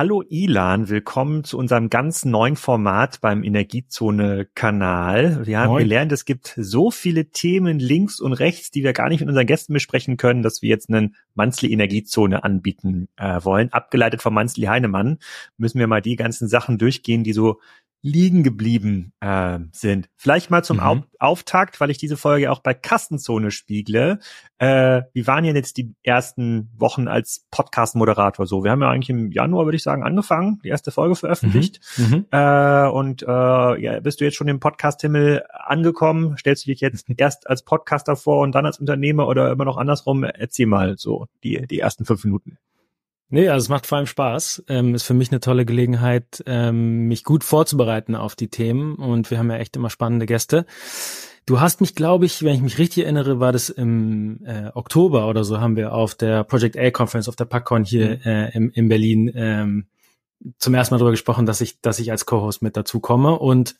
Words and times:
Hallo 0.00 0.24
Ilan, 0.30 0.88
willkommen 0.88 1.44
zu 1.44 1.58
unserem 1.58 1.90
ganz 1.90 2.24
neuen 2.24 2.56
Format 2.56 3.20
beim 3.20 3.44
Energiezone-Kanal. 3.44 5.46
Wir 5.46 5.58
haben 5.58 5.72
Moin. 5.72 5.82
gelernt, 5.82 6.10
es 6.10 6.24
gibt 6.24 6.54
so 6.56 6.90
viele 6.90 7.26
Themen 7.26 7.78
links 7.78 8.18
und 8.18 8.32
rechts, 8.32 8.70
die 8.70 8.82
wir 8.82 8.94
gar 8.94 9.10
nicht 9.10 9.20
mit 9.20 9.28
unseren 9.28 9.44
Gästen 9.44 9.74
besprechen 9.74 10.16
können, 10.16 10.42
dass 10.42 10.62
wir 10.62 10.70
jetzt 10.70 10.88
einen 10.88 11.16
Monthly 11.34 11.70
Energiezone 11.70 12.44
anbieten 12.44 13.08
äh, 13.16 13.44
wollen. 13.44 13.70
Abgeleitet 13.74 14.22
von 14.22 14.32
Monthly 14.32 14.68
Heinemann 14.68 15.18
müssen 15.58 15.78
wir 15.78 15.86
mal 15.86 16.00
die 16.00 16.16
ganzen 16.16 16.48
Sachen 16.48 16.78
durchgehen, 16.78 17.22
die 17.22 17.34
so 17.34 17.60
liegen 18.02 18.42
geblieben 18.42 19.12
äh, 19.20 19.58
sind. 19.72 20.08
Vielleicht 20.16 20.50
mal 20.50 20.64
zum 20.64 20.78
mhm. 20.78 20.82
Auf 20.82 21.00
Auftakt, 21.18 21.80
weil 21.80 21.90
ich 21.90 21.98
diese 21.98 22.16
Folge 22.16 22.50
auch 22.50 22.60
bei 22.60 22.72
Kastenzone 22.72 23.50
spiegle. 23.50 24.20
Äh, 24.58 25.02
wie 25.12 25.26
waren 25.26 25.44
denn 25.44 25.54
jetzt 25.54 25.76
die 25.76 25.94
ersten 26.02 26.70
Wochen 26.76 27.08
als 27.08 27.46
Podcast-Moderator 27.50 28.46
so? 28.46 28.64
Wir 28.64 28.70
haben 28.70 28.80
ja 28.80 28.88
eigentlich 28.88 29.10
im 29.10 29.30
Januar, 29.30 29.66
würde 29.66 29.76
ich 29.76 29.82
sagen, 29.82 30.02
angefangen, 30.02 30.60
die 30.64 30.68
erste 30.68 30.90
Folge 30.90 31.16
veröffentlicht. 31.16 31.80
Mhm. 31.98 32.04
mhm. 32.04 32.26
Äh, 32.30 32.88
und 32.88 33.22
äh, 33.22 33.26
ja, 33.26 34.00
bist 34.00 34.20
du 34.20 34.24
jetzt 34.24 34.36
schon 34.36 34.48
im 34.48 34.60
Podcast-Himmel 34.60 35.44
angekommen? 35.52 36.36
Stellst 36.38 36.64
du 36.64 36.70
dich 36.70 36.80
jetzt 36.80 37.06
erst 37.16 37.48
als 37.48 37.62
Podcaster 37.62 38.16
vor 38.16 38.40
und 38.40 38.54
dann 38.54 38.64
als 38.64 38.78
Unternehmer 38.78 39.28
oder 39.28 39.52
immer 39.52 39.64
noch 39.66 39.76
andersrum? 39.76 40.24
Erzähl 40.24 40.66
mal 40.66 40.96
so 40.96 41.26
die, 41.44 41.66
die 41.66 41.80
ersten 41.80 42.06
fünf 42.06 42.24
Minuten. 42.24 42.56
Nee, 43.32 43.48
also 43.48 43.64
es 43.64 43.68
macht 43.68 43.86
vor 43.86 43.98
allem 43.98 44.06
Spaß. 44.06 44.64
Ähm, 44.68 44.94
ist 44.94 45.04
für 45.04 45.14
mich 45.14 45.30
eine 45.30 45.38
tolle 45.38 45.64
Gelegenheit, 45.64 46.42
ähm, 46.46 47.06
mich 47.06 47.22
gut 47.22 47.44
vorzubereiten 47.44 48.16
auf 48.16 48.34
die 48.34 48.48
Themen. 48.48 48.96
Und 48.96 49.30
wir 49.30 49.38
haben 49.38 49.50
ja 49.50 49.56
echt 49.58 49.76
immer 49.76 49.88
spannende 49.88 50.26
Gäste. 50.26 50.66
Du 51.46 51.60
hast 51.60 51.80
mich, 51.80 51.94
glaube 51.94 52.26
ich, 52.26 52.42
wenn 52.42 52.54
ich 52.54 52.60
mich 52.60 52.78
richtig 52.78 53.04
erinnere, 53.04 53.40
war 53.40 53.52
das 53.52 53.70
im 53.70 54.44
äh, 54.44 54.70
Oktober 54.74 55.28
oder 55.28 55.44
so, 55.44 55.60
haben 55.60 55.76
wir 55.76 55.94
auf 55.94 56.14
der 56.14 56.44
Project 56.44 56.76
A 56.76 56.90
Conference, 56.90 57.28
auf 57.28 57.36
der 57.36 57.44
PackCon 57.44 57.84
hier 57.84 58.16
mhm. 58.16 58.22
äh, 58.24 58.50
im, 58.50 58.70
in 58.70 58.88
Berlin 58.88 59.32
ähm, 59.34 59.86
zum 60.58 60.74
ersten 60.74 60.94
Mal 60.94 60.98
darüber 60.98 61.12
gesprochen, 61.12 61.46
dass 61.46 61.60
ich, 61.60 61.80
dass 61.80 61.98
ich 61.98 62.10
als 62.10 62.26
Co-Host 62.26 62.62
mit 62.62 62.76
dazu 62.76 62.98
komme. 62.98 63.38
Und 63.38 63.76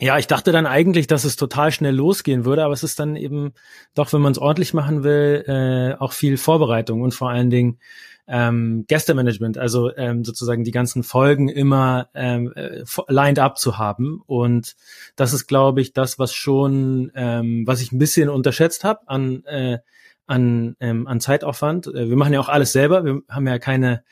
ja, 0.00 0.18
ich 0.18 0.26
dachte 0.26 0.50
dann 0.50 0.66
eigentlich, 0.66 1.06
dass 1.06 1.24
es 1.24 1.36
total 1.36 1.70
schnell 1.70 1.94
losgehen 1.94 2.44
würde, 2.44 2.64
aber 2.64 2.74
es 2.74 2.82
ist 2.82 2.98
dann 2.98 3.14
eben 3.14 3.52
doch, 3.94 4.12
wenn 4.12 4.20
man 4.20 4.32
es 4.32 4.38
ordentlich 4.38 4.74
machen 4.74 5.04
will, 5.04 5.44
äh, 5.46 6.00
auch 6.00 6.12
viel 6.12 6.36
Vorbereitung 6.36 7.02
und 7.02 7.14
vor 7.14 7.30
allen 7.30 7.50
Dingen 7.50 7.78
ähm, 8.26 8.84
Gästemanagement, 8.88 9.58
also 9.58 9.94
ähm, 9.96 10.24
sozusagen 10.24 10.64
die 10.64 10.70
ganzen 10.70 11.02
Folgen 11.02 11.48
immer 11.48 12.08
ähm, 12.14 12.52
äh, 12.54 12.84
lined 13.08 13.38
up 13.38 13.58
zu 13.58 13.78
haben. 13.78 14.22
Und 14.26 14.76
das 15.16 15.32
ist, 15.32 15.46
glaube 15.46 15.80
ich, 15.80 15.92
das, 15.92 16.18
was 16.18 16.32
schon, 16.32 17.12
ähm, 17.14 17.66
was 17.66 17.82
ich 17.82 17.92
ein 17.92 17.98
bisschen 17.98 18.28
unterschätzt 18.28 18.84
habe 18.84 19.00
an, 19.06 19.44
äh, 19.44 19.78
an, 20.26 20.76
ähm, 20.80 21.06
an 21.06 21.20
Zeitaufwand. 21.20 21.86
Äh, 21.88 22.08
wir 22.08 22.16
machen 22.16 22.32
ja 22.32 22.40
auch 22.40 22.48
alles 22.48 22.72
selber. 22.72 23.04
Wir 23.04 23.20
haben 23.28 23.46
ja 23.46 23.58
keine, 23.58 24.04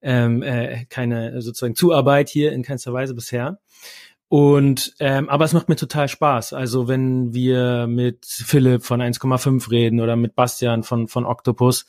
ähm, 0.00 0.42
äh, 0.42 0.86
keine 0.86 1.42
sozusagen 1.42 1.74
Zuarbeit 1.74 2.30
hier 2.30 2.52
in 2.52 2.62
keinster 2.62 2.92
Weise 2.92 3.14
bisher. 3.14 3.58
Und 4.30 4.94
ähm, 5.00 5.30
aber 5.30 5.46
es 5.46 5.54
macht 5.54 5.70
mir 5.70 5.76
total 5.76 6.06
Spaß. 6.06 6.52
Also 6.52 6.86
wenn 6.86 7.32
wir 7.32 7.86
mit 7.86 8.26
Philipp 8.26 8.84
von 8.84 9.00
1,5 9.00 9.70
reden 9.70 10.00
oder 10.00 10.16
mit 10.16 10.34
Bastian 10.34 10.82
von 10.82 11.08
von 11.08 11.24
Octopus, 11.24 11.86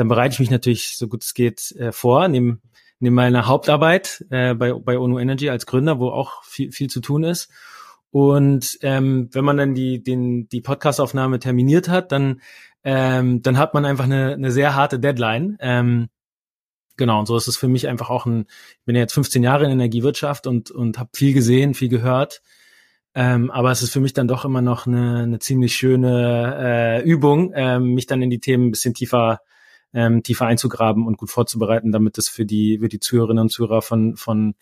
dann 0.00 0.08
bereite 0.08 0.32
ich 0.32 0.40
mich 0.40 0.50
natürlich 0.50 0.96
so 0.96 1.08
gut 1.08 1.22
es 1.22 1.34
geht 1.34 1.72
äh, 1.72 1.92
vor, 1.92 2.26
nehme 2.26 2.58
nehme 3.00 3.16
meine 3.16 3.46
Hauptarbeit 3.46 4.24
äh, 4.30 4.54
bei, 4.54 4.72
bei 4.72 4.98
ONU 4.98 5.18
Energy 5.18 5.50
als 5.50 5.66
Gründer, 5.66 5.98
wo 5.98 6.08
auch 6.08 6.42
viel, 6.42 6.72
viel 6.72 6.88
zu 6.88 7.00
tun 7.00 7.24
ist. 7.24 7.50
Und 8.10 8.78
ähm, 8.82 9.28
wenn 9.32 9.44
man 9.44 9.58
dann 9.58 9.74
die, 9.74 10.02
den, 10.02 10.48
die 10.48 10.60
Podcastaufnahme 10.60 11.38
terminiert 11.38 11.88
hat, 11.88 12.12
dann, 12.12 12.40
ähm, 12.82 13.42
dann 13.42 13.58
hat 13.58 13.74
man 13.74 13.84
einfach 13.84 14.04
eine, 14.04 14.32
eine 14.32 14.50
sehr 14.50 14.74
harte 14.74 14.98
Deadline. 14.98 15.56
Ähm, 15.60 16.08
genau, 16.96 17.20
und 17.20 17.26
so 17.26 17.36
ist 17.36 17.46
es 17.46 17.56
für 17.56 17.68
mich 17.68 17.88
einfach 17.88 18.10
auch 18.10 18.26
ein, 18.26 18.46
ich 18.78 18.84
bin 18.84 18.96
ja 18.96 19.02
jetzt 19.02 19.14
15 19.14 19.42
Jahre 19.42 19.64
in 19.64 19.70
Energiewirtschaft 19.70 20.46
und, 20.46 20.70
und 20.70 20.98
habe 20.98 21.10
viel 21.14 21.32
gesehen, 21.32 21.74
viel 21.74 21.88
gehört. 21.88 22.42
Ähm, 23.14 23.50
aber 23.50 23.70
es 23.70 23.82
ist 23.82 23.92
für 23.92 24.00
mich 24.00 24.12
dann 24.12 24.28
doch 24.28 24.44
immer 24.44 24.62
noch 24.62 24.86
eine, 24.86 25.20
eine 25.24 25.38
ziemlich 25.40 25.74
schöne 25.74 26.56
äh, 26.58 27.02
Übung, 27.02 27.52
ähm, 27.54 27.94
mich 27.94 28.06
dann 28.06 28.22
in 28.22 28.30
die 28.30 28.40
Themen 28.40 28.68
ein 28.68 28.70
bisschen 28.70 28.94
tiefer 28.94 29.40
ähm, 29.92 30.22
tiefer 30.22 30.46
einzugraben 30.46 31.06
und 31.06 31.16
gut 31.16 31.30
vorzubereiten, 31.30 31.92
damit 31.92 32.18
es 32.18 32.28
für 32.28 32.44
die, 32.44 32.78
für 32.78 32.88
die 32.88 33.00
Zuhörerinnen 33.00 33.42
und 33.42 33.50
Zuhörer 33.50 33.82
von, 33.82 34.16
von 34.16 34.54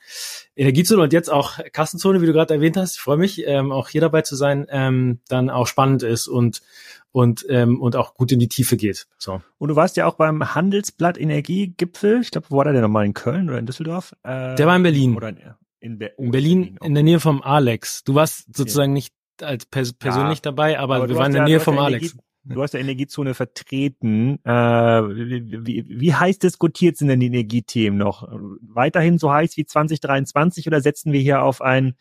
Energiezone 0.57 1.03
und 1.03 1.13
jetzt 1.13 1.31
auch 1.31 1.59
Kassenzone, 1.73 2.23
wie 2.23 2.27
du 2.27 2.33
gerade 2.33 2.55
erwähnt 2.55 2.77
hast, 2.77 2.97
ich 2.97 3.01
freue 3.01 3.19
mich, 3.19 3.47
ähm, 3.47 3.73
auch 3.73 3.89
hier 3.89 4.01
dabei 4.01 4.23
zu 4.23 4.37
sein, 4.37 4.67
ähm, 4.71 5.21
dann 5.29 5.51
auch 5.51 5.67
spannend 5.67 6.03
ist 6.03 6.29
und 6.29 6.63
und 7.11 7.47
ähm, 7.49 7.81
und 7.81 7.97
auch 7.97 8.15
gut 8.15 8.33
in 8.33 8.39
die 8.39 8.49
Tiefe 8.49 8.77
geht. 8.77 9.07
So. 9.17 9.41
Und 9.57 9.69
du 9.69 9.77
warst 9.77 9.97
ja 9.97 10.07
auch 10.07 10.15
beim 10.15 10.55
Handelsblatt 10.55 11.19
Energiegipfel. 11.19 12.21
Ich 12.21 12.31
glaube, 12.31 12.49
wo 12.51 12.59
war 12.59 12.65
der 12.65 12.75
denn 12.75 12.83
nochmal 12.83 13.07
in 13.07 13.15
Köln 13.15 13.49
oder 13.49 13.59
in 13.59 13.67
Düsseldorf? 13.67 14.15
Äh, 14.25 14.55
der 14.57 14.67
war 14.67 14.77
in 14.77 14.83
Berlin. 14.83 15.17
Oder 15.17 15.31
in, 15.31 15.39
in, 15.81 15.99
Be 15.99 16.13
in 16.19 16.31
Berlin, 16.31 16.61
Berlin 16.61 16.79
in 16.83 16.95
der 16.95 17.03
Nähe 17.03 17.21
vom 17.21 17.43
Alex. 17.43 18.05
Du 18.05 18.15
warst 18.15 18.55
sozusagen 18.55 18.93
nicht 18.93 19.15
als 19.41 19.67
pers 19.67 19.93
persönlich 19.93 20.39
ja, 20.39 20.43
dabei, 20.43 20.79
aber, 20.79 20.97
aber 20.97 21.09
wir 21.09 21.17
waren 21.17 21.33
in 21.33 21.37
der 21.39 21.45
Nähe 21.45 21.61
vom 21.61 21.79
Alex. 21.79 22.13
Energie 22.13 22.28
Du 22.45 22.63
hast 22.63 22.75
ja 22.75 22.81
Energiezone 22.81 23.35
vertreten. 23.35 24.39
Äh, 24.45 24.51
wie, 24.51 25.85
wie 25.89 26.15
heiß 26.15 26.39
diskutiert 26.39 26.97
sind 26.97 27.09
denn 27.09 27.21
die 27.21 27.27
Energiethemen 27.27 27.99
noch? 27.99 28.29
Weiterhin 28.63 29.19
so 29.19 29.33
heiß 29.33 29.57
wie 29.57 29.67
2023 29.67 30.67
oder 30.67 30.81
setzen 30.81 31.13
wir 31.13 31.21
hier 31.21 31.43
auf 31.43 31.61
ein 31.61 31.97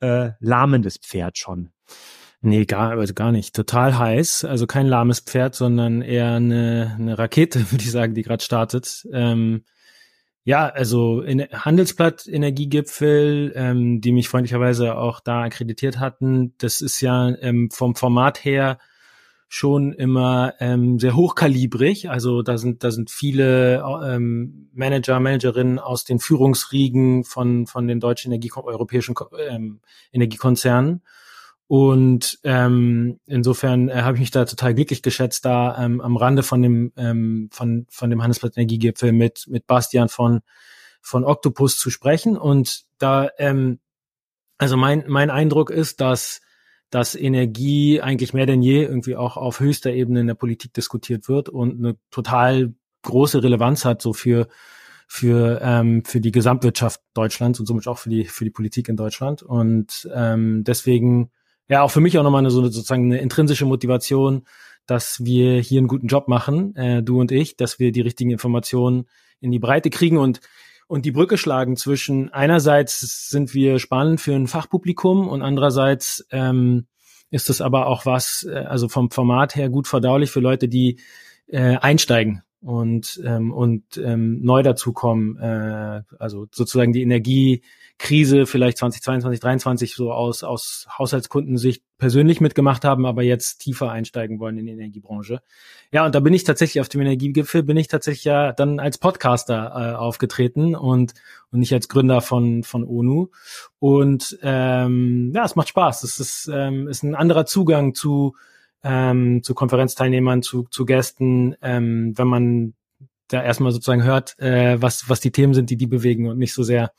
äh, 0.00 0.30
lahmendes 0.40 0.98
Pferd 0.98 1.38
schon? 1.38 1.70
Nee, 2.40 2.64
gar, 2.64 2.98
also 2.98 3.14
gar 3.14 3.30
nicht. 3.30 3.54
Total 3.54 3.96
heiß. 3.96 4.44
Also 4.44 4.66
kein 4.66 4.86
lahmes 4.86 5.20
Pferd, 5.20 5.54
sondern 5.54 6.02
eher 6.02 6.32
eine, 6.32 6.96
eine 6.98 7.18
Rakete, 7.18 7.60
würde 7.70 7.84
ich 7.84 7.90
sagen, 7.90 8.14
die 8.14 8.22
gerade 8.22 8.42
startet. 8.42 9.06
Ähm, 9.12 9.64
ja, 10.44 10.68
also 10.68 11.20
in 11.20 11.42
Handelsblatt 11.42 12.26
Energiegipfel, 12.26 13.52
ähm, 13.54 14.00
die 14.00 14.10
mich 14.10 14.28
freundlicherweise 14.28 14.96
auch 14.96 15.20
da 15.20 15.42
akkreditiert 15.42 16.00
hatten, 16.00 16.54
das 16.58 16.80
ist 16.80 17.00
ja 17.00 17.28
ähm, 17.40 17.70
vom 17.70 17.94
Format 17.94 18.44
her 18.44 18.78
schon 19.54 19.92
immer 19.92 20.54
ähm, 20.60 20.98
sehr 20.98 21.14
hochkalibrig. 21.14 22.08
Also 22.08 22.40
da 22.40 22.56
sind 22.56 22.82
da 22.82 22.90
sind 22.90 23.10
viele 23.10 23.84
ähm, 24.02 24.70
Manager, 24.72 25.20
Managerinnen 25.20 25.78
aus 25.78 26.04
den 26.04 26.20
Führungsriegen 26.20 27.22
von 27.24 27.66
von 27.66 27.86
den 27.86 28.00
deutschen 28.00 28.32
Energie 28.32 28.50
europäischen 28.56 29.14
ähm, 29.46 29.80
Energiekonzernen. 30.10 31.02
Und 31.66 32.38
ähm, 32.44 33.20
insofern 33.26 33.90
äh, 33.90 34.00
habe 34.00 34.16
ich 34.16 34.20
mich 34.20 34.30
da 34.30 34.46
total 34.46 34.74
glücklich 34.74 35.02
geschätzt, 35.02 35.44
da 35.44 35.84
ähm, 35.84 36.00
am 36.00 36.16
Rande 36.16 36.42
von 36.42 36.62
dem 36.62 36.92
ähm, 36.96 37.50
von 37.52 37.86
von 37.90 38.08
dem 38.08 38.22
Handelsblatt 38.22 38.56
Energiegipfel 38.56 39.12
mit 39.12 39.44
mit 39.48 39.66
Bastian 39.66 40.08
von 40.08 40.40
von 41.02 41.24
Octopus 41.24 41.76
zu 41.76 41.90
sprechen. 41.90 42.38
Und 42.38 42.84
da 42.96 43.28
ähm, 43.36 43.80
also 44.56 44.78
mein 44.78 45.04
mein 45.08 45.28
Eindruck 45.28 45.68
ist, 45.68 46.00
dass 46.00 46.40
dass 46.92 47.14
Energie 47.14 48.02
eigentlich 48.02 48.34
mehr 48.34 48.44
denn 48.44 48.60
je 48.60 48.82
irgendwie 48.82 49.16
auch 49.16 49.38
auf 49.38 49.60
höchster 49.60 49.94
Ebene 49.94 50.20
in 50.20 50.26
der 50.26 50.34
Politik 50.34 50.74
diskutiert 50.74 51.26
wird 51.26 51.48
und 51.48 51.78
eine 51.78 51.96
total 52.10 52.74
große 53.00 53.42
Relevanz 53.42 53.86
hat 53.86 54.02
so 54.02 54.12
für 54.12 54.46
für 55.08 55.60
ähm, 55.62 56.04
für 56.04 56.20
die 56.20 56.32
Gesamtwirtschaft 56.32 57.00
Deutschlands 57.14 57.58
und 57.58 57.64
somit 57.64 57.88
auch 57.88 57.96
für 57.96 58.10
die 58.10 58.26
für 58.26 58.44
die 58.44 58.50
Politik 58.50 58.90
in 58.90 58.96
Deutschland. 58.96 59.42
Und 59.42 60.06
ähm, 60.14 60.64
deswegen 60.64 61.30
ja 61.66 61.80
auch 61.80 61.90
für 61.90 62.02
mich 62.02 62.18
auch 62.18 62.22
nochmal 62.22 62.40
eine 62.40 62.50
so 62.50 62.60
eine, 62.60 62.70
sozusagen 62.70 63.06
eine 63.06 63.22
intrinsische 63.22 63.64
Motivation, 63.64 64.46
dass 64.84 65.24
wir 65.24 65.60
hier 65.60 65.78
einen 65.78 65.88
guten 65.88 66.08
Job 66.08 66.28
machen, 66.28 66.76
äh, 66.76 67.02
du 67.02 67.18
und 67.18 67.32
ich, 67.32 67.56
dass 67.56 67.78
wir 67.78 67.90
die 67.90 68.02
richtigen 68.02 68.32
Informationen 68.32 69.06
in 69.40 69.50
die 69.50 69.58
Breite 69.58 69.88
kriegen. 69.88 70.18
Und 70.18 70.40
und 70.92 71.06
die 71.06 71.10
Brücke 71.10 71.38
schlagen 71.38 71.78
zwischen 71.78 72.34
einerseits 72.34 73.30
sind 73.30 73.54
wir 73.54 73.78
spannend 73.78 74.20
für 74.20 74.34
ein 74.34 74.46
Fachpublikum 74.46 75.26
und 75.26 75.40
andererseits 75.40 76.26
ähm, 76.30 76.86
ist 77.30 77.48
es 77.48 77.62
aber 77.62 77.86
auch 77.86 78.04
was, 78.04 78.46
äh, 78.46 78.56
also 78.56 78.90
vom 78.90 79.10
Format 79.10 79.56
her 79.56 79.70
gut 79.70 79.88
verdaulich 79.88 80.30
für 80.30 80.40
Leute, 80.40 80.68
die 80.68 81.00
äh, 81.46 81.76
einsteigen 81.76 82.42
und 82.60 83.18
ähm, 83.24 83.54
und 83.54 83.96
ähm, 83.96 84.42
neu 84.42 84.62
dazukommen, 84.62 85.38
äh, 85.38 86.02
also 86.18 86.46
sozusagen 86.52 86.92
die 86.92 87.00
Energiekrise 88.02 88.46
vielleicht 88.46 88.78
2022, 88.78 89.40
2023 89.40 89.94
so 89.94 90.12
aus 90.12 90.42
aus 90.42 90.86
Haushaltskundensicht 90.98 91.84
persönlich 91.98 92.40
mitgemacht 92.40 92.84
haben, 92.84 93.06
aber 93.06 93.22
jetzt 93.22 93.58
tiefer 93.58 93.90
einsteigen 93.90 94.40
wollen 94.40 94.58
in 94.58 94.66
die 94.66 94.72
Energiebranche. 94.72 95.40
Ja, 95.92 96.04
und 96.04 96.14
da 96.14 96.20
bin 96.20 96.34
ich 96.34 96.44
tatsächlich 96.44 96.80
auf 96.80 96.88
dem 96.88 97.00
Energiegipfel 97.02 97.62
bin 97.62 97.76
ich 97.76 97.88
tatsächlich 97.88 98.24
ja 98.24 98.52
dann 98.52 98.80
als 98.80 98.98
Podcaster 98.98 99.72
äh, 99.74 99.94
aufgetreten 99.94 100.74
und 100.74 101.14
und 101.50 101.60
nicht 101.60 101.72
als 101.72 101.88
Gründer 101.88 102.20
von 102.20 102.64
von 102.64 102.84
ONU 102.84 103.28
und 103.78 104.38
ähm, 104.42 105.32
ja, 105.34 105.44
es 105.44 105.54
macht 105.54 105.68
Spaß. 105.68 106.02
Es 106.02 106.18
ist 106.18 106.50
ähm, 106.52 106.88
ist 106.88 107.04
ein 107.04 107.14
anderer 107.14 107.46
Zugang 107.46 107.94
zu 107.94 108.34
ähm, 108.84 109.42
zu 109.44 109.54
Konferenzteilnehmern, 109.54 110.42
zu, 110.42 110.64
zu 110.64 110.84
Gästen, 110.84 111.54
ähm, 111.62 112.14
wenn 112.16 112.26
man 112.26 112.74
da 113.32 113.42
erstmal 113.42 113.72
sozusagen 113.72 114.04
hört, 114.04 114.38
äh, 114.38 114.80
was, 114.80 115.08
was 115.08 115.20
die 115.20 115.32
Themen 115.32 115.54
sind, 115.54 115.70
die 115.70 115.76
die 115.76 115.86
bewegen 115.86 116.28
und 116.28 116.38
nicht 116.38 116.54
so 116.54 116.62
sehr 116.62 116.92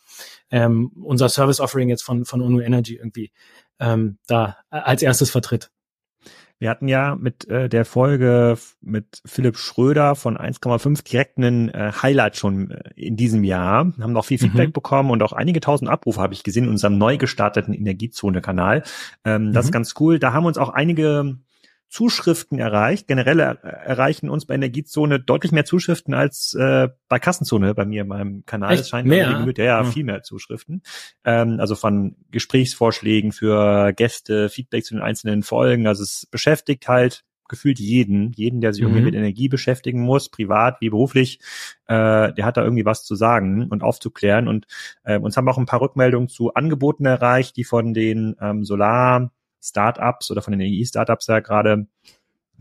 ähm, 0.51 0.91
unser 1.03 1.29
Service 1.29 1.59
Offering 1.59 1.89
jetzt 1.89 2.03
von, 2.03 2.25
von 2.25 2.41
UNO 2.41 2.59
Energy 2.59 2.95
irgendwie 2.95 3.31
ähm, 3.79 4.17
da 4.27 4.57
als 4.69 5.01
erstes 5.01 5.29
vertritt. 5.29 5.71
Wir 6.59 6.69
hatten 6.69 6.87
ja 6.87 7.17
mit 7.19 7.49
äh, 7.49 7.67
der 7.67 7.83
Folge 7.83 8.57
mit 8.79 9.21
Philipp 9.25 9.57
Schröder 9.57 10.15
von 10.15 10.37
1,5 10.37 11.03
direkt 11.03 11.37
einen 11.37 11.67
äh, 11.69 11.91
Highlight 12.01 12.37
schon 12.37 12.71
äh, 12.71 12.91
in 12.95 13.17
diesem 13.17 13.43
Jahr. 13.43 13.91
Haben 13.99 14.13
noch 14.13 14.23
viel 14.23 14.37
Feedback 14.37 14.69
mhm. 14.69 14.73
bekommen 14.73 15.11
und 15.11 15.21
auch 15.23 15.33
einige 15.33 15.59
tausend 15.59 15.89
Abrufe 15.89 16.21
habe 16.21 16.33
ich 16.33 16.43
gesehen 16.43 16.63
in 16.65 16.69
unserem 16.69 16.97
neu 16.97 17.17
gestarteten 17.17 17.73
Energiezone-Kanal. 17.73 18.83
Ähm, 19.25 19.51
das 19.51 19.65
mhm. 19.65 19.67
ist 19.67 19.71
ganz 19.73 19.93
cool. 19.99 20.19
Da 20.19 20.31
haben 20.31 20.45
uns 20.45 20.57
auch 20.57 20.69
einige 20.69 21.37
Zuschriften 21.93 22.57
erreicht. 22.57 23.07
Generell 23.07 23.39
er, 23.39 23.63
erreichen 23.63 24.27
uns 24.27 24.47
bei 24.47 24.55
Energiezone 24.55 25.19
deutlich 25.19 25.51
mehr 25.51 25.63
Zuschriften 25.63 26.15
als 26.15 26.55
äh, 26.55 26.89
bei 27.07 27.19
Kassenzone 27.19 27.75
bei 27.75 27.85
mir 27.85 28.01
in 28.01 28.07
meinem 28.07 28.45
Kanal. 28.47 28.73
Es 28.73 28.89
scheint 28.89 29.07
mehr? 29.07 29.31
Gemüt, 29.31 29.59
ja, 29.59 29.65
ja, 29.65 29.83
viel 29.83 30.03
mehr 30.03 30.23
Zuschriften. 30.23 30.81
Ähm, 31.23 31.59
also 31.59 31.75
von 31.75 32.15
Gesprächsvorschlägen 32.31 33.31
für 33.31 33.93
Gäste, 33.93 34.49
Feedback 34.49 34.85
zu 34.85 34.95
den 34.95 35.03
einzelnen 35.03 35.43
Folgen. 35.43 35.85
Also 35.85 36.01
es 36.01 36.25
beschäftigt 36.31 36.87
halt 36.87 37.25
gefühlt 37.47 37.79
jeden, 37.79 38.31
jeden, 38.31 38.59
der 38.59 38.73
sich 38.73 38.81
mhm. 38.81 38.87
irgendwie 38.89 39.05
mit 39.05 39.15
Energie 39.15 39.47
beschäftigen 39.47 40.01
muss, 40.01 40.29
privat 40.29 40.81
wie 40.81 40.89
beruflich, 40.89 41.41
äh, 41.85 42.33
der 42.33 42.45
hat 42.45 42.57
da 42.57 42.63
irgendwie 42.63 42.85
was 42.85 43.03
zu 43.03 43.13
sagen 43.13 43.67
und 43.69 43.83
aufzuklären. 43.83 44.47
Und 44.47 44.65
äh, 45.03 45.19
uns 45.19 45.37
haben 45.37 45.47
auch 45.47 45.59
ein 45.59 45.67
paar 45.67 45.81
Rückmeldungen 45.81 46.27
zu 46.27 46.55
Angeboten 46.55 47.05
erreicht, 47.05 47.55
die 47.55 47.65
von 47.65 47.93
den 47.93 48.35
ähm, 48.41 48.63
Solar 48.63 49.31
Startups 49.63 50.29
oder 50.31 50.41
von 50.41 50.57
den 50.57 50.61
EI-Startups 50.61 51.27
ja 51.27 51.39
gerade 51.39 51.87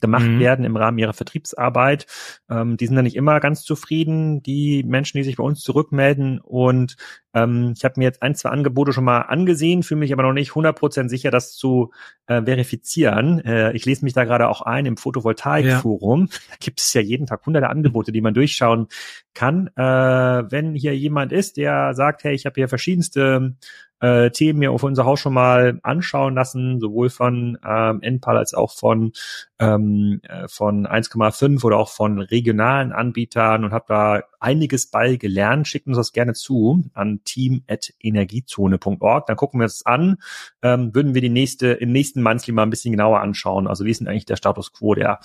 gemacht 0.02 0.26
mhm. 0.26 0.40
werden 0.40 0.66
im 0.66 0.76
Rahmen 0.76 0.98
ihrer 0.98 1.14
Vertriebsarbeit. 1.14 2.06
Ähm, 2.50 2.76
die 2.76 2.86
sind 2.86 2.96
da 2.96 3.02
nicht 3.02 3.16
immer 3.16 3.40
ganz 3.40 3.62
zufrieden, 3.62 4.42
die 4.42 4.82
Menschen, 4.82 5.16
die 5.16 5.24
sich 5.24 5.36
bei 5.36 5.44
uns 5.44 5.62
zurückmelden. 5.62 6.40
Und 6.40 6.96
ähm, 7.32 7.72
ich 7.74 7.84
habe 7.84 7.94
mir 7.96 8.04
jetzt 8.04 8.20
ein, 8.20 8.34
zwei 8.34 8.50
Angebote 8.50 8.92
schon 8.92 9.04
mal 9.04 9.20
angesehen, 9.20 9.82
fühle 9.82 10.00
mich 10.00 10.12
aber 10.12 10.24
noch 10.24 10.34
nicht 10.34 10.50
100% 10.50 11.08
sicher, 11.08 11.30
das 11.30 11.54
zu 11.54 11.92
äh, 12.26 12.42
verifizieren. 12.42 13.38
Äh, 13.44 13.72
ich 13.72 13.86
lese 13.86 14.04
mich 14.04 14.12
da 14.12 14.24
gerade 14.24 14.48
auch 14.48 14.60
ein 14.60 14.84
im 14.84 14.98
Photovoltaik-Forum. 14.98 16.28
Ja. 16.30 16.38
Da 16.50 16.56
gibt 16.60 16.80
es 16.80 16.92
ja 16.92 17.00
jeden 17.00 17.26
Tag 17.26 17.46
hunderte 17.46 17.70
Angebote, 17.70 18.12
die 18.12 18.20
man 18.20 18.34
durchschauen 18.34 18.88
kann. 19.32 19.68
Äh, 19.76 19.82
wenn 19.82 20.74
hier 20.74 20.96
jemand 20.96 21.32
ist, 21.32 21.56
der 21.56 21.94
sagt, 21.94 22.24
hey, 22.24 22.34
ich 22.34 22.44
habe 22.44 22.54
hier 22.56 22.68
verschiedenste 22.68 23.54
äh, 24.02 24.30
Themen 24.30 24.58
mir 24.58 24.72
auf 24.72 24.82
unser 24.82 25.04
Haus 25.04 25.20
schon 25.20 25.32
mal 25.32 25.78
anschauen 25.82 26.34
lassen, 26.34 26.80
sowohl 26.80 27.08
von 27.08 27.56
ähm, 27.64 28.00
NPAL 28.02 28.36
als 28.36 28.52
auch 28.52 28.72
von 28.72 29.12
ähm, 29.60 30.20
äh, 30.24 30.48
von 30.48 30.86
1,5 30.86 31.64
oder 31.64 31.78
auch 31.78 31.90
von 31.90 32.18
regionalen 32.18 32.92
Anbietern 32.92 33.64
und 33.64 33.72
habe 33.72 33.84
da 33.88 34.22
einiges 34.42 34.88
bei 34.88 35.16
gelernt. 35.16 35.68
Schickt 35.68 35.86
uns 35.86 35.96
das 35.96 36.12
gerne 36.12 36.34
zu 36.34 36.84
an 36.94 37.22
team.energiezone.org. 37.24 39.26
Dann 39.26 39.36
gucken 39.36 39.60
wir 39.60 39.66
es 39.66 39.86
an. 39.86 40.16
Ähm, 40.62 40.94
würden 40.94 41.14
wir 41.14 41.20
die 41.20 41.28
nächste, 41.28 41.68
im 41.68 41.92
nächsten 41.92 42.22
Monthly 42.22 42.52
mal 42.52 42.64
ein 42.64 42.70
bisschen 42.70 42.92
genauer 42.92 43.20
anschauen. 43.20 43.66
Also 43.66 43.84
wie 43.84 43.90
ist 43.90 44.00
denn 44.00 44.08
eigentlich 44.08 44.26
der 44.26 44.36
Status 44.36 44.72
quo 44.72 44.94
der 44.94 45.20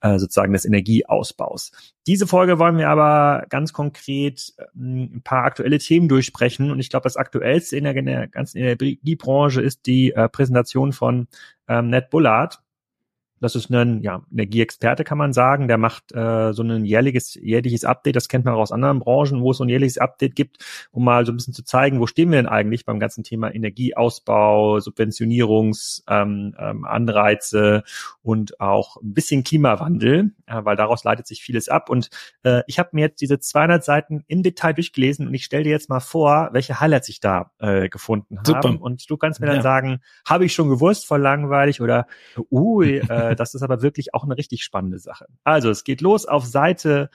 äh, 0.00 0.18
sozusagen 0.18 0.52
des 0.52 0.64
Energieausbaus? 0.64 1.72
Diese 2.06 2.26
Folge 2.26 2.58
wollen 2.58 2.78
wir 2.78 2.88
aber 2.88 3.46
ganz 3.48 3.72
konkret 3.72 4.52
äh, 4.58 4.64
ein 4.76 5.22
paar 5.24 5.44
aktuelle 5.44 5.78
Themen 5.78 6.08
durchsprechen. 6.08 6.70
Und 6.70 6.80
ich 6.80 6.90
glaube, 6.90 7.04
das 7.04 7.16
aktuellste 7.16 7.76
in 7.76 7.84
der, 7.84 7.96
in 7.96 8.06
der 8.06 8.28
ganzen 8.28 8.58
Energiebranche 8.58 9.60
ist 9.60 9.86
die 9.86 10.12
äh, 10.12 10.28
Präsentation 10.28 10.92
von 10.92 11.28
ähm, 11.68 11.90
Ned 11.90 12.10
Bullard 12.10 12.60
das 13.40 13.54
ist 13.54 13.70
ein 13.70 14.02
ja, 14.02 14.22
Energieexperte, 14.32 15.04
kann 15.04 15.18
man 15.18 15.32
sagen. 15.32 15.68
Der 15.68 15.78
macht 15.78 16.10
äh, 16.12 16.52
so 16.52 16.62
ein 16.62 16.84
jährliches, 16.84 17.34
jährliches 17.34 17.84
Update. 17.84 18.16
Das 18.16 18.28
kennt 18.28 18.44
man 18.44 18.54
auch 18.54 18.60
aus 18.60 18.72
anderen 18.72 18.98
Branchen, 18.98 19.40
wo 19.42 19.52
es 19.52 19.58
so 19.58 19.64
ein 19.64 19.68
jährliches 19.68 19.98
Update 19.98 20.34
gibt, 20.34 20.64
um 20.90 21.04
mal 21.04 21.26
so 21.26 21.32
ein 21.32 21.36
bisschen 21.36 21.54
zu 21.54 21.64
zeigen, 21.64 22.00
wo 22.00 22.06
stehen 22.06 22.30
wir 22.30 22.38
denn 22.38 22.46
eigentlich 22.46 22.84
beim 22.84 23.00
ganzen 23.00 23.24
Thema 23.24 23.54
Energieausbau, 23.54 24.80
Subventionierungsanreize 24.80 27.58
ähm, 27.58 27.76
ähm, 27.76 27.82
und 28.22 28.60
auch 28.60 28.96
ein 28.96 29.14
bisschen 29.14 29.44
Klimawandel, 29.44 30.32
äh, 30.46 30.64
weil 30.64 30.76
daraus 30.76 31.04
leitet 31.04 31.26
sich 31.26 31.42
vieles 31.42 31.68
ab. 31.68 31.90
Und 31.90 32.10
äh, 32.42 32.62
ich 32.66 32.78
habe 32.78 32.90
mir 32.92 33.02
jetzt 33.02 33.20
diese 33.20 33.38
200 33.38 33.84
Seiten 33.84 34.24
im 34.26 34.42
Detail 34.42 34.72
durchgelesen 34.72 35.26
und 35.26 35.34
ich 35.34 35.44
stelle 35.44 35.64
dir 35.64 35.70
jetzt 35.70 35.88
mal 35.88 36.00
vor, 36.00 36.50
welche 36.52 36.80
Highlights 36.80 37.08
ich 37.08 37.20
da 37.20 37.50
äh, 37.58 37.88
gefunden 37.88 38.38
habe. 38.38 38.78
Und 38.78 39.10
du 39.10 39.16
kannst 39.16 39.40
mir 39.40 39.46
dann 39.46 39.56
ja. 39.56 39.62
sagen, 39.62 40.00
habe 40.26 40.44
ich 40.44 40.52
schon 40.52 40.68
gewusst, 40.68 41.06
voll 41.06 41.20
langweilig 41.20 41.80
oder 41.80 42.06
ui, 42.50 42.98
äh, 42.98 43.27
äh, 43.30 43.36
das 43.36 43.54
ist 43.54 43.62
aber 43.62 43.82
wirklich 43.82 44.14
auch 44.14 44.24
eine 44.24 44.36
richtig 44.36 44.62
spannende 44.62 44.98
Sache. 44.98 45.26
Also 45.44 45.70
es 45.70 45.84
geht 45.84 46.00
los 46.00 46.26
auf 46.26 46.44
Seite 46.44 47.10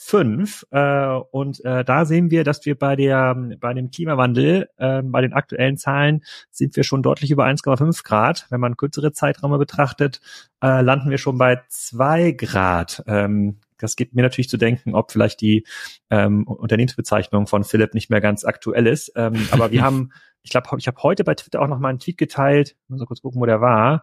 5 0.00 0.66
äh, 0.70 1.06
und 1.32 1.64
äh, 1.64 1.84
da 1.84 2.04
sehen 2.04 2.30
wir, 2.30 2.44
dass 2.44 2.64
wir 2.64 2.78
bei 2.78 2.94
der 2.94 3.34
bei 3.58 3.74
dem 3.74 3.90
Klimawandel 3.90 4.68
äh, 4.76 5.02
bei 5.02 5.20
den 5.22 5.32
aktuellen 5.32 5.76
Zahlen 5.76 6.22
sind 6.52 6.76
wir 6.76 6.84
schon 6.84 7.02
deutlich 7.02 7.32
über 7.32 7.46
1,5 7.46 8.04
Grad. 8.04 8.46
Wenn 8.48 8.60
man 8.60 8.76
kürzere 8.76 9.10
Zeiträume 9.10 9.58
betrachtet, 9.58 10.20
äh, 10.62 10.82
landen 10.82 11.10
wir 11.10 11.18
schon 11.18 11.36
bei 11.36 11.60
2 11.68 12.30
Grad. 12.30 13.02
Ähm, 13.08 13.58
das 13.76 13.96
gibt 13.96 14.14
mir 14.14 14.22
natürlich 14.22 14.48
zu 14.48 14.56
denken, 14.56 14.94
ob 14.94 15.10
vielleicht 15.10 15.40
die 15.40 15.66
ähm, 16.10 16.46
Unternehmensbezeichnung 16.46 17.48
von 17.48 17.64
Philipp 17.64 17.92
nicht 17.92 18.08
mehr 18.08 18.20
ganz 18.20 18.44
aktuell 18.44 18.86
ist. 18.86 19.12
Ähm, 19.16 19.48
aber 19.50 19.72
wir 19.72 19.82
haben 19.82 20.12
ich 20.42 20.50
glaube, 20.50 20.68
ich 20.78 20.86
habe 20.86 21.02
heute 21.02 21.24
bei 21.24 21.34
Twitter 21.34 21.60
auch 21.60 21.66
noch 21.66 21.78
mal 21.78 21.88
einen 21.88 21.98
Tweet 21.98 22.18
geteilt, 22.18 22.76
muss 22.88 23.00
mal 23.00 23.06
kurz 23.06 23.22
gucken, 23.22 23.40
wo 23.40 23.46
der 23.46 23.60
war. 23.60 24.02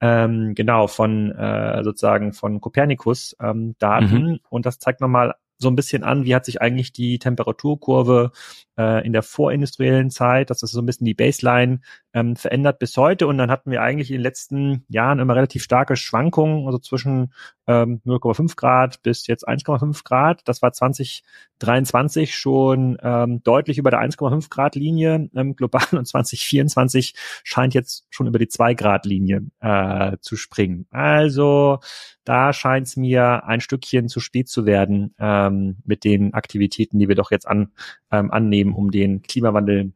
Ähm, 0.00 0.54
genau, 0.54 0.86
von 0.88 1.32
äh, 1.32 1.82
sozusagen 1.82 2.32
von 2.32 2.60
Copernicus 2.60 3.36
ähm, 3.40 3.76
Daten. 3.78 4.24
Mhm. 4.24 4.40
Und 4.48 4.66
das 4.66 4.78
zeigt 4.78 5.00
nochmal 5.00 5.34
so 5.58 5.68
ein 5.68 5.76
bisschen 5.76 6.04
an, 6.04 6.24
wie 6.24 6.34
hat 6.34 6.44
sich 6.44 6.60
eigentlich 6.60 6.92
die 6.92 7.18
Temperaturkurve 7.18 8.32
äh, 8.78 9.06
in 9.06 9.12
der 9.12 9.22
vorindustriellen 9.22 10.10
Zeit, 10.10 10.50
das 10.50 10.62
ist 10.62 10.72
so 10.72 10.80
ein 10.80 10.86
bisschen 10.86 11.06
die 11.06 11.14
Baseline, 11.14 11.80
ähm, 12.16 12.34
verändert 12.34 12.78
bis 12.78 12.96
heute. 12.96 13.26
Und 13.26 13.36
dann 13.36 13.50
hatten 13.50 13.70
wir 13.70 13.82
eigentlich 13.82 14.10
in 14.10 14.16
den 14.16 14.22
letzten 14.22 14.86
Jahren 14.88 15.18
immer 15.18 15.36
relativ 15.36 15.62
starke 15.62 15.96
Schwankungen, 15.96 16.66
also 16.66 16.78
zwischen 16.78 17.34
ähm, 17.66 18.00
0,5 18.06 18.56
Grad 18.56 19.02
bis 19.02 19.26
jetzt 19.26 19.46
1,5 19.46 20.02
Grad. 20.02 20.40
Das 20.46 20.62
war 20.62 20.72
2023 20.72 22.34
schon 22.34 22.96
ähm, 23.02 23.42
deutlich 23.42 23.76
über 23.76 23.90
der 23.90 24.00
1,5 24.00 24.48
Grad 24.48 24.76
Linie 24.76 25.28
ähm, 25.36 25.56
global 25.56 25.82
und 25.92 26.06
2024 26.06 27.14
scheint 27.44 27.74
jetzt 27.74 28.06
schon 28.08 28.26
über 28.26 28.38
die 28.38 28.48
2 28.48 28.72
Grad 28.72 29.04
Linie 29.04 29.42
äh, 29.60 30.16
zu 30.22 30.36
springen. 30.36 30.86
Also 30.90 31.80
da 32.24 32.54
scheint 32.54 32.86
es 32.86 32.96
mir 32.96 33.44
ein 33.44 33.60
Stückchen 33.60 34.08
zu 34.08 34.20
spät 34.20 34.48
zu 34.48 34.64
werden 34.64 35.14
ähm, 35.18 35.76
mit 35.84 36.02
den 36.02 36.32
Aktivitäten, 36.32 36.98
die 36.98 37.08
wir 37.08 37.14
doch 37.14 37.30
jetzt 37.30 37.46
an, 37.46 37.72
ähm, 38.10 38.30
annehmen, 38.30 38.74
um 38.74 38.90
den 38.90 39.20
Klimawandel 39.20 39.92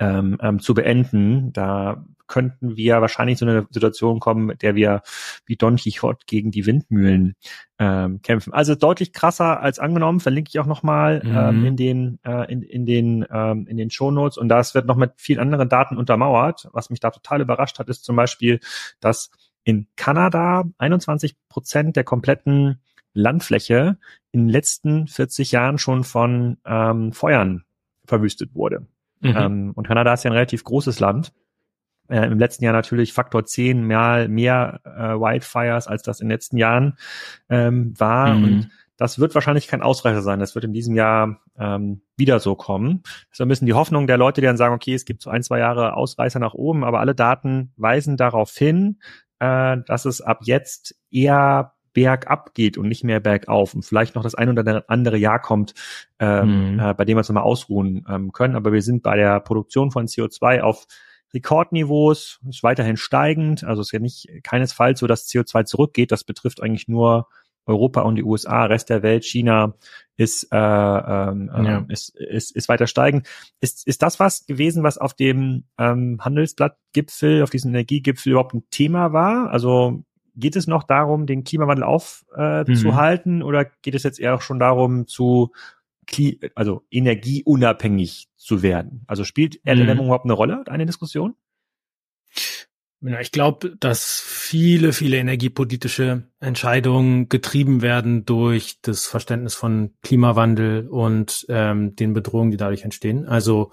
ähm, 0.00 0.38
ähm, 0.40 0.58
zu 0.58 0.74
beenden. 0.74 1.52
Da 1.52 2.04
könnten 2.26 2.76
wir 2.76 3.00
wahrscheinlich 3.00 3.38
zu 3.38 3.44
einer 3.44 3.66
Situation 3.70 4.20
kommen, 4.20 4.46
mit 4.46 4.62
der 4.62 4.74
wir 4.74 5.02
wie 5.46 5.56
Don 5.56 5.76
Quixote 5.76 6.24
gegen 6.26 6.50
die 6.50 6.64
Windmühlen 6.64 7.34
ähm, 7.78 8.22
kämpfen. 8.22 8.52
Also 8.52 8.74
deutlich 8.74 9.12
krasser 9.12 9.60
als 9.60 9.78
angenommen, 9.78 10.20
verlinke 10.20 10.48
ich 10.48 10.60
auch 10.60 10.66
nochmal 10.66 11.22
mhm. 11.24 11.36
ähm, 11.36 11.66
in 11.66 11.76
den 11.76 12.18
äh, 12.24 12.50
in, 12.50 12.62
in 12.62 12.86
den 12.86 13.26
ähm, 13.30 13.66
in 13.66 13.76
den 13.76 13.90
Shownotes 13.90 14.38
und 14.38 14.48
das 14.48 14.74
wird 14.74 14.86
noch 14.86 14.96
mit 14.96 15.12
vielen 15.16 15.40
anderen 15.40 15.68
Daten 15.68 15.96
untermauert. 15.96 16.68
Was 16.72 16.88
mich 16.88 17.00
da 17.00 17.10
total 17.10 17.42
überrascht 17.42 17.78
hat, 17.78 17.88
ist 17.88 18.04
zum 18.04 18.16
Beispiel, 18.16 18.60
dass 19.00 19.30
in 19.64 19.88
Kanada 19.96 20.64
21 20.78 21.36
Prozent 21.48 21.96
der 21.96 22.04
kompletten 22.04 22.80
Landfläche 23.12 23.98
in 24.30 24.42
den 24.42 24.48
letzten 24.48 25.08
40 25.08 25.50
Jahren 25.52 25.78
schon 25.78 26.04
von 26.04 26.58
ähm, 26.64 27.12
Feuern 27.12 27.64
verwüstet 28.06 28.54
wurde. 28.54 28.86
Mhm. 29.20 29.36
Ähm, 29.36 29.72
und 29.74 29.86
Kanada 29.86 30.12
ist 30.12 30.24
ja 30.24 30.30
ein 30.30 30.34
relativ 30.34 30.64
großes 30.64 31.00
Land. 31.00 31.32
Äh, 32.08 32.26
Im 32.26 32.38
letzten 32.38 32.64
Jahr 32.64 32.72
natürlich 32.72 33.12
Faktor 33.12 33.44
10 33.44 33.86
mehr, 33.86 34.28
mehr 34.28 34.80
äh, 34.84 35.14
Wildfires, 35.14 35.86
als 35.86 36.02
das 36.02 36.20
in 36.20 36.26
den 36.26 36.32
letzten 36.32 36.56
Jahren 36.56 36.98
ähm, 37.48 37.94
war. 37.98 38.34
Mhm. 38.34 38.44
Und 38.44 38.70
das 38.96 39.18
wird 39.18 39.34
wahrscheinlich 39.34 39.68
kein 39.68 39.80
Ausreißer 39.80 40.20
sein. 40.20 40.40
Das 40.40 40.54
wird 40.54 40.64
in 40.64 40.72
diesem 40.72 40.94
Jahr 40.94 41.40
ähm, 41.58 42.02
wieder 42.16 42.38
so 42.40 42.54
kommen. 42.54 43.00
Das 43.02 43.32
ist 43.32 43.40
ein 43.40 43.48
bisschen 43.48 43.66
die 43.66 43.74
Hoffnung 43.74 44.06
der 44.06 44.18
Leute, 44.18 44.40
die 44.40 44.46
dann 44.46 44.58
sagen, 44.58 44.74
okay, 44.74 44.92
es 44.92 45.04
gibt 45.04 45.22
so 45.22 45.30
ein, 45.30 45.42
zwei 45.42 45.58
Jahre 45.58 45.94
Ausreißer 45.94 46.38
nach 46.38 46.52
oben, 46.52 46.84
aber 46.84 47.00
alle 47.00 47.14
Daten 47.14 47.72
weisen 47.76 48.16
darauf 48.16 48.54
hin, 48.54 48.98
äh, 49.38 49.78
dass 49.86 50.04
es 50.04 50.20
ab 50.20 50.40
jetzt 50.42 50.96
eher 51.10 51.72
bergab 52.00 52.54
geht 52.54 52.78
und 52.78 52.88
nicht 52.88 53.04
mehr 53.04 53.20
bergauf 53.20 53.74
und 53.74 53.84
vielleicht 53.84 54.14
noch 54.14 54.22
das 54.22 54.34
ein 54.34 54.48
oder 54.48 54.84
andere 54.88 55.18
Jahr 55.18 55.38
kommt, 55.38 55.74
ähm, 56.18 56.72
mhm. 56.72 56.80
äh, 56.80 56.94
bei 56.94 57.04
dem 57.04 57.16
wir 57.16 57.18
uns 57.18 57.28
nochmal 57.28 57.44
ausruhen 57.44 58.06
ähm, 58.08 58.32
können. 58.32 58.56
Aber 58.56 58.72
wir 58.72 58.80
sind 58.80 59.02
bei 59.02 59.16
der 59.16 59.38
Produktion 59.40 59.90
von 59.90 60.06
CO2 60.06 60.62
auf 60.62 60.86
Rekordniveaus, 61.34 62.40
ist 62.48 62.62
weiterhin 62.62 62.96
steigend. 62.96 63.64
Also 63.64 63.82
ist 63.82 63.92
ja 63.92 63.98
nicht 63.98 64.30
keinesfalls 64.42 65.00
so, 65.00 65.06
dass 65.06 65.28
CO2 65.28 65.66
zurückgeht. 65.66 66.10
Das 66.10 66.24
betrifft 66.24 66.62
eigentlich 66.62 66.88
nur 66.88 67.28
Europa 67.66 68.00
und 68.00 68.16
die 68.16 68.24
USA, 68.24 68.64
Rest 68.64 68.88
der 68.88 69.02
Welt, 69.02 69.24
China 69.24 69.74
ist, 70.16 70.48
äh, 70.50 70.56
ähm, 70.56 71.50
ja. 71.52 71.84
Ist, 71.88 72.16
ist, 72.16 72.56
ist 72.56 72.68
weiter 72.70 72.86
steigend. 72.86 73.28
Ist, 73.60 73.86
ist 73.86 74.00
das 74.00 74.18
was 74.18 74.46
gewesen, 74.46 74.82
was 74.82 74.96
auf 74.96 75.12
dem 75.12 75.64
ähm, 75.76 76.18
Handelsblattgipfel, 76.22 77.42
auf 77.42 77.50
diesem 77.50 77.70
Energiegipfel 77.70 78.32
überhaupt 78.32 78.54
ein 78.54 78.64
Thema 78.70 79.12
war? 79.12 79.50
Also 79.50 80.02
geht 80.36 80.56
es 80.56 80.66
noch 80.66 80.84
darum, 80.84 81.26
den 81.26 81.44
Klimawandel 81.44 81.84
aufzuhalten 81.84 83.32
äh, 83.32 83.36
mhm. 83.36 83.42
oder 83.42 83.64
geht 83.82 83.94
es 83.94 84.02
jetzt 84.02 84.20
eher 84.20 84.40
schon 84.40 84.58
darum, 84.58 85.06
zu 85.06 85.52
also 86.54 86.82
energieunabhängig 86.90 88.28
zu 88.36 88.62
werden? 88.62 89.04
Also 89.06 89.24
spielt 89.24 89.60
Erderwärmung 89.64 90.06
mhm. 90.06 90.08
überhaupt 90.08 90.24
eine 90.24 90.32
Rolle, 90.32 90.64
eine 90.66 90.86
Diskussion? 90.86 91.34
Ja, 93.02 93.18
ich 93.18 93.32
glaube, 93.32 93.76
dass 93.80 94.20
viele, 94.20 94.92
viele 94.92 95.16
energiepolitische 95.16 96.24
Entscheidungen 96.38 97.30
getrieben 97.30 97.80
werden 97.80 98.26
durch 98.26 98.78
das 98.82 99.06
Verständnis 99.06 99.54
von 99.54 99.94
Klimawandel 100.02 100.86
und 100.86 101.46
ähm, 101.48 101.96
den 101.96 102.12
Bedrohungen, 102.12 102.50
die 102.50 102.58
dadurch 102.58 102.82
entstehen. 102.82 103.24
Also 103.24 103.70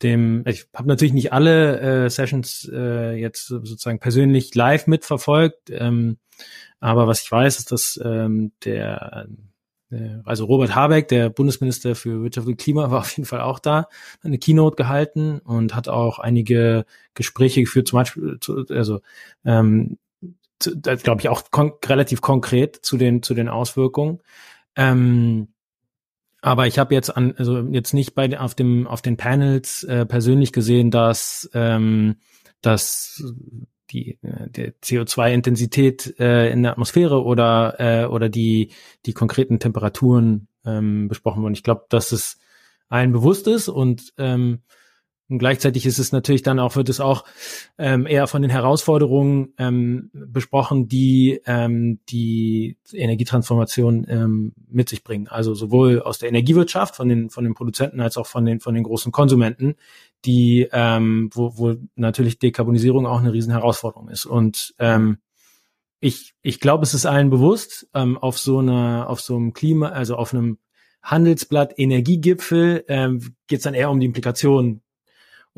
dem, 0.00 0.44
ich 0.46 0.68
habe 0.72 0.86
natürlich 0.86 1.12
nicht 1.12 1.32
alle 1.32 2.04
äh, 2.04 2.08
Sessions 2.08 2.70
äh, 2.72 3.16
jetzt 3.20 3.48
sozusagen 3.48 3.98
persönlich 3.98 4.54
live 4.54 4.86
mitverfolgt, 4.86 5.70
ähm, 5.70 6.18
aber 6.78 7.08
was 7.08 7.22
ich 7.22 7.32
weiß, 7.32 7.58
ist, 7.58 7.72
dass 7.72 7.98
ähm, 8.04 8.52
der 8.64 9.26
also 10.24 10.44
Robert 10.44 10.74
Habeck, 10.74 11.08
der 11.08 11.30
Bundesminister 11.30 11.94
für 11.94 12.22
Wirtschaft 12.22 12.46
und 12.46 12.58
Klima, 12.58 12.90
war 12.90 12.98
auf 13.00 13.16
jeden 13.16 13.26
Fall 13.26 13.40
auch 13.40 13.58
da, 13.58 13.88
eine 14.22 14.38
Keynote 14.38 14.76
gehalten 14.76 15.38
und 15.40 15.74
hat 15.74 15.88
auch 15.88 16.18
einige 16.18 16.84
Gespräche 17.14 17.62
geführt, 17.62 17.88
zum 17.88 17.98
Beispiel, 17.98 18.38
also 18.70 19.00
ähm, 19.44 19.98
glaube 20.58 21.20
ich 21.20 21.28
auch 21.28 21.50
kon 21.50 21.72
relativ 21.84 22.20
konkret 22.20 22.76
zu 22.76 22.96
den 22.96 23.22
zu 23.22 23.34
den 23.34 23.48
Auswirkungen. 23.48 24.20
Ähm, 24.76 25.48
aber 26.40 26.66
ich 26.66 26.78
habe 26.78 26.94
jetzt 26.94 27.16
an, 27.16 27.34
also 27.36 27.60
jetzt 27.60 27.94
nicht 27.94 28.14
bei 28.14 28.38
auf 28.38 28.54
dem 28.54 28.86
auf 28.86 29.02
den 29.02 29.16
Panels 29.16 29.84
äh, 29.84 30.04
persönlich 30.06 30.52
gesehen, 30.52 30.90
dass 30.90 31.48
ähm, 31.54 32.16
dass 32.60 33.22
die 33.90 34.18
äh, 34.22 34.48
der 34.48 34.74
CO2-Intensität 34.80 36.18
äh, 36.18 36.50
in 36.50 36.62
der 36.62 36.72
Atmosphäre 36.72 37.22
oder 37.22 37.76
äh, 37.78 38.06
oder 38.06 38.28
die 38.28 38.70
die 39.06 39.12
konkreten 39.12 39.58
Temperaturen 39.58 40.48
ähm, 40.64 41.08
besprochen 41.08 41.42
wurden. 41.42 41.54
Ich 41.54 41.62
glaube, 41.62 41.86
dass 41.88 42.12
es 42.12 42.38
allen 42.88 43.12
bewusst 43.12 43.46
ist 43.46 43.68
und 43.68 44.12
ähm, 44.18 44.60
und 45.30 45.38
gleichzeitig 45.38 45.84
ist 45.84 45.98
es 45.98 46.10
natürlich 46.10 46.42
dann 46.42 46.58
auch, 46.58 46.74
wird 46.74 46.88
es 46.88 47.00
auch 47.00 47.24
ähm, 47.76 48.06
eher 48.06 48.26
von 48.28 48.40
den 48.40 48.50
Herausforderungen 48.50 49.52
ähm, 49.58 50.10
besprochen, 50.12 50.88
die 50.88 51.42
ähm, 51.44 52.00
die 52.08 52.78
Energietransformation 52.92 54.06
ähm, 54.08 54.54
mit 54.70 54.88
sich 54.88 55.04
bringen. 55.04 55.28
Also 55.28 55.52
sowohl 55.52 56.00
aus 56.00 56.18
der 56.18 56.30
Energiewirtschaft, 56.30 56.96
von 56.96 57.10
den, 57.10 57.28
von 57.28 57.44
den 57.44 57.52
Produzenten 57.52 58.00
als 58.00 58.16
auch 58.16 58.26
von 58.26 58.46
den, 58.46 58.60
von 58.60 58.74
den 58.74 58.84
großen 58.84 59.12
Konsumenten, 59.12 59.74
die, 60.24 60.68
ähm, 60.72 61.30
wo, 61.32 61.58
wo 61.58 61.76
natürlich 61.94 62.38
Dekarbonisierung 62.38 63.06
auch 63.06 63.20
eine 63.20 63.32
riesen 63.32 63.52
Herausforderung 63.52 64.08
ist. 64.08 64.26
Und 64.26 64.74
ähm, 64.78 65.18
ich, 66.00 66.34
ich 66.42 66.60
glaube, 66.60 66.84
es 66.84 66.94
ist 66.94 67.06
allen 67.06 67.30
bewusst, 67.30 67.88
ähm, 67.94 68.18
auf 68.18 68.38
so 68.38 68.58
einer, 68.58 69.08
auf 69.08 69.20
so 69.20 69.36
einem 69.36 69.52
Klima, 69.52 69.88
also 69.88 70.16
auf 70.16 70.32
einem 70.32 70.58
Handelsblatt 71.02 71.74
Energiegipfel 71.78 72.84
ähm, 72.88 73.34
geht 73.46 73.58
es 73.58 73.64
dann 73.64 73.74
eher 73.74 73.90
um 73.90 74.00
die 74.00 74.06
Implikationen 74.06 74.82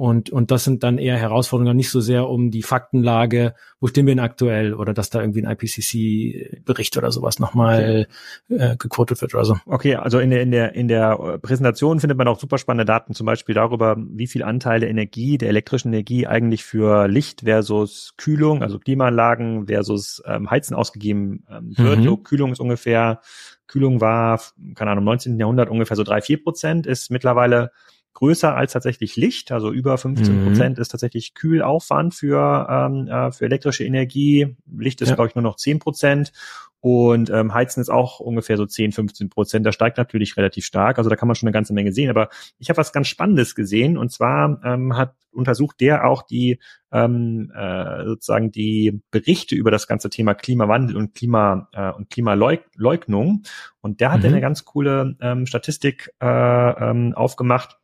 und, 0.00 0.30
und 0.30 0.50
das 0.50 0.64
sind 0.64 0.82
dann 0.82 0.96
eher 0.96 1.18
Herausforderungen, 1.18 1.76
nicht 1.76 1.90
so 1.90 2.00
sehr 2.00 2.26
um 2.26 2.50
die 2.50 2.62
Faktenlage, 2.62 3.52
wo 3.80 3.86
stehen 3.86 4.06
wir 4.06 4.14
denn 4.14 4.24
aktuell 4.24 4.72
oder 4.72 4.94
dass 4.94 5.10
da 5.10 5.20
irgendwie 5.20 5.44
ein 5.44 5.52
IPCC-Bericht 5.52 6.96
oder 6.96 7.12
sowas 7.12 7.38
nochmal 7.38 8.06
äh, 8.48 8.76
gequotet 8.78 9.20
wird 9.20 9.34
oder 9.34 9.44
so. 9.44 9.58
Okay, 9.66 9.96
also 9.96 10.18
in 10.18 10.30
der, 10.30 10.40
in 10.40 10.52
der, 10.52 10.74
in 10.74 10.88
der 10.88 11.38
Präsentation 11.42 12.00
findet 12.00 12.16
man 12.16 12.28
auch 12.28 12.40
super 12.40 12.56
spannende 12.56 12.86
Daten, 12.86 13.12
zum 13.12 13.26
Beispiel 13.26 13.54
darüber, 13.54 13.94
wie 13.98 14.26
viel 14.26 14.42
Anteil 14.42 14.80
der 14.80 14.88
Energie, 14.88 15.36
der 15.36 15.50
elektrischen 15.50 15.88
Energie 15.92 16.26
eigentlich 16.26 16.64
für 16.64 17.06
Licht 17.06 17.42
versus 17.42 18.14
Kühlung, 18.16 18.62
also 18.62 18.78
Klimaanlagen 18.78 19.66
versus 19.66 20.22
ähm, 20.24 20.50
Heizen 20.50 20.74
ausgegeben 20.74 21.44
ähm, 21.50 21.76
wird. 21.76 21.98
Mhm. 21.98 22.04
So, 22.04 22.16
Kühlung 22.16 22.52
ist 22.52 22.60
ungefähr, 22.60 23.20
Kühlung 23.66 24.00
war, 24.00 24.40
keine 24.76 24.92
Ahnung, 24.92 25.02
im 25.02 25.06
19. 25.06 25.38
Jahrhundert 25.38 25.68
ungefähr 25.68 25.98
so 25.98 26.04
drei, 26.04 26.22
vier 26.22 26.42
Prozent, 26.42 26.86
ist 26.86 27.10
mittlerweile 27.10 27.70
größer 28.20 28.54
als 28.54 28.72
tatsächlich 28.72 29.16
Licht. 29.16 29.50
Also 29.50 29.72
über 29.72 29.96
15 29.96 30.44
Prozent 30.44 30.76
mhm. 30.76 30.82
ist 30.82 30.88
tatsächlich 30.88 31.34
Kühlaufwand 31.34 32.14
für, 32.14 32.66
ähm, 32.70 33.08
äh, 33.08 33.32
für 33.32 33.46
elektrische 33.46 33.84
Energie. 33.84 34.56
Licht 34.70 35.00
ist, 35.00 35.08
ja. 35.08 35.14
glaube 35.14 35.28
ich, 35.28 35.34
nur 35.34 35.42
noch 35.42 35.56
10 35.56 35.78
Prozent. 35.78 36.32
Und 36.80 37.28
ähm, 37.28 37.52
Heizen 37.52 37.80
ist 37.80 37.90
auch 37.90 38.20
ungefähr 38.20 38.56
so 38.56 38.64
10, 38.66 38.92
15 38.92 39.28
Prozent. 39.28 39.66
Da 39.66 39.72
steigt 39.72 39.98
natürlich 39.98 40.36
relativ 40.36 40.64
stark. 40.64 40.98
Also 40.98 41.08
da 41.10 41.16
kann 41.16 41.28
man 41.28 41.34
schon 41.34 41.46
eine 41.46 41.52
ganze 41.52 41.72
Menge 41.72 41.92
sehen. 41.92 42.10
Aber 42.10 42.28
ich 42.58 42.68
habe 42.68 42.78
was 42.78 42.92
ganz 42.92 43.08
Spannendes 43.08 43.54
gesehen. 43.54 43.98
Und 43.98 44.12
zwar 44.12 44.60
ähm, 44.64 44.96
hat 44.96 45.14
untersucht 45.32 45.80
der 45.80 46.06
auch 46.06 46.22
die 46.22 46.58
ähm, 46.92 47.52
äh, 47.54 48.04
sozusagen 48.04 48.50
die 48.50 49.00
Berichte 49.10 49.54
über 49.54 49.70
das 49.70 49.86
ganze 49.86 50.10
Thema 50.10 50.34
Klimawandel 50.34 50.96
und 50.96 51.14
Klima 51.14 51.68
äh, 51.72 51.90
und 51.90 52.10
Klimaleugnung. 52.10 53.42
Und 53.80 54.00
der 54.00 54.12
hat 54.12 54.20
mhm. 54.20 54.26
eine 54.26 54.40
ganz 54.40 54.64
coole 54.64 55.16
ähm, 55.20 55.46
Statistik 55.46 56.10
äh, 56.20 56.26
ähm, 56.26 57.14
aufgemacht 57.14 57.79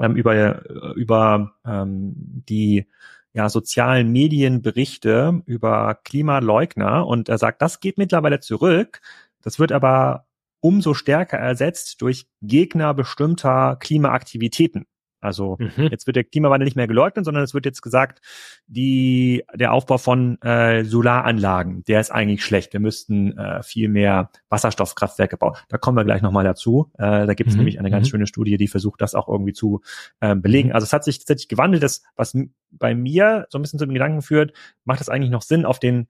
ähm, 0.00 0.16
über, 0.16 0.94
über 0.96 1.52
ähm, 1.64 2.14
die 2.48 2.86
ja, 3.32 3.48
sozialen 3.48 4.10
Medienberichte 4.10 5.42
über 5.46 5.98
Klimaleugner 6.04 7.06
und 7.06 7.28
er 7.28 7.38
sagt, 7.38 7.62
das 7.62 7.80
geht 7.80 7.98
mittlerweile 7.98 8.40
zurück. 8.40 9.00
Das 9.42 9.58
wird 9.58 9.72
aber 9.72 10.26
umso 10.60 10.94
stärker 10.94 11.38
ersetzt 11.38 12.02
durch 12.02 12.26
Gegner 12.42 12.92
bestimmter 12.94 13.76
Klimaaktivitäten. 13.76 14.86
Also 15.20 15.56
mhm. 15.58 15.88
jetzt 15.90 16.06
wird 16.06 16.16
der 16.16 16.24
Klimawandel 16.24 16.64
nicht 16.64 16.76
mehr 16.76 16.86
geleugnet, 16.86 17.24
sondern 17.24 17.44
es 17.44 17.54
wird 17.54 17.66
jetzt 17.66 17.82
gesagt, 17.82 18.20
die, 18.66 19.44
der 19.54 19.72
Aufbau 19.72 19.98
von 19.98 20.40
äh, 20.42 20.84
Solaranlagen, 20.84 21.84
der 21.84 22.00
ist 22.00 22.10
eigentlich 22.10 22.44
schlecht. 22.44 22.72
Wir 22.72 22.80
müssten 22.80 23.36
äh, 23.36 23.62
viel 23.62 23.88
mehr 23.88 24.30
Wasserstoffkraftwerke 24.48 25.36
bauen. 25.36 25.56
Da 25.68 25.78
kommen 25.78 25.96
wir 25.96 26.04
gleich 26.04 26.22
nochmal 26.22 26.44
dazu. 26.44 26.90
Äh, 26.94 27.26
da 27.26 27.34
gibt 27.34 27.50
es 27.50 27.56
mhm. 27.56 27.60
nämlich 27.60 27.78
eine 27.78 27.90
ganz 27.90 28.06
mhm. 28.06 28.10
schöne 28.10 28.26
Studie, 28.26 28.56
die 28.56 28.68
versucht, 28.68 29.00
das 29.00 29.14
auch 29.14 29.28
irgendwie 29.28 29.52
zu 29.52 29.80
äh, 30.20 30.34
belegen. 30.34 30.70
Mhm. 30.70 30.74
Also 30.74 30.84
es 30.84 30.92
hat 30.92 31.04
sich 31.04 31.18
tatsächlich 31.18 31.48
gewandelt. 31.48 31.82
Das, 31.82 32.02
was 32.16 32.36
bei 32.70 32.94
mir 32.94 33.46
so 33.50 33.58
ein 33.58 33.62
bisschen 33.62 33.78
zu 33.78 33.86
den 33.86 33.94
Gedanken 33.94 34.22
führt, 34.22 34.52
macht 34.84 35.00
es 35.00 35.08
eigentlich 35.08 35.30
noch 35.30 35.42
Sinn, 35.42 35.64
auf 35.64 35.78
den 35.78 36.08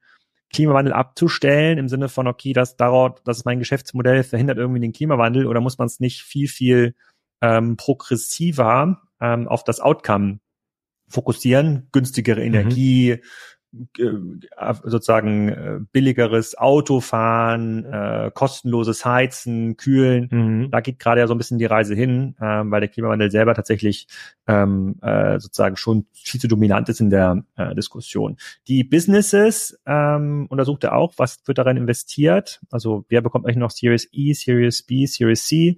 Klimawandel 0.53 0.93
abzustellen, 0.93 1.79
im 1.79 1.89
Sinne 1.89 2.09
von, 2.09 2.27
okay, 2.27 2.53
das 2.53 2.77
dauert, 2.77 3.23
das 3.25 3.39
ist 3.39 3.45
mein 3.45 3.61
Geschäftsmodell, 3.61 4.25
verhindert 4.25 4.59
irgendwie 4.59 4.81
den 4.81 4.93
Klimawandel 4.93 5.47
oder 5.47 5.61
muss 5.61 5.79
man 5.79 5.87
es 5.87 6.01
nicht 6.01 6.23
viel, 6.23 6.49
viel 6.49 6.95
ähm, 7.41 7.77
progressiver 7.77 9.03
ähm, 9.21 9.49
auf 9.49 9.65
das 9.65 9.81
Outcome 9.81 10.41
fokussieren, 11.11 11.89
günstigere 11.93 12.41
mhm. 12.41 12.47
Energie, 12.47 13.19
mhm. 13.73 14.41
sozusagen 14.85 15.49
äh, 15.49 15.79
billigeres 15.93 16.57
Autofahren, 16.57 17.85
äh, 17.85 18.31
kostenloses 18.33 19.05
Heizen, 19.05 19.77
Kühlen. 19.77 20.29
Mhm. 20.31 20.71
Da 20.71 20.81
geht 20.81 20.99
gerade 20.99 21.21
ja 21.21 21.27
so 21.27 21.35
ein 21.35 21.39
bisschen 21.39 21.59
die 21.59 21.67
Reise 21.67 21.95
hin, 21.95 22.37
ähm, 22.41 22.71
weil 22.71 22.81
der 22.81 22.89
Klimawandel 22.89 23.31
selber 23.31 23.55
tatsächlich 23.55 24.07
ähm, 24.47 24.97
äh, 25.03 25.39
sozusagen 25.39 25.77
schon 25.77 26.07
viel 26.13 26.41
zu 26.41 26.49
dominant 26.49 26.89
ist 26.89 27.01
in 27.01 27.11
der 27.11 27.45
äh, 27.57 27.75
Diskussion. 27.75 28.37
Die 28.67 28.85
Businesses 28.85 29.81
ähm, 29.87 30.47
untersucht 30.49 30.85
er 30.85 30.97
auch, 30.97 31.15
was 31.17 31.41
wird 31.47 31.59
darin 31.59 31.77
investiert. 31.77 32.61
Also 32.71 33.05
wer 33.09 33.21
bekommt 33.21 33.47
eigentlich 33.47 33.57
noch 33.57 33.71
Series 33.71 34.09
E, 34.13 34.33
Series 34.33 34.83
B, 34.83 35.07
Series 35.07 35.47
C? 35.47 35.77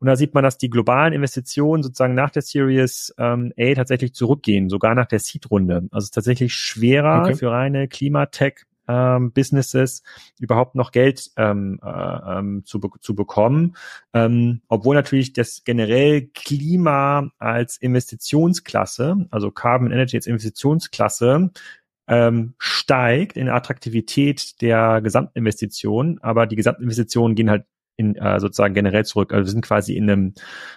Und 0.00 0.06
da 0.06 0.16
sieht 0.16 0.34
man, 0.34 0.44
dass 0.44 0.58
die 0.58 0.70
globalen 0.70 1.12
Investitionen 1.12 1.82
sozusagen 1.82 2.14
nach 2.14 2.30
der 2.30 2.42
Series 2.42 3.14
ähm, 3.18 3.52
A 3.58 3.74
tatsächlich 3.74 4.14
zurückgehen, 4.14 4.68
sogar 4.68 4.94
nach 4.94 5.06
der 5.06 5.18
Seed-Runde. 5.18 5.88
Also 5.90 5.98
es 5.98 6.04
ist 6.04 6.14
tatsächlich 6.14 6.54
schwerer 6.54 7.22
okay. 7.22 7.34
für 7.34 7.50
reine 7.50 7.88
Klimatech 7.88 8.64
ähm, 8.88 9.32
Businesses 9.32 10.02
überhaupt 10.40 10.74
noch 10.74 10.92
Geld 10.92 11.30
ähm, 11.36 11.78
äh, 11.84 12.38
ähm, 12.38 12.62
zu, 12.64 12.80
be 12.80 12.88
zu 13.00 13.14
bekommen, 13.14 13.76
ähm, 14.14 14.62
obwohl 14.68 14.96
natürlich 14.96 15.34
das 15.34 15.62
generell 15.64 16.28
Klima 16.34 17.30
als 17.38 17.76
Investitionsklasse, 17.76 19.26
also 19.30 19.50
Carbon 19.50 19.92
Energy 19.92 20.16
als 20.16 20.26
Investitionsklasse 20.26 21.50
ähm, 22.08 22.54
steigt 22.58 23.36
in 23.36 23.46
der 23.46 23.54
Attraktivität 23.54 24.60
der 24.62 25.02
Gesamtinvestition, 25.02 26.18
aber 26.22 26.46
die 26.46 26.56
Gesamtinvestitionen 26.56 27.34
gehen 27.34 27.50
halt 27.50 27.66
in, 27.98 28.14
äh, 28.14 28.40
sozusagen 28.40 28.74
generell 28.74 29.04
zurück. 29.04 29.32
Also 29.32 29.46
wir 29.46 29.50
sind 29.50 29.64
quasi 29.64 29.94
in 29.94 30.08
einem 30.08 30.34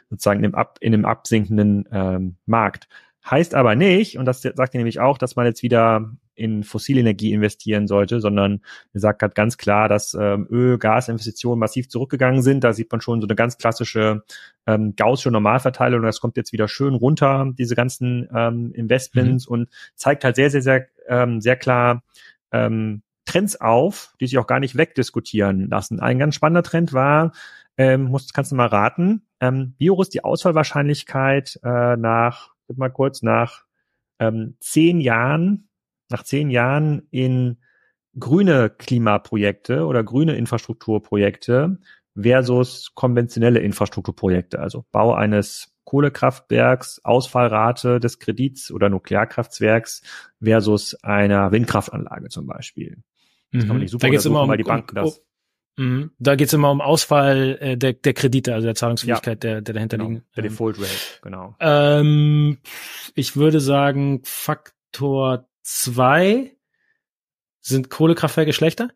sozusagen 0.10 0.40
in 0.40 0.46
einem, 0.46 0.56
ab, 0.56 0.78
in 0.82 0.94
einem 0.94 1.06
absinkenden 1.06 1.88
ähm, 1.92 2.36
Markt. 2.46 2.90
Heißt 3.30 3.54
aber 3.54 3.76
nicht, 3.76 4.18
und 4.18 4.26
das 4.26 4.42
sagt 4.42 4.74
er 4.74 4.80
nämlich 4.80 5.00
auch, 5.00 5.20
dass 5.20 5.36
man 5.36 5.46
jetzt 5.46 5.62
wieder 5.62 6.12
in 6.34 6.64
Fossilenergie 6.64 7.34
investieren 7.34 7.88
sollte, 7.88 8.20
sondern 8.20 8.62
er 8.94 9.00
sagt 9.00 9.22
halt 9.22 9.36
ganz 9.36 9.58
klar, 9.58 9.88
dass 9.88 10.16
ähm, 10.20 10.48
Öl, 10.50 10.80
Gasinvestitionen 10.80 11.60
massiv 11.60 11.88
zurückgegangen 11.88 12.42
sind. 12.42 12.64
Da 12.64 12.74
sieht 12.74 12.92
man 12.92 13.00
schon 13.00 13.22
so 13.22 13.28
eine 13.28 13.36
ganz 13.36 13.60
klassische 13.60 14.24
ähm, 14.66 14.96
gaussische 14.96 15.30
Normalverteilung. 15.30 16.02
Das 16.02 16.20
kommt 16.20 16.38
jetzt 16.38 16.52
wieder 16.52 16.68
schön 16.68 16.96
runter, 16.96 17.52
diese 17.56 17.76
ganzen 17.76 18.28
ähm, 18.36 18.72
Investments 18.74 19.48
mhm. 19.48 19.54
und 19.54 19.70
zeigt 19.94 20.24
halt 20.24 20.36
sehr, 20.36 20.50
sehr, 20.50 20.64
sehr, 20.64 20.88
ähm, 21.08 21.42
sehr 21.42 21.58
klar, 21.58 22.02
ähm, 22.52 23.04
Trends 23.26 23.60
auf, 23.60 24.14
die 24.20 24.28
sich 24.28 24.38
auch 24.38 24.48
gar 24.48 24.60
nicht 24.60 24.78
wegdiskutieren 24.78 25.70
lassen. 25.70 26.00
Ein 26.00 26.20
ganz 26.20 26.36
spannender 26.36 26.64
Trend 26.64 26.94
war, 26.94 27.32
ähm, 27.78 28.04
musst, 28.06 28.34
kannst 28.34 28.52
du 28.52 28.56
mal 28.56 28.68
raten, 28.68 29.26
ähm, 29.40 29.76
ist 29.80 30.14
die 30.14 30.24
Ausfallwahrscheinlichkeit 30.24 31.60
äh, 31.64 31.98
nach, 31.98 32.50
mal 32.76 32.90
kurz, 32.90 33.22
nach 33.22 33.66
ähm, 34.20 34.56
zehn 34.60 35.02
Jahren, 35.02 35.70
nach 36.10 36.24
zehn 36.24 36.50
Jahren 36.50 37.08
in 37.12 37.58
grüne 38.20 38.70
Klimaprojekte 38.70 39.86
oder 39.86 40.04
grüne 40.04 40.36
Infrastrukturprojekte 40.36 41.80
versus 42.20 42.92
konventionelle 42.94 43.60
Infrastrukturprojekte, 43.60 44.60
also 44.60 44.86
Bau 44.92 45.14
eines 45.14 45.72
Kohlekraftwerks 45.86 47.04
Ausfallrate 47.04 48.00
des 48.00 48.20
Kredits 48.20 48.72
oder 48.72 48.90
Nuklearkraftwerks 48.90 50.04
versus 50.42 50.96
einer 51.04 51.52
Windkraftanlage 51.52 52.30
zum 52.30 52.46
Beispiel. 52.46 52.98
Das 53.52 53.62
kann 53.62 53.68
man 53.70 53.78
mhm. 53.78 53.82
nicht 53.84 53.92
super 53.92 54.10
da 54.10 54.22
immer 54.24 54.44
um, 54.44 54.50
weil 54.50 54.58
die 54.58 54.64
Banken 54.64 54.98
um, 54.98 55.06
das. 55.06 55.22
Um, 55.78 56.12
da 56.20 56.36
geht 56.36 56.48
es 56.48 56.54
immer 56.54 56.72
um 56.72 56.82
Ausfall 56.82 57.58
äh, 57.60 57.78
der, 57.78 57.94
der 57.94 58.14
Kredite, 58.14 58.54
also 58.54 58.66
der 58.66 58.76
Zahlungsfähigkeit, 58.76 59.44
ja, 59.44 59.50
der, 59.54 59.62
der 59.62 59.74
dahinter 59.74 59.98
genau, 59.98 60.10
liegen. 60.10 60.24
Der 60.36 60.44
ähm, 60.44 60.50
Default 60.50 60.80
Rate, 60.80 61.20
genau. 61.22 61.56
Ähm, 61.60 62.58
ich 63.16 63.36
würde 63.36 63.60
sagen, 63.60 64.22
Faktor 64.24 65.48
zwei 65.62 66.56
sind 67.60 67.90
Kohlekraftwerke 67.90 68.54
schlechter? 68.54 68.90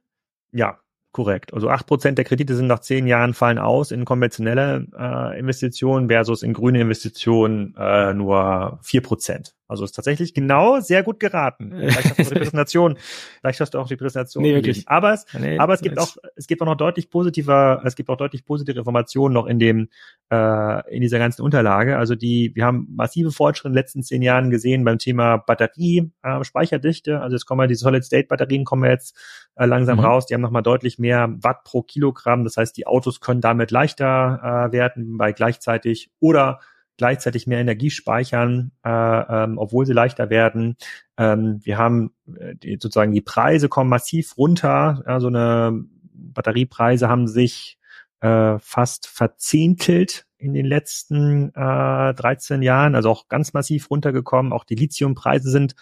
Ja, 0.51 0.79
Korrekt. 1.15 1.53
Also 1.53 1.69
acht 1.69 1.87
Prozent 1.87 2.17
der 2.17 2.25
Kredite 2.25 2.57
sind 2.57 2.67
nach 2.67 2.81
zehn 2.81 3.07
Jahren 3.07 3.33
fallen 3.33 3.57
aus 3.57 3.91
in 3.91 4.03
konventionelle 4.03 4.85
äh, 4.99 5.39
Investitionen 5.39 6.09
versus 6.09 6.43
in 6.43 6.51
grüne 6.51 6.81
Investitionen 6.81 7.73
äh, 7.77 8.13
nur 8.13 8.79
vier 8.81 8.99
Prozent. 8.99 9.55
Also 9.67 9.83
ist 9.83 9.93
tatsächlich 9.93 10.33
genau 10.33 10.79
sehr 10.79 11.01
gut 11.01 11.19
geraten. 11.19 11.73
Vielleicht 11.75 12.05
hast 12.05 12.19
du 12.19 12.23
auch 12.23 12.29
die 12.29 12.35
Präsentation, 12.35 12.97
vielleicht 13.41 13.59
hast 13.59 13.73
du 13.73 13.79
auch 13.79 13.87
die 13.87 13.95
Präsentation. 13.95 14.43
Nee, 14.43 14.53
wirklich. 14.53 14.87
Aber 14.87 15.13
es, 15.13 15.25
nee, 15.33 15.57
aber 15.57 15.73
es 15.73 15.81
gibt 15.81 15.97
auch, 15.97 16.15
es 16.35 16.47
gibt 16.47 16.61
auch 16.61 16.65
noch 16.65 16.75
deutlich 16.75 17.09
positiver, 17.09 17.81
es 17.83 17.95
gibt 17.95 18.09
auch 18.09 18.17
deutlich 18.17 18.45
positive 18.45 18.77
Informationen 18.77 19.33
noch 19.33 19.47
in 19.47 19.59
dem, 19.59 19.89
äh, 20.31 20.95
in 20.95 21.01
dieser 21.01 21.17
ganzen 21.19 21.41
Unterlage. 21.41 21.97
Also 21.97 22.15
die, 22.15 22.51
wir 22.55 22.65
haben 22.65 22.87
massive 22.95 23.31
Fortschritte 23.31 23.69
in 23.69 23.73
den 23.73 23.79
letzten 23.79 24.03
zehn 24.03 24.21
Jahren 24.21 24.51
gesehen 24.51 24.83
beim 24.83 24.99
Thema 24.99 25.37
Batterie, 25.37 26.11
äh, 26.23 26.43
Speicherdichte. 26.43 27.21
Also 27.21 27.35
jetzt 27.35 27.45
kommen 27.45 27.61
ja 27.61 27.67
die 27.67 27.75
Solid-State-Batterien 27.75 28.65
kommen 28.65 28.89
jetzt 28.89 29.17
äh, 29.55 29.65
langsam 29.65 29.97
mhm. 29.97 30.05
raus. 30.05 30.25
Die 30.25 30.33
haben 30.33 30.41
nochmal 30.41 30.63
deutlich 30.63 30.99
mehr 30.99 31.33
Watt 31.39 31.63
pro 31.63 31.81
Kilogramm. 31.81 32.43
Das 32.43 32.57
heißt, 32.57 32.77
die 32.77 32.87
Autos 32.87 33.19
können 33.19 33.41
damit 33.41 33.71
leichter 33.71 34.67
äh, 34.69 34.71
werden, 34.71 35.17
bei 35.17 35.31
gleichzeitig 35.31 36.11
oder 36.19 36.59
gleichzeitig 36.97 37.47
mehr 37.47 37.59
Energie 37.59 37.89
speichern, 37.89 38.71
äh, 38.83 38.89
ähm, 38.89 39.57
obwohl 39.57 39.85
sie 39.85 39.93
leichter 39.93 40.29
werden. 40.29 40.77
Ähm, 41.17 41.59
wir 41.63 41.77
haben 41.77 42.11
äh, 42.37 42.55
die, 42.55 42.77
sozusagen 42.79 43.11
die 43.11 43.21
Preise 43.21 43.69
kommen 43.69 43.89
massiv 43.89 44.37
runter. 44.37 45.03
Ja, 45.07 45.19
so 45.19 45.27
eine 45.27 45.83
Batteriepreise 46.13 47.09
haben 47.09 47.27
sich 47.27 47.77
äh, 48.21 48.57
fast 48.59 49.07
verzehntelt 49.07 50.25
in 50.37 50.53
den 50.53 50.65
letzten 50.65 51.49
äh, 51.55 52.13
13 52.13 52.61
Jahren, 52.61 52.95
also 52.95 53.09
auch 53.09 53.27
ganz 53.27 53.53
massiv 53.53 53.89
runtergekommen. 53.89 54.53
Auch 54.53 54.63
die 54.63 54.75
Lithiumpreise 54.75 55.49
sind 55.49 55.75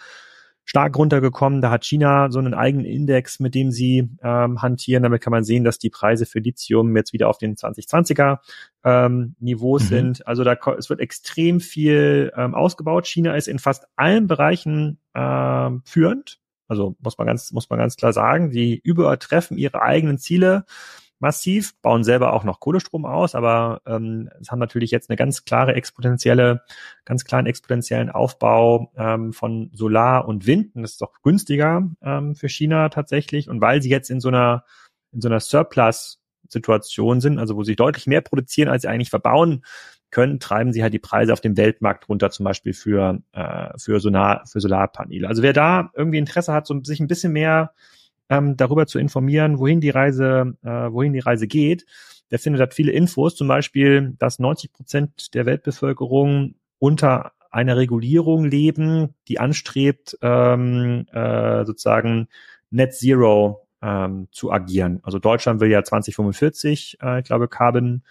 stark 0.64 0.96
runtergekommen. 0.96 1.60
Da 1.60 1.70
hat 1.70 1.84
China 1.84 2.30
so 2.30 2.38
einen 2.38 2.54
eigenen 2.54 2.86
Index, 2.86 3.38
mit 3.40 3.54
dem 3.54 3.70
sie 3.70 4.08
ähm, 4.22 4.62
hantieren. 4.62 5.02
Damit 5.02 5.22
kann 5.22 5.30
man 5.30 5.44
sehen, 5.44 5.64
dass 5.64 5.78
die 5.78 5.90
Preise 5.90 6.26
für 6.26 6.38
Lithium 6.38 6.96
jetzt 6.96 7.12
wieder 7.12 7.28
auf 7.28 7.38
den 7.38 7.56
2020er 7.56 8.38
ähm, 8.82 9.36
Niveaus 9.40 9.84
mhm. 9.84 9.88
sind. 9.88 10.26
Also 10.26 10.44
da 10.44 10.56
es 10.78 10.88
wird 10.88 11.00
extrem 11.00 11.60
viel 11.60 12.32
ähm, 12.36 12.54
ausgebaut. 12.54 13.06
China 13.06 13.34
ist 13.34 13.48
in 13.48 13.58
fast 13.58 13.86
allen 13.96 14.26
Bereichen 14.26 14.98
ähm, 15.14 15.82
führend. 15.84 16.40
Also 16.66 16.96
muss 17.00 17.18
man 17.18 17.26
ganz 17.26 17.52
muss 17.52 17.68
man 17.68 17.78
ganz 17.78 17.96
klar 17.96 18.12
sagen, 18.12 18.50
die 18.50 18.80
übertreffen 18.82 19.58
ihre 19.58 19.82
eigenen 19.82 20.18
Ziele 20.18 20.64
massiv, 21.24 21.74
bauen 21.82 22.04
selber 22.04 22.32
auch 22.32 22.44
noch 22.44 22.60
Kohlestrom 22.60 23.04
aus, 23.04 23.34
aber 23.34 23.80
ähm, 23.86 24.30
es 24.40 24.50
haben 24.50 24.60
natürlich 24.60 24.92
jetzt 24.92 25.10
eine 25.10 25.16
ganz 25.16 25.44
klare 25.44 25.74
exponentielle, 25.74 26.62
ganz 27.04 27.24
klaren 27.24 27.46
exponentiellen 27.46 28.10
Aufbau 28.10 28.92
ähm, 28.96 29.32
von 29.32 29.70
Solar 29.74 30.28
und 30.28 30.46
Wind. 30.46 30.76
Und 30.76 30.82
das 30.82 30.92
ist 30.92 31.02
doch 31.02 31.22
günstiger 31.22 31.90
ähm, 32.02 32.36
für 32.36 32.48
China 32.48 32.88
tatsächlich. 32.90 33.48
Und 33.48 33.60
weil 33.60 33.82
sie 33.82 33.90
jetzt 33.90 34.10
in 34.10 34.20
so 34.20 34.28
einer 34.28 34.64
in 35.14 35.20
so 35.20 35.28
einer 35.28 35.40
Surplus-Situation 35.40 37.20
sind, 37.20 37.38
also 37.38 37.56
wo 37.56 37.62
sie 37.62 37.76
deutlich 37.76 38.06
mehr 38.06 38.20
produzieren, 38.20 38.68
als 38.68 38.82
sie 38.82 38.88
eigentlich 38.88 39.10
verbauen 39.10 39.64
können, 40.10 40.40
treiben 40.40 40.72
sie 40.72 40.82
halt 40.82 40.92
die 40.92 40.98
Preise 40.98 41.32
auf 41.32 41.40
dem 41.40 41.56
Weltmarkt 41.56 42.08
runter, 42.08 42.30
zum 42.30 42.44
Beispiel 42.44 42.72
für, 42.72 43.20
äh, 43.32 43.70
für, 43.78 44.00
Solar, 44.00 44.44
für 44.46 44.60
Solarpaneele. 44.60 45.26
Also 45.26 45.42
wer 45.42 45.52
da 45.52 45.90
irgendwie 45.94 46.18
Interesse 46.18 46.52
hat, 46.52 46.66
so 46.66 46.82
sich 46.84 47.00
ein 47.00 47.08
bisschen 47.08 47.32
mehr 47.32 47.72
ähm, 48.28 48.56
darüber 48.56 48.86
zu 48.86 48.98
informieren, 48.98 49.58
wohin 49.58 49.80
die 49.80 49.90
Reise, 49.90 50.56
äh, 50.62 50.68
wohin 50.68 51.12
die 51.12 51.20
Reise 51.20 51.46
geht. 51.46 51.86
Der 52.30 52.38
findet 52.38 52.62
hat 52.62 52.74
viele 52.74 52.92
Infos, 52.92 53.36
zum 53.36 53.48
Beispiel, 53.48 54.14
dass 54.18 54.38
90 54.38 54.72
Prozent 54.72 55.34
der 55.34 55.46
Weltbevölkerung 55.46 56.54
unter 56.78 57.32
einer 57.50 57.76
Regulierung 57.76 58.44
leben, 58.44 59.14
die 59.28 59.38
anstrebt, 59.38 60.18
ähm, 60.22 61.06
äh, 61.12 61.64
sozusagen 61.64 62.28
Net 62.70 62.94
Zero 62.94 63.68
ähm, 63.80 64.26
zu 64.32 64.50
agieren. 64.50 65.00
Also 65.04 65.18
Deutschland 65.18 65.60
will 65.60 65.70
ja 65.70 65.84
2045, 65.84 66.98
äh, 67.02 67.20
ich 67.20 67.26
glaube, 67.26 67.46
Carbon 67.46 68.02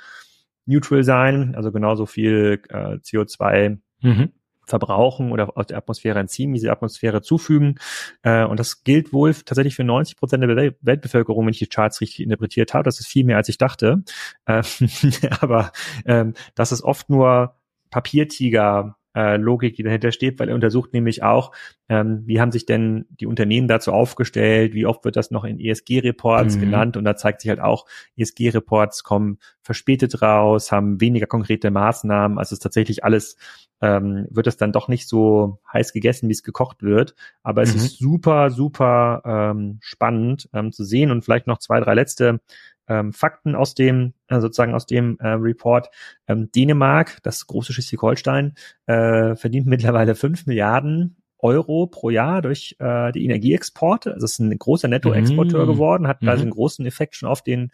Neutral 0.65 1.03
sein, 1.03 1.55
also 1.55 1.73
genauso 1.73 2.05
viel 2.05 2.61
äh, 2.69 2.95
CO2 2.95 3.79
mhm 4.01 4.31
verbrauchen 4.65 5.31
oder 5.31 5.57
aus 5.57 5.67
der 5.67 5.77
Atmosphäre 5.77 6.19
entziehen, 6.19 6.53
diese 6.53 6.71
Atmosphäre 6.71 7.21
zufügen. 7.21 7.79
Äh, 8.21 8.45
und 8.45 8.59
das 8.59 8.83
gilt 8.83 9.13
wohl 9.13 9.33
tatsächlich 9.33 9.75
für 9.75 9.83
90 9.83 10.17
Prozent 10.17 10.43
der 10.43 10.73
Weltbevölkerung, 10.81 11.45
wenn 11.45 11.51
ich 11.51 11.59
die 11.59 11.67
Charts 11.67 12.01
richtig 12.01 12.21
interpretiert 12.21 12.73
habe. 12.73 12.83
Das 12.83 12.99
ist 12.99 13.07
viel 13.07 13.25
mehr, 13.25 13.37
als 13.37 13.49
ich 13.49 13.57
dachte. 13.57 14.03
Äh, 14.45 14.63
aber 15.39 15.71
ähm, 16.05 16.33
das 16.55 16.71
ist 16.71 16.83
oft 16.83 17.09
nur 17.09 17.55
Papiertiger 17.89 18.95
äh, 19.15 19.37
Logik, 19.37 19.75
die 19.75 19.83
dahinter 19.83 20.11
steht, 20.11 20.39
weil 20.39 20.49
er 20.49 20.55
untersucht 20.55 20.93
nämlich 20.93 21.23
auch, 21.23 21.51
ähm, 21.89 22.23
wie 22.25 22.39
haben 22.39 22.51
sich 22.51 22.65
denn 22.65 23.05
die 23.09 23.25
Unternehmen 23.25 23.67
dazu 23.67 23.91
aufgestellt, 23.91 24.73
wie 24.73 24.85
oft 24.85 25.05
wird 25.05 25.15
das 25.15 25.31
noch 25.31 25.43
in 25.43 25.59
ESG-Reports 25.59 26.55
mhm. 26.55 26.59
genannt 26.59 26.97
und 26.97 27.03
da 27.03 27.15
zeigt 27.15 27.41
sich 27.41 27.49
halt 27.49 27.59
auch, 27.59 27.85
ESG-Reports 28.17 29.03
kommen 29.03 29.37
verspätet 29.61 30.21
raus, 30.21 30.71
haben 30.71 30.99
weniger 30.99 31.27
konkrete 31.27 31.71
Maßnahmen, 31.71 32.37
also 32.37 32.49
es 32.49 32.53
ist 32.53 32.63
tatsächlich 32.63 33.03
alles, 33.03 33.37
ähm, 33.81 34.27
wird 34.29 34.47
es 34.47 34.57
dann 34.57 34.71
doch 34.71 34.87
nicht 34.87 35.07
so 35.07 35.59
heiß 35.71 35.93
gegessen, 35.93 36.29
wie 36.29 36.33
es 36.33 36.43
gekocht 36.43 36.83
wird, 36.83 37.15
aber 37.43 37.61
es 37.61 37.73
mhm. 37.73 37.81
ist 37.81 37.99
super, 37.99 38.49
super 38.49 39.21
ähm, 39.25 39.79
spannend 39.81 40.49
ähm, 40.53 40.71
zu 40.71 40.83
sehen 40.83 41.11
und 41.11 41.23
vielleicht 41.23 41.47
noch 41.47 41.59
zwei, 41.59 41.79
drei 41.79 41.93
letzte 41.93 42.39
ähm, 42.87 43.13
Fakten 43.13 43.55
aus 43.55 43.75
dem, 43.75 44.13
äh, 44.27 44.39
sozusagen 44.39 44.73
aus 44.73 44.85
dem 44.85 45.17
äh, 45.19 45.29
Report. 45.29 45.89
Ähm, 46.27 46.51
Dänemark, 46.51 47.19
das 47.23 47.47
große 47.47 47.73
Schleswig-Holstein, 47.73 48.55
äh, 48.85 49.35
verdient 49.35 49.67
mittlerweile 49.67 50.15
fünf 50.15 50.45
Milliarden 50.45 51.17
Euro 51.39 51.87
pro 51.87 52.09
Jahr 52.09 52.41
durch 52.41 52.77
äh, 52.79 53.11
die 53.11 53.25
Energieexporte. 53.25 54.13
Also 54.13 54.25
es 54.25 54.33
ist 54.33 54.39
ein 54.39 54.57
großer 54.57 54.87
Nettoexporteur 54.87 55.65
mhm. 55.65 55.67
geworden, 55.67 56.07
hat 56.07 56.23
also 56.23 56.41
einen 56.41 56.51
großen 56.51 56.85
Effekt 56.85 57.15
schon 57.15 57.27
auf 57.27 57.41
den 57.41 57.71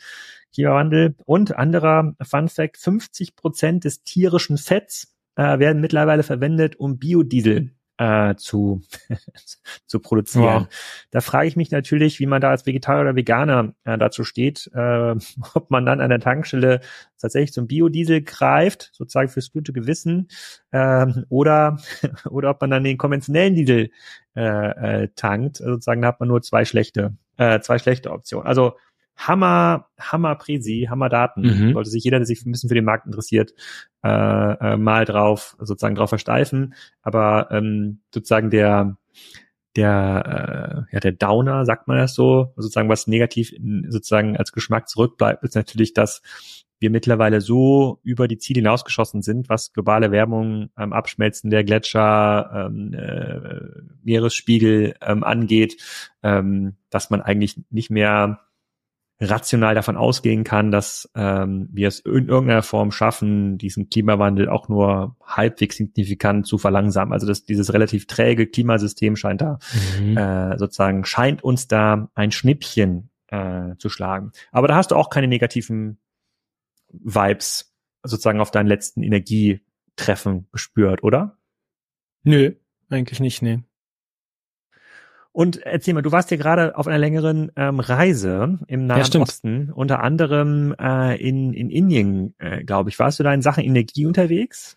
Klimawandel. 0.53 1.15
Und 1.25 1.55
anderer 1.55 2.15
Fun 2.21 2.49
Fact, 2.49 2.77
50 2.77 3.35
Prozent 3.35 3.83
des 3.85 4.03
tierischen 4.03 4.57
Fetts 4.57 5.15
äh, 5.35 5.59
werden 5.59 5.81
mittlerweile 5.81 6.23
verwendet, 6.23 6.77
um 6.77 6.97
Biodiesel 6.97 7.71
äh, 7.99 8.35
zu, 8.35 8.81
zu 9.85 9.99
produzieren. 9.99 10.63
Wow. 10.63 10.67
Da 11.11 11.21
frage 11.21 11.47
ich 11.47 11.57
mich 11.57 11.69
natürlich, 11.69 12.19
wie 12.19 12.25
man 12.25 12.41
da 12.41 12.49
als 12.49 12.65
Vegetarier 12.65 13.01
oder 13.01 13.15
Veganer 13.15 13.73
äh, 13.83 13.97
dazu 13.97 14.23
steht, 14.23 14.69
äh, 14.73 15.15
ob 15.53 15.69
man 15.69 15.85
dann 15.85 15.99
an 15.99 16.09
der 16.09 16.21
Tankstelle 16.21 16.79
tatsächlich 17.19 17.51
zum 17.51 17.67
Biodiesel 17.67 18.21
greift, 18.21 18.89
sozusagen 18.93 19.27
fürs 19.27 19.51
gute 19.51 19.73
Gewissen, 19.73 20.29
äh, 20.71 21.07
oder, 21.27 21.77
oder 22.29 22.51
ob 22.51 22.61
man 22.61 22.71
dann 22.71 22.85
den 22.85 22.97
konventionellen 22.97 23.55
Diesel 23.55 23.91
äh, 24.35 25.03
äh, 25.03 25.09
tankt. 25.15 25.57
Sozusagen, 25.57 26.01
da 26.01 26.07
hat 26.07 26.21
man 26.21 26.29
nur 26.29 26.41
zwei 26.41 26.63
schlechte, 26.63 27.17
äh, 27.37 27.59
zwei 27.59 27.79
schlechte 27.79 28.11
Optionen. 28.11 28.47
Also 28.47 28.77
Hammer, 29.19 29.87
Hammer 29.99 30.35
Presi, 30.35 30.87
Hammer 30.89 31.09
Daten. 31.09 31.41
Mhm. 31.41 31.73
Sollte 31.73 31.89
sich 31.89 32.03
jeder, 32.03 32.19
der 32.19 32.25
sich 32.25 32.45
ein 32.45 32.51
bisschen 32.51 32.69
für 32.69 32.75
den 32.75 32.85
Markt 32.85 33.05
interessiert, 33.05 33.53
äh, 34.03 34.09
äh, 34.09 34.77
mal 34.77 35.03
drauf, 35.03 35.57
sozusagen 35.59 35.95
drauf 35.95 36.09
versteifen. 36.09 36.73
Aber 37.01 37.49
ähm, 37.51 37.99
sozusagen 38.13 38.49
der 38.49 38.97
der 39.75 40.85
äh, 40.89 40.95
ja 40.95 40.99
der 40.99 41.11
Downer, 41.11 41.65
sagt 41.65 41.87
man 41.87 41.97
das 41.97 42.15
so, 42.15 42.53
sozusagen 42.55 42.89
was 42.89 43.07
negativ 43.07 43.51
in, 43.51 43.85
sozusagen 43.89 44.37
als 44.37 44.53
Geschmack 44.53 44.87
zurückbleibt, 44.87 45.43
ist 45.43 45.55
natürlich, 45.55 45.93
dass 45.93 46.21
wir 46.79 46.89
mittlerweile 46.89 47.41
so 47.41 47.99
über 48.03 48.29
die 48.29 48.37
Ziele 48.37 48.59
hinausgeschossen 48.59 49.21
sind, 49.21 49.49
was 49.49 49.73
globale 49.73 50.11
Wärmung, 50.11 50.69
ähm, 50.77 50.93
Abschmelzen 50.93 51.49
der 51.49 51.65
Gletscher, 51.65 52.69
ähm, 52.71 52.93
äh, 52.93 53.59
Meeresspiegel 54.01 54.95
ähm, 55.01 55.25
angeht, 55.25 55.75
ähm, 56.23 56.77
dass 56.89 57.09
man 57.09 57.21
eigentlich 57.21 57.59
nicht 57.69 57.91
mehr 57.91 58.39
rational 59.19 59.75
davon 59.75 59.97
ausgehen 59.97 60.43
kann, 60.43 60.71
dass 60.71 61.09
ähm, 61.13 61.67
wir 61.71 61.89
es 61.89 61.99
in 61.99 62.29
irgendeiner 62.29 62.63
Form 62.63 62.91
schaffen, 62.91 63.57
diesen 63.57 63.89
Klimawandel 63.89 64.47
auch 64.47 64.69
nur 64.69 65.17
halbwegs 65.25 65.75
signifikant 65.75 66.47
zu 66.47 66.57
verlangsamen. 66.57 67.13
Also 67.13 67.27
dass 67.27 67.43
dieses 67.43 67.73
relativ 67.73 68.07
träge 68.07 68.47
Klimasystem 68.47 69.17
scheint 69.17 69.41
da 69.41 69.59
mhm. 69.99 70.17
äh, 70.17 70.57
sozusagen 70.57 71.03
scheint 71.03 71.43
uns 71.43 71.67
da 71.67 72.09
ein 72.15 72.31
Schnippchen 72.31 73.09
äh, 73.27 73.75
zu 73.77 73.89
schlagen. 73.89 74.31
Aber 74.51 74.67
da 74.67 74.75
hast 74.75 74.91
du 74.91 74.95
auch 74.95 75.09
keine 75.09 75.27
negativen 75.27 75.99
Vibes 76.91 77.73
sozusagen 78.03 78.39
auf 78.39 78.51
deinen 78.51 78.67
letzten 78.67 79.03
Energietreffen 79.03 80.47
gespürt, 80.53 81.03
oder? 81.03 81.37
Nö, 82.23 82.53
eigentlich 82.89 83.19
nicht, 83.19 83.41
nee. 83.41 83.63
Und 85.31 85.57
erzähl 85.57 85.93
mal, 85.93 86.01
du 86.01 86.11
warst 86.11 86.31
ja 86.31 86.37
gerade 86.37 86.75
auf 86.75 86.87
einer 86.87 86.97
längeren 86.97 87.51
ähm, 87.55 87.79
Reise 87.79 88.59
im 88.67 88.87
Nahen 88.87 89.05
ja, 89.11 89.19
Osten, 89.21 89.71
unter 89.71 90.03
anderem 90.03 90.75
äh, 90.79 91.21
in, 91.21 91.53
in 91.53 91.69
Indien, 91.69 92.33
äh, 92.39 92.63
glaube 92.63 92.89
ich. 92.89 92.97
Warst 92.99 93.19
du 93.19 93.23
da 93.23 93.33
in 93.33 93.41
Sachen 93.41 93.63
Energie 93.63 94.05
unterwegs? 94.05 94.75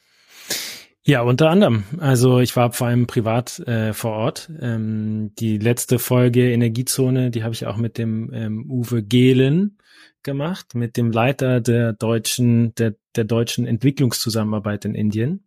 Ja, 1.05 1.23
unter 1.23 1.51
anderem. 1.51 1.85
Also 1.99 2.39
ich 2.39 2.55
war 2.55 2.73
vor 2.73 2.87
allem 2.87 3.09
privat 3.09 3.59
äh, 3.61 3.93
vor 3.93 4.13
Ort. 4.13 4.51
Ähm, 4.61 5.33
die 5.37 5.59
letzte 5.59 5.99
Folge 5.99 6.53
Energiezone, 6.53 7.31
die 7.31 7.43
habe 7.43 7.55
ich 7.55 7.67
auch 7.67 7.77
mit 7.77 7.99
dem 7.99 8.31
ähm, 8.33 8.71
Uwe 8.71 9.03
Gehlen 9.03 9.79
gemacht, 10.23 10.77
mit 10.77 10.97
dem 10.97 11.11
Leiter 11.11 11.61
der 11.61 11.93
deutschen, 11.93 12.75
der, 12.77 12.95
der 13.17 13.25
deutschen 13.25 13.67
Entwicklungszusammenarbeit 13.67 14.85
in 14.85 14.95
Indien. 14.95 15.45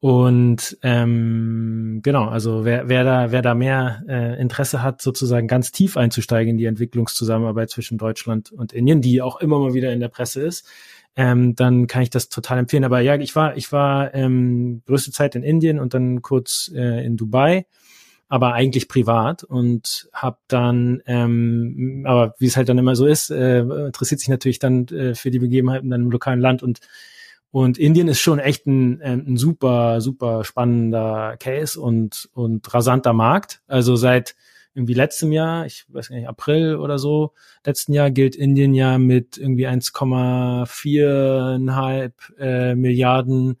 Und 0.00 0.78
ähm, 0.82 2.00
genau, 2.02 2.24
also 2.28 2.64
wer, 2.64 2.88
wer 2.88 3.04
da, 3.04 3.32
wer 3.32 3.42
da 3.42 3.54
mehr 3.54 4.02
äh, 4.08 4.40
Interesse 4.40 4.82
hat, 4.82 5.02
sozusagen 5.02 5.46
ganz 5.46 5.72
tief 5.72 5.98
einzusteigen 5.98 6.52
in 6.52 6.56
die 6.56 6.64
Entwicklungszusammenarbeit 6.64 7.68
zwischen 7.68 7.98
Deutschland 7.98 8.50
und 8.50 8.72
Indien, 8.72 9.02
die 9.02 9.20
auch 9.20 9.40
immer 9.40 9.58
mal 9.58 9.74
wieder 9.74 9.92
in 9.92 10.00
der 10.00 10.08
Presse 10.08 10.40
ist, 10.40 10.66
ähm, 11.16 11.54
dann 11.54 11.86
kann 11.86 12.00
ich 12.00 12.08
das 12.08 12.30
total 12.30 12.58
empfehlen. 12.58 12.84
Aber 12.84 13.00
ja, 13.00 13.14
ich 13.16 13.36
war, 13.36 13.58
ich 13.58 13.72
war 13.72 14.14
ähm, 14.14 14.82
größte 14.86 15.12
Zeit 15.12 15.34
in 15.34 15.42
Indien 15.42 15.78
und 15.78 15.92
dann 15.92 16.22
kurz 16.22 16.70
äh, 16.74 17.04
in 17.04 17.18
Dubai, 17.18 17.66
aber 18.26 18.54
eigentlich 18.54 18.88
privat 18.88 19.44
und 19.44 20.08
habe 20.14 20.38
dann, 20.48 21.02
ähm, 21.04 22.04
aber 22.06 22.34
wie 22.38 22.46
es 22.46 22.56
halt 22.56 22.70
dann 22.70 22.78
immer 22.78 22.96
so 22.96 23.04
ist, 23.04 23.30
äh, 23.30 23.60
interessiert 23.60 24.20
sich 24.20 24.30
natürlich 24.30 24.60
dann 24.60 24.86
äh, 24.88 25.14
für 25.14 25.30
die 25.30 25.40
Begebenheiten 25.40 25.90
dann 25.90 26.02
im 26.02 26.10
lokalen 26.10 26.40
Land 26.40 26.62
und 26.62 26.80
und 27.50 27.78
Indien 27.78 28.08
ist 28.08 28.20
schon 28.20 28.38
echt 28.38 28.66
ein, 28.66 29.00
äh, 29.00 29.12
ein 29.12 29.36
super, 29.36 30.00
super 30.00 30.44
spannender 30.44 31.36
Case 31.38 31.78
und, 31.80 32.30
und 32.32 32.72
rasanter 32.72 33.12
Markt. 33.12 33.60
Also 33.66 33.96
seit 33.96 34.36
irgendwie 34.74 34.94
letztem 34.94 35.32
Jahr, 35.32 35.66
ich 35.66 35.84
weiß 35.88 36.10
nicht, 36.10 36.28
April 36.28 36.76
oder 36.76 36.96
so, 36.98 37.32
letzten 37.66 37.92
Jahr 37.92 38.12
gilt 38.12 38.36
Indien 38.36 38.72
ja 38.72 38.98
mit 38.98 39.36
irgendwie 39.36 39.66
1,4,5 39.66 42.12
äh, 42.38 42.76
Milliarden 42.76 43.58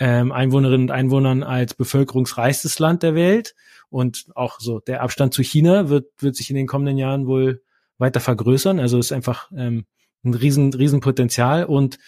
ähm, 0.00 0.32
Einwohnerinnen 0.32 0.88
und 0.88 0.90
Einwohnern 0.90 1.44
als 1.44 1.74
bevölkerungsreichstes 1.74 2.80
Land 2.80 3.04
der 3.04 3.14
Welt. 3.14 3.54
Und 3.88 4.26
auch 4.34 4.58
so 4.60 4.80
der 4.80 5.02
Abstand 5.02 5.32
zu 5.32 5.42
China 5.42 5.88
wird, 5.88 6.10
wird 6.18 6.36
sich 6.36 6.50
in 6.50 6.56
den 6.56 6.66
kommenden 6.66 6.98
Jahren 6.98 7.28
wohl 7.28 7.62
weiter 7.98 8.20
vergrößern. 8.20 8.80
Also 8.80 8.98
ist 8.98 9.12
einfach 9.12 9.50
ähm, 9.56 9.86
ein 10.24 10.34
riesen, 10.34 10.74
riesen 10.74 10.98
Potenzial 11.00 11.64
und 11.64 11.98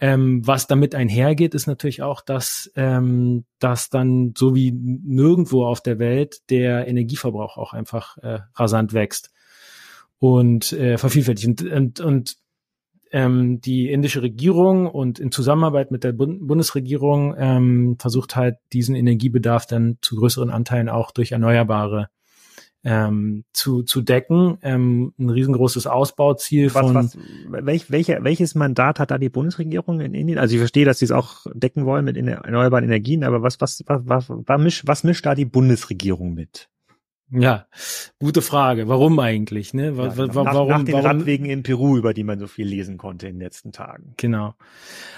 ähm, 0.00 0.46
was 0.46 0.66
damit 0.66 0.94
einhergeht, 0.94 1.54
ist 1.54 1.66
natürlich 1.66 2.02
auch, 2.02 2.20
dass, 2.20 2.70
ähm, 2.76 3.44
dass 3.58 3.90
dann 3.90 4.32
so 4.36 4.54
wie 4.54 4.70
nirgendwo 4.72 5.66
auf 5.66 5.80
der 5.80 5.98
Welt 5.98 6.48
der 6.50 6.86
Energieverbrauch 6.86 7.56
auch 7.56 7.72
einfach 7.72 8.16
äh, 8.18 8.40
rasant 8.54 8.92
wächst 8.92 9.32
und 10.18 10.72
äh, 10.72 10.98
vervielfältigt. 10.98 11.48
Und, 11.48 11.62
und, 11.72 12.00
und 12.00 12.36
ähm, 13.10 13.60
die 13.60 13.90
indische 13.90 14.22
Regierung 14.22 14.86
und 14.86 15.18
in 15.18 15.32
Zusammenarbeit 15.32 15.90
mit 15.90 16.04
der 16.04 16.12
Bund 16.12 16.46
Bundesregierung 16.46 17.34
ähm, 17.38 17.96
versucht 17.98 18.36
halt 18.36 18.56
diesen 18.72 18.94
Energiebedarf 18.94 19.66
dann 19.66 19.98
zu 20.02 20.16
größeren 20.16 20.50
Anteilen 20.50 20.88
auch 20.88 21.10
durch 21.10 21.32
erneuerbare 21.32 22.10
ähm, 22.84 23.44
zu, 23.52 23.82
zu 23.82 24.00
decken. 24.00 24.58
Ähm, 24.62 25.12
ein 25.18 25.30
riesengroßes 25.30 25.86
Ausbauziel 25.86 26.74
was, 26.74 26.80
von. 26.80 26.94
Was, 26.94 27.16
welch, 27.48 27.90
welche, 27.90 28.18
welches 28.22 28.54
Mandat 28.54 28.98
hat 29.00 29.10
da 29.10 29.18
die 29.18 29.28
Bundesregierung 29.28 30.00
in 30.00 30.14
Indien? 30.14 30.38
Also 30.38 30.54
ich 30.54 30.60
verstehe, 30.60 30.84
dass 30.84 30.98
sie 30.98 31.06
es 31.06 31.12
auch 31.12 31.46
decken 31.52 31.84
wollen 31.84 32.04
mit 32.04 32.16
erneuerbaren 32.16 32.84
Energien, 32.84 33.24
aber 33.24 33.42
was, 33.42 33.60
was, 33.60 33.82
was, 33.86 34.02
was, 34.04 34.26
was, 34.28 34.60
mischt, 34.60 34.82
was 34.86 35.04
mischt 35.04 35.26
da 35.26 35.34
die 35.34 35.44
Bundesregierung 35.44 36.34
mit? 36.34 36.68
Ja, 37.30 37.66
gute 38.18 38.40
Frage. 38.40 38.88
Warum 38.88 39.18
eigentlich? 39.18 39.74
Ne? 39.74 39.94
Ja, 39.96 40.08
genau. 40.08 40.26
nach, 40.26 40.34
warum, 40.34 40.68
nach 40.68 40.82
den 40.84 40.94
warum? 40.94 41.06
Radwegen 41.06 41.46
in 41.46 41.62
Peru, 41.62 41.98
über 41.98 42.14
die 42.14 42.24
man 42.24 42.38
so 42.38 42.46
viel 42.46 42.66
lesen 42.66 42.96
konnte 42.96 43.28
in 43.28 43.34
den 43.34 43.42
letzten 43.42 43.70
Tagen. 43.72 44.14
Genau. 44.16 44.54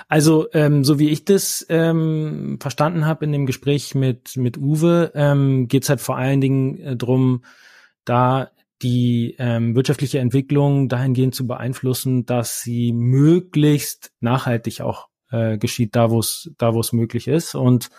Also 0.09 0.49
ähm, 0.53 0.83
so 0.85 0.99
wie 0.99 1.11
ich 1.11 1.25
das 1.25 1.65
ähm, 1.69 2.59
verstanden 2.61 3.07
habe 3.07 3.25
in 3.25 3.33
dem 3.33 3.47
Gespräch 3.47 3.95
mit 3.95 4.37
mit 4.37 4.59
Uwe, 4.59 5.13
ähm, 5.15 5.69
geht 5.69 5.85
es 5.85 5.89
halt 5.89 6.01
vor 6.01 6.17
allen 6.17 6.41
Dingen 6.41 6.79
äh, 6.81 6.97
drum, 6.97 7.45
da 8.05 8.51
die 8.83 9.37
ähm, 9.39 9.77
wirtschaftliche 9.77 10.19
Entwicklung 10.19 10.89
dahingehend 10.89 11.35
zu 11.35 11.47
beeinflussen, 11.47 12.27
dass 12.27 12.61
sie 12.61 12.93
möglichst 12.93 14.11
nachhaltig 14.21 14.81
auch 14.81 15.09
äh, 15.31 15.59
geschieht, 15.59 15.95
da 15.95 16.11
wo 16.11 16.19
es 16.19 16.51
da 16.59 16.75
wo 16.75 16.81
es 16.81 16.93
möglich 16.93 17.29
ist 17.29 17.55
und 17.55 17.91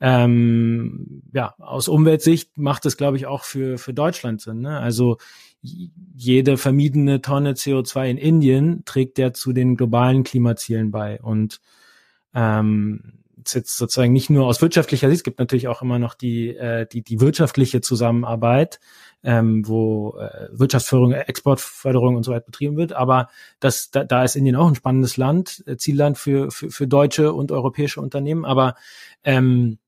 ähm, 0.00 1.22
ja, 1.32 1.54
aus 1.58 1.88
Umweltsicht 1.88 2.56
macht 2.56 2.86
es, 2.86 2.96
glaube 2.96 3.16
ich, 3.16 3.26
auch 3.26 3.44
für, 3.44 3.78
für 3.78 3.92
Deutschland 3.92 4.40
Sinn. 4.40 4.60
Ne? 4.60 4.78
Also 4.78 5.18
jede 5.60 6.56
vermiedene 6.56 7.20
Tonne 7.20 7.54
CO2 7.54 8.10
in 8.10 8.16
Indien 8.18 8.84
trägt 8.84 9.18
ja 9.18 9.32
zu 9.32 9.52
den 9.52 9.76
globalen 9.76 10.22
Klimazielen 10.22 10.90
bei. 10.90 11.20
Und 11.20 11.60
ähm, 12.32 13.18
jetzt 13.54 13.76
sozusagen 13.76 14.12
nicht 14.12 14.30
nur 14.30 14.46
aus 14.46 14.62
wirtschaftlicher 14.62 15.08
Sicht, 15.08 15.20
es 15.20 15.24
gibt 15.24 15.38
natürlich 15.38 15.68
auch 15.68 15.82
immer 15.82 15.98
noch 15.98 16.14
die, 16.14 16.56
äh, 16.56 16.86
die, 16.86 17.02
die 17.02 17.20
wirtschaftliche 17.20 17.80
Zusammenarbeit, 17.80 18.80
ähm, 19.22 19.66
wo 19.66 20.16
äh, 20.18 20.48
Wirtschaftsförderung, 20.52 21.12
Exportförderung 21.12 22.16
und 22.16 22.22
so 22.22 22.32
weiter 22.32 22.46
betrieben 22.46 22.76
wird. 22.76 22.92
Aber 22.92 23.28
das, 23.60 23.90
da, 23.90 24.04
da 24.04 24.22
ist 24.22 24.36
Indien 24.36 24.56
auch 24.56 24.68
ein 24.68 24.74
spannendes 24.74 25.16
Land, 25.16 25.64
äh, 25.66 25.76
Zielland 25.76 26.18
für, 26.18 26.50
für, 26.50 26.70
für 26.70 26.86
deutsche 26.86 27.32
und 27.32 27.50
europäische 27.52 28.00
Unternehmen. 28.00 28.44
Aber 28.44 28.74
ähm, 29.24 29.78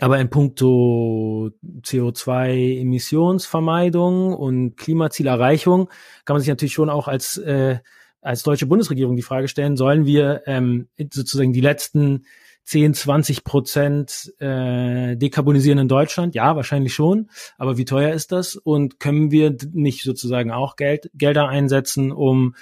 aber 0.00 0.18
in 0.18 0.28
puncto 0.28 1.52
CO2-Emissionsvermeidung 1.82 4.34
und 4.34 4.76
Klimazielerreichung 4.76 5.88
kann 6.24 6.34
man 6.34 6.40
sich 6.40 6.48
natürlich 6.48 6.72
schon 6.72 6.90
auch 6.90 7.06
als, 7.06 7.38
äh, 7.38 7.78
als 8.20 8.42
deutsche 8.42 8.66
Bundesregierung 8.66 9.14
die 9.16 9.22
Frage 9.22 9.46
stellen, 9.48 9.76
sollen 9.76 10.04
wir 10.04 10.42
ähm, 10.46 10.88
sozusagen 11.12 11.52
die 11.52 11.60
letzten 11.60 12.24
10, 12.64 12.94
20 12.94 13.44
Prozent 13.44 14.32
äh, 14.38 15.16
dekarbonisieren 15.16 15.78
in 15.78 15.88
Deutschland? 15.88 16.34
Ja, 16.34 16.56
wahrscheinlich 16.56 16.94
schon. 16.94 17.28
Aber 17.58 17.76
wie 17.76 17.84
teuer 17.84 18.12
ist 18.12 18.32
das? 18.32 18.56
Und 18.56 18.98
können 18.98 19.30
wir 19.30 19.54
nicht 19.72 20.02
sozusagen 20.02 20.50
auch 20.50 20.74
Geld, 20.76 21.10
Gelder 21.14 21.48
einsetzen, 21.48 22.10
um 22.10 22.56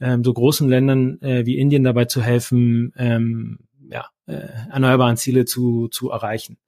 ähm, 0.00 0.22
so 0.22 0.34
großen 0.34 0.68
Ländern 0.68 1.20
äh, 1.22 1.46
wie 1.46 1.58
Indien 1.58 1.82
dabei 1.82 2.04
zu 2.04 2.22
helfen, 2.22 2.92
ähm, 2.96 3.60
ja, 3.90 4.06
äh, 4.26 4.48
erneuerbaren 4.70 5.16
Ziele 5.16 5.46
zu, 5.46 5.88
zu 5.88 6.10
erreichen? 6.10 6.58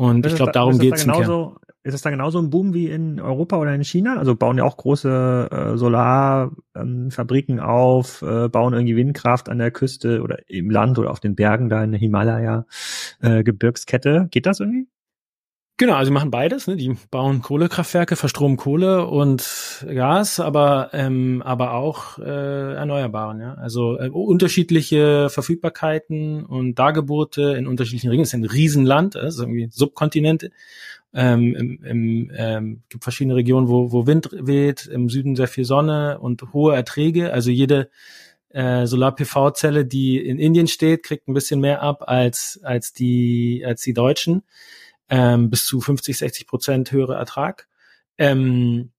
Und 0.00 0.24
ich 0.24 0.34
glaube, 0.34 0.52
darum 0.52 0.78
geht 0.78 0.94
es. 0.94 1.02
Genauso, 1.02 1.56
ist 1.82 1.92
es 1.92 2.00
da 2.00 2.08
genauso 2.08 2.38
ein 2.38 2.48
Boom 2.48 2.72
wie 2.72 2.86
in 2.86 3.20
Europa 3.20 3.58
oder 3.58 3.74
in 3.74 3.84
China? 3.84 4.16
Also 4.16 4.34
bauen 4.34 4.56
ja 4.56 4.64
auch 4.64 4.78
große 4.78 5.48
äh, 5.50 5.76
Solarfabriken 5.76 7.58
ähm, 7.58 7.62
auf, 7.62 8.22
äh, 8.22 8.48
bauen 8.48 8.72
irgendwie 8.72 8.96
Windkraft 8.96 9.50
an 9.50 9.58
der 9.58 9.70
Küste 9.70 10.22
oder 10.22 10.38
im 10.48 10.70
Land 10.70 10.98
oder 10.98 11.10
auf 11.10 11.20
den 11.20 11.34
Bergen 11.34 11.68
da 11.68 11.84
in 11.84 11.90
der 11.90 12.00
Himalaya-Gebirgskette. 12.00 14.22
Äh, 14.24 14.28
geht 14.30 14.46
das 14.46 14.60
irgendwie? 14.60 14.88
Genau, 15.80 15.94
also 15.94 16.10
sie 16.10 16.12
machen 16.12 16.30
beides. 16.30 16.66
Ne? 16.66 16.76
Die 16.76 16.94
bauen 17.10 17.40
Kohlekraftwerke, 17.40 18.14
verstromen 18.14 18.58
Kohle 18.58 19.06
und 19.06 19.86
Gas, 19.88 20.38
aber 20.38 20.90
ähm, 20.92 21.40
aber 21.42 21.72
auch 21.72 22.18
äh, 22.18 22.74
Erneuerbaren. 22.74 23.40
Ja? 23.40 23.54
Also 23.54 23.98
äh, 23.98 24.10
unterschiedliche 24.10 25.30
Verfügbarkeiten 25.30 26.44
und 26.44 26.74
Dargebote 26.78 27.54
in 27.56 27.66
unterschiedlichen 27.66 28.10
Ringen. 28.10 28.24
Es 28.24 28.28
ist 28.28 28.34
ein 28.34 28.44
Riesenland, 28.44 29.14
es 29.14 29.36
ist 29.36 29.40
irgendwie 29.40 29.68
Subkontinent. 29.70 30.50
Ähm, 31.14 31.56
im, 31.56 31.82
im, 31.82 32.30
ähm, 32.36 32.82
gibt 32.90 33.02
verschiedene 33.02 33.36
Regionen, 33.36 33.68
wo, 33.68 33.90
wo 33.90 34.06
Wind 34.06 34.28
weht, 34.32 34.84
im 34.84 35.08
Süden 35.08 35.34
sehr 35.34 35.48
viel 35.48 35.64
Sonne 35.64 36.18
und 36.18 36.52
hohe 36.52 36.74
Erträge. 36.74 37.32
Also 37.32 37.50
jede 37.50 37.88
äh, 38.50 38.86
Solar-PV-Zelle, 38.86 39.86
die 39.86 40.18
in 40.18 40.38
Indien 40.38 40.66
steht, 40.66 41.04
kriegt 41.04 41.26
ein 41.26 41.32
bisschen 41.32 41.58
mehr 41.58 41.80
ab 41.80 42.02
als 42.06 42.60
als 42.62 42.92
die 42.92 43.64
als 43.66 43.80
die 43.80 43.94
Deutschen 43.94 44.42
ähm, 45.10 45.50
bis 45.50 45.66
zu 45.66 45.80
50, 45.80 46.16
60 46.16 46.46
Prozent 46.46 46.92
höhere 46.92 47.16
Ertrag. 47.16 47.66
Ähm, 48.16 48.92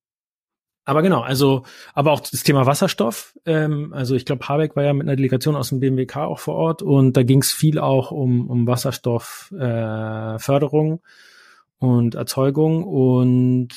aber 0.83 1.03
genau, 1.03 1.21
also, 1.21 1.63
aber 1.93 2.11
auch 2.11 2.19
das 2.19 2.43
Thema 2.43 2.65
Wasserstoff. 2.65 3.37
Ähm, 3.45 3.93
also 3.93 4.15
ich 4.15 4.25
glaube, 4.25 4.45
Habeck 4.47 4.75
war 4.75 4.83
ja 4.83 4.93
mit 4.93 5.07
einer 5.07 5.15
Delegation 5.15 5.55
aus 5.55 5.69
dem 5.69 5.79
BMWK 5.79 6.17
auch 6.17 6.39
vor 6.39 6.55
Ort 6.55 6.81
und 6.81 7.15
da 7.15 7.21
ging 7.23 7.41
es 7.41 7.51
viel 7.51 7.77
auch 7.79 8.11
um, 8.11 8.49
um 8.49 8.67
Wasserstoffförderung. 8.67 10.95
Äh, 10.95 10.99
und 11.81 12.13
Erzeugung 12.13 12.83
und 12.83 13.69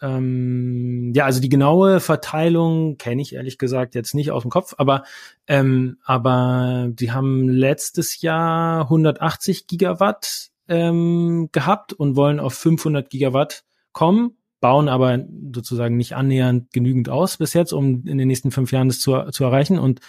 ähm, 0.00 1.12
ja, 1.14 1.26
also 1.26 1.42
die 1.42 1.50
genaue 1.50 2.00
Verteilung 2.00 2.96
kenne 2.96 3.20
ich 3.20 3.34
ehrlich 3.34 3.58
gesagt 3.58 3.94
jetzt 3.94 4.14
nicht 4.14 4.30
aus 4.30 4.42
dem 4.42 4.50
Kopf, 4.50 4.74
aber 4.78 5.04
ähm, 5.46 5.98
aber 6.02 6.88
die 6.88 7.12
haben 7.12 7.50
letztes 7.50 8.22
Jahr 8.22 8.84
180 8.84 9.66
Gigawatt 9.66 10.49
ähm, 10.70 11.50
gehabt 11.52 11.92
und 11.92 12.16
wollen 12.16 12.40
auf 12.40 12.54
500 12.54 13.10
Gigawatt 13.10 13.64
kommen, 13.92 14.38
bauen 14.60 14.88
aber 14.88 15.18
sozusagen 15.54 15.96
nicht 15.96 16.14
annähernd 16.14 16.72
genügend 16.72 17.08
aus 17.08 17.36
bis 17.36 17.52
jetzt, 17.52 17.72
um 17.72 18.06
in 18.06 18.18
den 18.18 18.28
nächsten 18.28 18.52
fünf 18.52 18.72
Jahren 18.72 18.88
das 18.88 19.00
zu, 19.00 19.30
zu 19.30 19.44
erreichen. 19.44 19.78
Und 19.78 20.00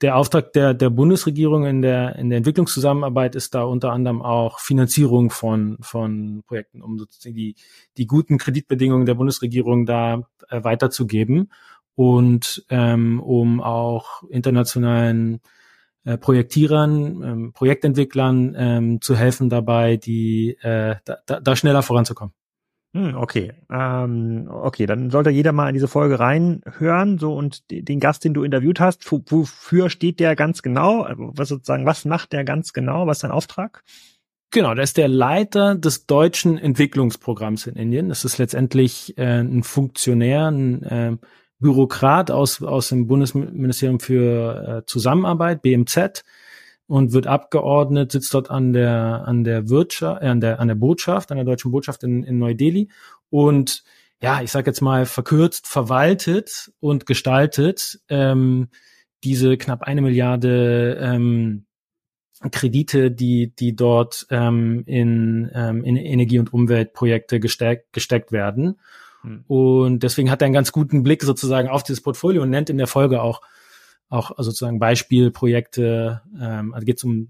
der 0.00 0.16
Auftrag 0.16 0.52
der, 0.54 0.74
der 0.74 0.90
Bundesregierung 0.90 1.66
in 1.66 1.82
der, 1.82 2.16
in 2.16 2.30
der 2.30 2.38
Entwicklungszusammenarbeit 2.38 3.34
ist 3.36 3.54
da 3.54 3.62
unter 3.64 3.92
anderem 3.92 4.22
auch 4.22 4.58
Finanzierung 4.58 5.30
von, 5.30 5.76
von 5.80 6.42
Projekten, 6.46 6.82
um 6.82 6.98
sozusagen 6.98 7.36
die, 7.36 7.54
die 7.96 8.06
guten 8.06 8.38
Kreditbedingungen 8.38 9.06
der 9.06 9.14
Bundesregierung 9.14 9.86
da 9.86 10.22
äh, 10.48 10.64
weiterzugeben 10.64 11.52
und 11.94 12.64
ähm, 12.70 13.20
um 13.20 13.60
auch 13.60 14.22
internationalen 14.24 15.40
äh, 16.04 16.18
Projektierern, 16.18 17.22
ähm, 17.22 17.52
Projektentwicklern 17.52 18.54
ähm, 18.56 19.00
zu 19.00 19.16
helfen 19.16 19.48
dabei, 19.48 19.96
die 19.96 20.56
äh, 20.60 20.96
da, 21.04 21.40
da 21.40 21.56
schneller 21.56 21.82
voranzukommen. 21.82 22.34
Hm, 22.94 23.16
okay, 23.16 23.52
ähm, 23.72 24.48
okay, 24.48 24.86
dann 24.86 25.10
sollte 25.10 25.30
jeder 25.30 25.50
mal 25.50 25.68
in 25.68 25.74
diese 25.74 25.88
Folge 25.88 26.20
reinhören, 26.20 27.18
so 27.18 27.34
und 27.34 27.64
den 27.68 27.98
Gast, 27.98 28.24
den 28.24 28.34
du 28.34 28.44
interviewt 28.44 28.78
hast, 28.78 29.10
wofür 29.10 29.90
steht 29.90 30.20
der 30.20 30.36
ganz 30.36 30.62
genau? 30.62 31.02
Also, 31.02 31.32
was 31.34 31.48
sozusagen, 31.48 31.86
was 31.86 32.04
macht 32.04 32.32
der 32.32 32.44
ganz 32.44 32.72
genau? 32.72 33.08
Was 33.08 33.16
ist 33.16 33.22
sein 33.22 33.32
Auftrag? 33.32 33.82
Genau, 34.52 34.72
der 34.74 34.84
ist 34.84 34.96
der 34.96 35.08
Leiter 35.08 35.74
des 35.74 36.06
deutschen 36.06 36.56
Entwicklungsprogramms 36.56 37.66
in 37.66 37.74
Indien. 37.74 38.08
Das 38.08 38.24
ist 38.24 38.38
letztendlich 38.38 39.18
äh, 39.18 39.40
ein 39.40 39.64
Funktionär, 39.64 40.46
ein 40.46 40.82
äh, 40.84 41.16
Bürokrat 41.58 42.30
aus, 42.30 42.62
aus 42.62 42.88
dem 42.88 43.06
Bundesministerium 43.06 44.00
für 44.00 44.82
äh, 44.82 44.86
Zusammenarbeit, 44.86 45.62
BMZ, 45.62 46.24
und 46.86 47.12
wird 47.12 47.26
abgeordnet, 47.26 48.12
sitzt 48.12 48.34
dort 48.34 48.50
an 48.50 48.72
der, 48.72 49.24
an 49.26 49.44
der 49.44 49.68
Wirtschaft, 49.68 50.22
äh, 50.22 50.26
an 50.26 50.40
der, 50.40 50.60
an 50.60 50.68
der 50.68 50.74
Botschaft, 50.74 51.30
an 51.30 51.36
der 51.36 51.46
deutschen 51.46 51.70
Botschaft 51.70 52.02
in, 52.04 52.22
in 52.24 52.38
Neu-Delhi 52.38 52.88
und 53.30 53.84
ja, 54.22 54.40
ich 54.40 54.50
sage 54.50 54.70
jetzt 54.70 54.80
mal 54.80 55.06
verkürzt, 55.06 55.66
verwaltet 55.66 56.72
und 56.80 57.04
gestaltet 57.04 58.00
ähm, 58.08 58.68
diese 59.22 59.56
knapp 59.56 59.82
eine 59.82 60.02
Milliarde 60.02 60.98
ähm, 61.00 61.66
Kredite, 62.50 63.10
die, 63.10 63.54
die 63.54 63.74
dort 63.74 64.26
ähm, 64.30 64.82
in, 64.86 65.50
ähm, 65.54 65.84
in 65.84 65.96
Energie- 65.96 66.38
und 66.38 66.52
Umweltprojekte 66.52 67.40
gesteckt, 67.40 67.92
gesteckt 67.92 68.32
werden. 68.32 68.80
Hm. 69.24 69.44
Und 69.48 70.02
deswegen 70.02 70.30
hat 70.30 70.42
er 70.42 70.46
einen 70.46 70.54
ganz 70.54 70.72
guten 70.72 71.02
Blick 71.02 71.22
sozusagen 71.22 71.68
auf 71.68 71.82
dieses 71.82 72.02
Portfolio 72.02 72.42
und 72.42 72.50
nennt 72.50 72.70
in 72.70 72.78
der 72.78 72.86
Folge 72.86 73.22
auch 73.22 73.40
auch 74.10 74.32
sozusagen 74.36 74.78
Beispielprojekte. 74.78 76.20
Ähm, 76.40 76.74
also 76.74 76.84
geht 76.84 76.98
es 76.98 77.04
um 77.04 77.28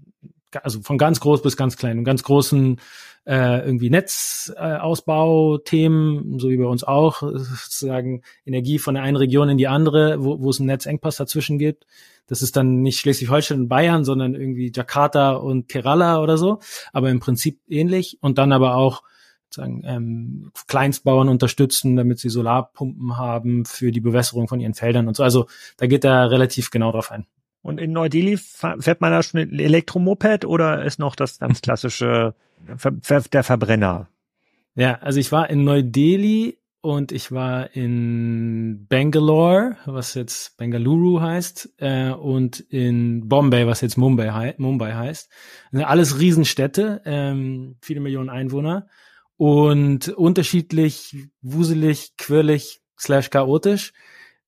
also 0.63 0.81
von 0.81 0.97
ganz 0.97 1.19
groß 1.19 1.41
bis 1.41 1.57
ganz 1.57 1.75
klein, 1.75 2.05
ganz 2.05 2.23
großen 2.23 2.79
äh, 3.25 3.65
irgendwie 3.65 3.89
Netzausbauthemen, 3.89 6.35
äh, 6.35 6.39
so 6.39 6.49
wie 6.49 6.55
bei 6.57 6.65
uns 6.65 6.85
auch, 6.85 7.21
sozusagen 7.21 8.21
Energie 8.45 8.79
von 8.79 8.95
der 8.95 9.03
einen 9.03 9.17
Region 9.17 9.49
in 9.49 9.57
die 9.57 9.67
andere, 9.67 10.23
wo, 10.23 10.39
wo 10.39 10.49
es 10.49 10.59
einen 10.59 10.67
Netzengpass 10.67 11.17
dazwischen 11.17 11.57
gibt. 11.57 11.85
Das 12.27 12.41
ist 12.41 12.55
dann 12.55 12.81
nicht 12.81 12.99
Schleswig-Holstein 12.99 13.59
und 13.61 13.67
Bayern, 13.67 14.05
sondern 14.05 14.35
irgendwie 14.35 14.71
Jakarta 14.73 15.33
und 15.33 15.67
Kerala 15.67 16.21
oder 16.21 16.37
so, 16.37 16.59
aber 16.93 17.09
im 17.09 17.19
Prinzip 17.19 17.59
ähnlich. 17.67 18.17
Und 18.21 18.37
dann 18.37 18.53
aber 18.53 18.75
auch 18.75 19.03
sagen, 19.53 19.83
ähm, 19.85 20.51
Kleinstbauern 20.67 21.29
unterstützen, 21.29 21.95
damit 21.95 22.19
sie 22.19 22.29
Solarpumpen 22.29 23.17
haben 23.17 23.65
für 23.65 23.91
die 23.91 24.01
Bewässerung 24.01 24.47
von 24.47 24.59
ihren 24.59 24.73
Feldern 24.73 25.07
und 25.07 25.15
so. 25.15 25.23
Also 25.23 25.47
da 25.77 25.87
geht 25.87 26.03
er 26.03 26.31
relativ 26.31 26.71
genau 26.71 26.91
drauf 26.91 27.11
ein. 27.11 27.25
Und 27.61 27.79
in 27.79 27.93
Neu-Delhi 27.93 28.37
fährt 28.37 29.01
man 29.01 29.11
da 29.11 29.23
schon 29.23 29.39
ein 29.39 29.59
Elektromoped 29.59 30.45
oder 30.45 30.83
ist 30.83 30.99
noch 30.99 31.15
das 31.15 31.39
ganz 31.39 31.61
klassische 31.63 32.35
der 33.31 33.43
Verbrenner? 33.43 34.07
Ja, 34.75 34.95
also 34.95 35.19
ich 35.19 35.31
war 35.31 35.49
in 35.49 35.63
Neu-Delhi 35.63 36.57
und 36.81 37.11
ich 37.11 37.31
war 37.31 37.75
in 37.75 38.85
Bangalore, 38.87 39.77
was 39.85 40.13
jetzt 40.13 40.57
Bengaluru 40.57 41.19
heißt, 41.19 41.73
äh, 41.77 42.11
und 42.11 42.59
in 42.59 43.27
Bombay, 43.27 43.65
was 43.65 43.81
jetzt 43.81 43.97
Mumbai, 43.97 44.53
Mumbai 44.59 44.93
heißt. 44.93 45.31
alles 45.73 46.19
Riesenstädte, 46.19 47.01
ähm, 47.05 47.77
viele 47.81 48.01
Millionen 48.01 48.29
Einwohner 48.29 48.87
und 49.37 50.09
unterschiedlich 50.09 51.27
wuselig, 51.41 52.13
quirlig, 52.17 52.81
slash 52.99 53.29
chaotisch. 53.29 53.93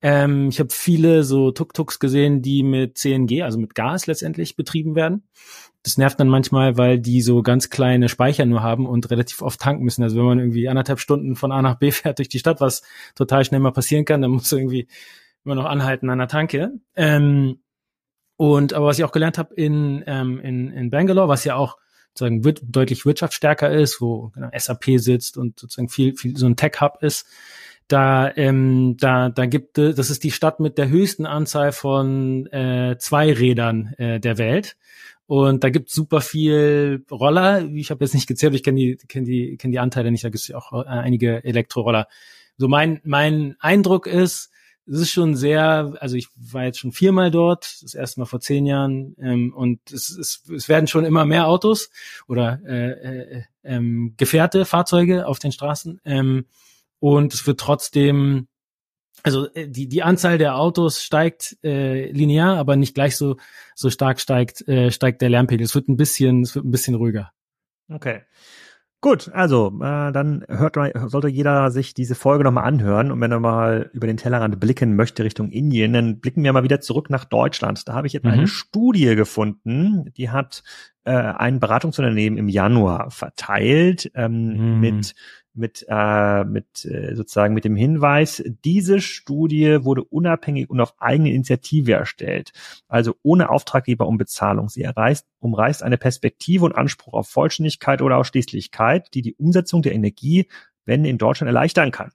Ähm, 0.02 0.50
ich 0.50 0.60
habe 0.60 0.70
viele 0.72 1.24
so 1.24 1.52
Tuk-Tuks 1.52 2.00
gesehen, 2.00 2.42
die 2.42 2.64
mit 2.64 2.98
CNG, 2.98 3.42
also 3.42 3.58
mit 3.58 3.74
Gas 3.74 4.06
letztendlich 4.06 4.56
betrieben 4.56 4.96
werden. 4.96 5.28
Das 5.84 5.98
nervt 5.98 6.20
dann 6.20 6.28
manchmal, 6.28 6.78
weil 6.78 7.00
die 7.00 7.22
so 7.22 7.42
ganz 7.42 7.70
kleine 7.70 8.10
Speicher 8.10 8.46
nur 8.46 8.62
haben 8.62 8.86
und 8.86 9.10
relativ 9.10 9.42
oft 9.42 9.60
tanken 9.60 9.84
müssen. 9.84 10.04
Also 10.04 10.18
wenn 10.18 10.26
man 10.26 10.40
irgendwie 10.40 10.70
anderthalb 10.70 11.00
Stunden 11.00 11.36
von 11.36 11.52
A 11.52 11.62
nach 11.62 11.80
B 11.80 11.92
fährt 11.92 12.20
durch 12.20 12.30
die 12.30 12.40
Stadt, 12.40 12.62
was 12.62 12.84
total 13.16 13.44
schnell 13.44 13.60
mal 13.60 13.72
passieren 13.72 14.06
kann, 14.06 14.22
dann 14.22 14.32
muss 14.32 14.52
irgendwie 14.52 14.88
immer 15.44 15.56
noch 15.56 15.66
anhalten 15.66 16.10
an 16.10 16.20
der 16.20 16.28
Tanke. 16.28 16.74
Ähm, 16.96 17.62
und 18.36 18.74
aber 18.74 18.86
was 18.86 19.00
ich 19.00 19.06
auch 19.06 19.12
gelernt 19.12 19.40
habe 19.40 19.56
in, 19.56 20.04
ähm, 20.06 20.40
in, 20.40 20.70
in 20.70 20.92
Bangalore, 20.92 21.28
was 21.28 21.44
ja 21.44 21.56
auch 21.56 21.78
sozusagen 22.18 22.44
wird, 22.44 22.62
deutlich 22.64 23.06
wirtschaftsstärker 23.06 23.72
ist, 23.72 24.02
wo 24.02 24.30
genau, 24.30 24.50
SAP 24.56 24.86
sitzt 24.98 25.38
und 25.38 25.60
sozusagen 25.60 25.90
viel, 25.90 26.16
viel 26.16 26.36
so 26.36 26.48
ein 26.48 26.56
Tech-Hub 26.56 26.98
ist, 27.02 27.26
da, 27.88 28.36
ähm, 28.36 28.98
da, 29.00 29.30
da 29.30 29.46
gibt 29.46 29.78
es, 29.78 29.96
das 29.96 30.10
ist 30.10 30.24
die 30.24 30.32
Stadt 30.32 30.60
mit 30.60 30.78
der 30.78 30.90
höchsten 30.90 31.26
Anzahl 31.26 31.72
von 31.72 32.48
äh, 32.48 32.98
Zweirädern 32.98 33.94
äh, 33.98 34.20
der 34.20 34.38
Welt. 34.38 34.76
Und 35.26 35.64
da 35.64 35.70
gibt 35.70 35.90
super 35.90 36.22
viel 36.22 37.06
Roller. 37.12 37.66
Ich 37.66 37.92
habe 37.92 38.04
jetzt 38.04 38.14
nicht 38.14 38.28
gezählt, 38.28 38.56
ich 38.56 38.64
kenne 38.64 38.80
die, 38.80 38.98
kenn 39.08 39.26
die, 39.26 39.58
kenn 39.58 39.72
die 39.72 39.80
Anteile 39.80 40.12
nicht, 40.12 40.24
da 40.24 40.30
gibt 40.30 40.42
es 40.42 40.48
ja 40.48 40.58
auch 40.58 40.74
äh, 40.74 40.88
einige 40.88 41.44
Elektroroller. 41.44 42.08
So 42.58 42.68
mein, 42.68 43.00
mein 43.04 43.56
Eindruck 43.60 44.08
ist, 44.08 44.52
es 44.90 45.00
ist 45.02 45.12
schon 45.12 45.36
sehr, 45.36 45.94
also 46.00 46.16
ich 46.16 46.30
war 46.36 46.64
jetzt 46.64 46.80
schon 46.80 46.92
viermal 46.92 47.30
dort, 47.30 47.82
das 47.84 47.94
erste 47.94 48.20
Mal 48.20 48.26
vor 48.26 48.40
zehn 48.40 48.66
Jahren, 48.66 49.16
ähm, 49.20 49.54
und 49.54 49.92
es, 49.92 50.10
es, 50.10 50.44
es 50.50 50.70
werden 50.70 50.88
schon 50.88 51.06
immer 51.06 51.26
mehr 51.26 51.48
Autos 51.48 51.90
oder 52.28 52.60
äh, 52.66 52.92
äh, 52.92 53.44
ähm, 53.64 54.14
Gefährte, 54.18 54.66
Fahrzeuge 54.66 55.28
auf 55.28 55.40
den 55.40 55.52
Straßen. 55.52 56.00
Ähm, 56.06 56.46
und 57.00 57.34
es 57.34 57.46
wird 57.46 57.60
trotzdem, 57.60 58.48
also 59.24 59.54
äh, 59.54 59.68
die, 59.68 59.88
die 59.88 60.04
Anzahl 60.04 60.38
der 60.38 60.58
Autos 60.58 61.04
steigt 61.04 61.58
äh, 61.64 62.10
linear, 62.12 62.58
aber 62.58 62.76
nicht 62.76 62.96
gleich 62.96 63.18
so, 63.18 63.38
so 63.76 63.90
stark 63.90 64.22
steigt, 64.22 64.68
äh, 64.68 64.92
steigt 64.92 65.22
der 65.22 65.30
Lärmpegel. 65.30 65.66
Es 65.66 65.76
wird 65.76 65.90
ein 65.90 65.98
bisschen, 65.98 66.44
es 66.44 66.56
wird 66.56 66.66
ein 66.66 66.72
bisschen 66.72 66.96
ruhiger. 66.96 67.32
Okay. 67.90 68.22
Gut, 69.00 69.30
also 69.32 69.68
äh, 69.80 70.12
dann 70.12 70.44
hört 70.48 70.76
sollte 71.06 71.28
jeder 71.28 71.70
sich 71.70 71.94
diese 71.94 72.16
Folge 72.16 72.44
nochmal 72.44 72.64
anhören 72.64 73.12
und 73.12 73.22
wenn 73.22 73.32
er 73.32 73.40
mal 73.40 73.92
über 73.94 74.08
den 74.08 74.18
Tellerrand 74.18 74.60
blicken 74.60 74.96
möchte 74.96 75.24
Richtung 75.24 75.52
Indien, 75.52 75.94
dann 75.94 76.20
blicken 76.20 76.44
wir 76.44 76.52
mal 76.52 76.64
wieder 76.64 76.82
zurück 76.82 77.12
nach 77.12 77.24
Deutschland. 77.24 77.88
Da 77.88 77.94
habe 77.94 78.08
ich 78.08 78.14
jetzt 78.14 78.24
mhm. 78.24 78.32
eine 78.32 78.48
Studie 78.48 79.16
gefunden, 79.16 80.12
die 80.18 80.32
hat 80.32 80.64
äh, 81.04 81.12
ein 81.12 81.60
Beratungsunternehmen 81.60 82.40
im 82.40 82.50
Januar 82.50 83.12
verteilt 83.12 84.12
ähm, 84.16 84.76
mhm. 84.76 84.80
mit 84.80 85.14
mit, 85.58 85.86
äh, 85.90 86.44
mit 86.44 86.86
äh, 86.86 87.16
sozusagen 87.16 87.54
mit 87.54 87.66
dem 87.66 87.76
Hinweis, 87.76 88.44
diese 88.64 89.02
Studie 89.02 89.84
wurde 89.84 90.04
unabhängig 90.04 90.70
und 90.70 90.80
auf 90.80 90.94
eigene 91.00 91.32
Initiative 91.32 91.94
erstellt, 91.94 92.52
also 92.88 93.16
ohne 93.24 93.50
Auftraggeber 93.50 94.08
um 94.08 94.18
Bezahlung. 94.18 94.70
Sie 94.70 94.84
erreicht, 94.84 95.26
umreißt 95.40 95.84
eine 95.84 95.98
Perspektive 95.98 96.66
und 96.66 96.76
Anspruch 96.76 97.14
auf 97.14 97.30
Vollständigkeit 97.30 98.02
oder 98.02 98.18
Ausschließlichkeit, 98.18 99.14
die 99.14 99.22
die 99.22 99.36
Umsetzung 99.36 99.82
der 99.82 99.94
Energiewende 99.94 101.10
in 101.10 101.18
Deutschland 101.18 101.48
erleichtern 101.48 101.92
kann. 101.92 102.12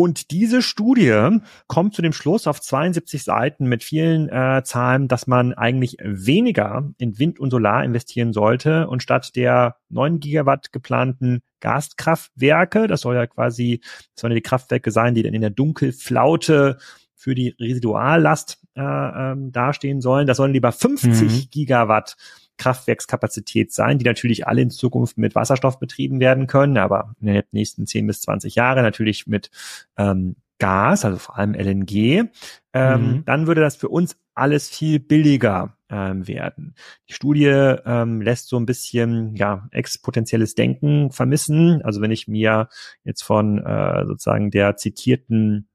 Und 0.00 0.30
diese 0.30 0.62
Studie 0.62 1.40
kommt 1.66 1.94
zu 1.94 2.00
dem 2.00 2.14
Schluss 2.14 2.46
auf 2.46 2.62
72 2.62 3.22
Seiten 3.22 3.66
mit 3.66 3.84
vielen 3.84 4.30
äh, 4.30 4.62
Zahlen, 4.64 5.08
dass 5.08 5.26
man 5.26 5.52
eigentlich 5.52 5.98
weniger 6.02 6.90
in 6.96 7.18
Wind 7.18 7.38
und 7.38 7.50
Solar 7.50 7.84
investieren 7.84 8.32
sollte 8.32 8.88
und 8.88 9.02
statt 9.02 9.36
der 9.36 9.76
9 9.90 10.18
Gigawatt 10.18 10.72
geplanten 10.72 11.42
Gaskraftwerke, 11.60 12.86
das 12.86 13.02
soll 13.02 13.14
ja 13.14 13.26
quasi, 13.26 13.82
das 13.82 14.22
sollen 14.22 14.30
ja 14.30 14.36
die 14.36 14.40
Kraftwerke 14.40 14.90
sein, 14.90 15.14
die 15.14 15.22
dann 15.22 15.34
in 15.34 15.42
der 15.42 15.50
Dunkelflaute 15.50 16.78
für 17.14 17.34
die 17.34 17.54
Residuallast 17.60 18.58
äh, 18.76 18.80
ähm, 18.80 19.52
dastehen 19.52 20.00
sollen. 20.00 20.26
Das 20.26 20.38
sollen 20.38 20.54
lieber 20.54 20.72
50 20.72 21.10
mhm. 21.10 21.50
Gigawatt 21.50 22.16
Kraftwerkskapazität 22.60 23.72
sein, 23.72 23.98
die 23.98 24.04
natürlich 24.04 24.46
alle 24.46 24.60
in 24.60 24.70
Zukunft 24.70 25.16
mit 25.16 25.34
Wasserstoff 25.34 25.78
betrieben 25.78 26.20
werden 26.20 26.46
können, 26.46 26.76
aber 26.76 27.14
in 27.20 27.28
den 27.28 27.42
nächsten 27.52 27.86
10 27.86 28.06
bis 28.06 28.20
20 28.20 28.54
Jahre 28.54 28.82
natürlich 28.82 29.26
mit 29.26 29.50
ähm, 29.96 30.36
Gas, 30.58 31.06
also 31.06 31.16
vor 31.16 31.38
allem 31.38 31.54
LNG, 31.54 32.28
ähm, 32.74 33.02
mhm. 33.02 33.24
dann 33.24 33.46
würde 33.46 33.62
das 33.62 33.76
für 33.76 33.88
uns 33.88 34.16
alles 34.34 34.68
viel 34.68 35.00
billiger 35.00 35.76
ähm, 35.88 36.28
werden. 36.28 36.74
Die 37.08 37.14
Studie 37.14 37.46
ähm, 37.46 38.20
lässt 38.20 38.48
so 38.48 38.58
ein 38.58 38.66
bisschen 38.66 39.34
ja 39.36 39.68
exponentielles 39.72 40.54
Denken 40.54 41.10
vermissen. 41.10 41.80
Also 41.82 42.02
wenn 42.02 42.10
ich 42.10 42.28
mir 42.28 42.68
jetzt 43.04 43.22
von 43.22 43.58
äh, 43.58 44.04
sozusagen 44.04 44.50
der 44.50 44.76
zitierten 44.76 45.69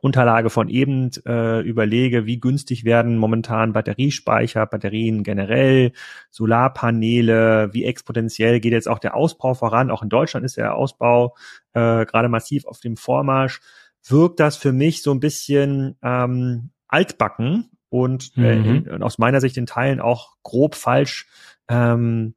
Unterlage 0.00 0.50
von 0.50 0.68
eben 0.68 1.10
äh, 1.26 1.60
überlege, 1.60 2.26
wie 2.26 2.38
günstig 2.38 2.84
werden 2.84 3.16
momentan 3.16 3.72
Batteriespeicher, 3.72 4.66
Batterien 4.66 5.22
generell, 5.22 5.92
Solarpaneele, 6.30 7.70
wie 7.72 7.84
exponentiell 7.84 8.60
geht 8.60 8.72
jetzt 8.72 8.88
auch 8.88 8.98
der 8.98 9.14
Ausbau 9.14 9.54
voran. 9.54 9.90
Auch 9.90 10.02
in 10.02 10.08
Deutschland 10.08 10.44
ist 10.44 10.56
der 10.56 10.74
Ausbau 10.74 11.34
äh, 11.72 12.04
gerade 12.06 12.28
massiv 12.28 12.66
auf 12.66 12.80
dem 12.80 12.96
Vormarsch. 12.96 13.60
Wirkt 14.08 14.40
das 14.40 14.56
für 14.56 14.72
mich 14.72 15.02
so 15.02 15.12
ein 15.12 15.20
bisschen 15.20 15.96
ähm, 16.02 16.70
altbacken 16.88 17.70
und 17.88 18.32
äh, 18.36 18.56
mhm. 18.56 18.86
in, 18.86 19.02
aus 19.02 19.18
meiner 19.18 19.40
Sicht 19.40 19.56
in 19.56 19.66
Teilen 19.66 20.00
auch 20.00 20.36
grob 20.42 20.74
falsch 20.74 21.26
ähm, 21.68 22.34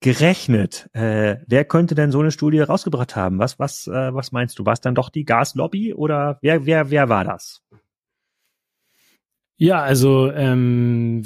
gerechnet. 0.00 0.88
Äh, 0.92 1.36
wer 1.46 1.64
könnte 1.64 1.94
denn 1.94 2.12
so 2.12 2.20
eine 2.20 2.30
Studie 2.30 2.60
rausgebracht 2.60 3.16
haben? 3.16 3.38
Was, 3.38 3.58
was, 3.58 3.86
äh, 3.86 4.14
was 4.14 4.32
meinst 4.32 4.58
du? 4.58 4.66
War 4.66 4.72
es 4.74 4.80
dann 4.80 4.94
doch 4.94 5.10
die 5.10 5.24
Gaslobby 5.24 5.94
oder 5.94 6.38
wer, 6.40 6.66
wer, 6.66 6.90
wer 6.90 7.08
war 7.08 7.24
das? 7.24 7.62
Ja, 9.60 9.82
also 9.82 10.30
ähm, 10.30 11.24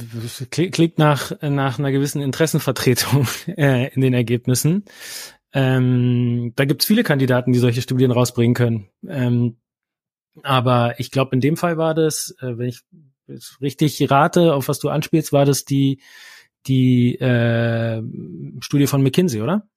klingt 0.50 0.96
nach 0.96 1.32
nach 1.42 1.78
einer 1.78 1.92
gewissen 1.92 2.22
Interessenvertretung 2.22 3.26
äh, 3.46 3.92
in 3.92 4.00
den 4.00 4.14
Ergebnissen. 4.14 4.86
Ähm, 5.52 6.54
da 6.56 6.64
gibt's 6.64 6.86
viele 6.86 7.02
Kandidaten, 7.02 7.52
die 7.52 7.58
solche 7.58 7.82
Studien 7.82 8.10
rausbringen 8.10 8.54
können. 8.54 8.88
Ähm, 9.06 9.58
aber 10.42 10.98
ich 10.98 11.10
glaube, 11.10 11.34
in 11.34 11.42
dem 11.42 11.58
Fall 11.58 11.76
war 11.76 11.94
das, 11.94 12.34
äh, 12.40 12.56
wenn 12.56 12.68
ich 12.68 12.80
richtig 13.60 14.10
rate, 14.10 14.54
auf 14.54 14.68
was 14.68 14.78
du 14.78 14.88
anspielst, 14.88 15.32
war 15.34 15.44
das 15.44 15.66
die 15.66 16.00
die 16.66 17.14
äh, 17.16 18.02
Studie 18.60 18.86
von 18.86 19.02
McKinsey, 19.02 19.42
oder? 19.42 19.68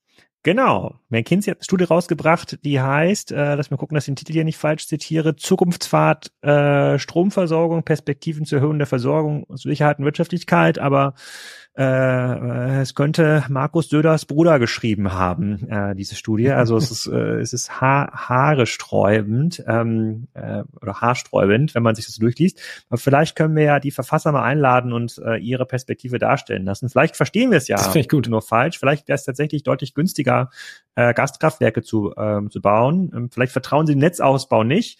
Genau. 0.45 0.93
McKinsey 1.09 1.49
hat 1.49 1.57
eine 1.57 1.63
Studie 1.63 1.85
rausgebracht, 1.85 2.63
die 2.63 2.79
heißt, 2.79 3.31
äh, 3.31 3.55
lass 3.55 3.71
mal 3.71 3.77
gucken, 3.77 3.95
dass 3.95 4.03
ich 4.03 4.13
den 4.13 4.15
Titel 4.15 4.33
hier 4.33 4.43
nicht 4.43 4.59
falsch 4.59 4.87
zitiere, 4.87 5.35
Zukunftsfahrt, 5.35 6.31
äh, 6.43 6.99
Stromversorgung, 6.99 7.81
Perspektiven 7.81 8.45
zur 8.45 8.59
Erhöhung 8.59 8.77
der 8.77 8.85
Versorgung, 8.85 9.47
Sicherheit 9.49 9.97
und 9.97 10.05
Wirtschaftlichkeit, 10.05 10.77
aber 10.77 11.15
äh, 11.77 12.81
es 12.81 12.95
könnte 12.95 13.43
Markus 13.49 13.89
Söders 13.89 14.25
Bruder 14.25 14.59
geschrieben 14.59 15.11
haben, 15.11 15.67
äh, 15.67 15.93
diese 15.93 16.15
Studie. 16.15 16.51
Also 16.51 16.77
es 16.77 16.89
ist, 16.89 17.07
äh, 17.07 17.39
es 17.39 17.51
ist 17.51 17.81
ha 17.81 18.09
haaresträubend 18.13 19.61
ähm, 19.67 20.27
äh, 20.33 20.63
oder 20.81 21.01
haarsträubend, 21.01 21.75
wenn 21.75 21.83
man 21.83 21.95
sich 21.95 22.05
das 22.05 22.15
durchliest. 22.15 22.61
Aber 22.89 22.97
vielleicht 22.97 23.35
können 23.35 23.57
wir 23.57 23.63
ja 23.63 23.79
die 23.81 23.91
Verfasser 23.91 24.31
mal 24.31 24.43
einladen 24.43 24.93
und 24.93 25.21
äh, 25.25 25.35
ihre 25.37 25.65
Perspektive 25.65 26.17
darstellen 26.17 26.63
lassen. 26.63 26.87
Vielleicht 26.87 27.17
verstehen 27.17 27.51
wir 27.51 27.57
es 27.57 27.67
ja 27.67 27.77
nur 28.29 28.41
falsch. 28.41 28.79
Vielleicht 28.79 29.09
wäre 29.09 29.15
es 29.15 29.25
tatsächlich 29.25 29.63
deutlich 29.63 29.93
günstiger, 29.93 30.34
äh, 30.95 31.13
Gaskraftwerke 31.13 31.81
zu, 31.81 32.13
äh, 32.15 32.41
zu 32.49 32.61
bauen. 32.61 33.11
Ähm, 33.15 33.29
vielleicht 33.31 33.53
vertrauen 33.53 33.87
sie 33.87 33.93
den 33.93 33.99
Netzausbau 33.99 34.63
nicht 34.63 34.99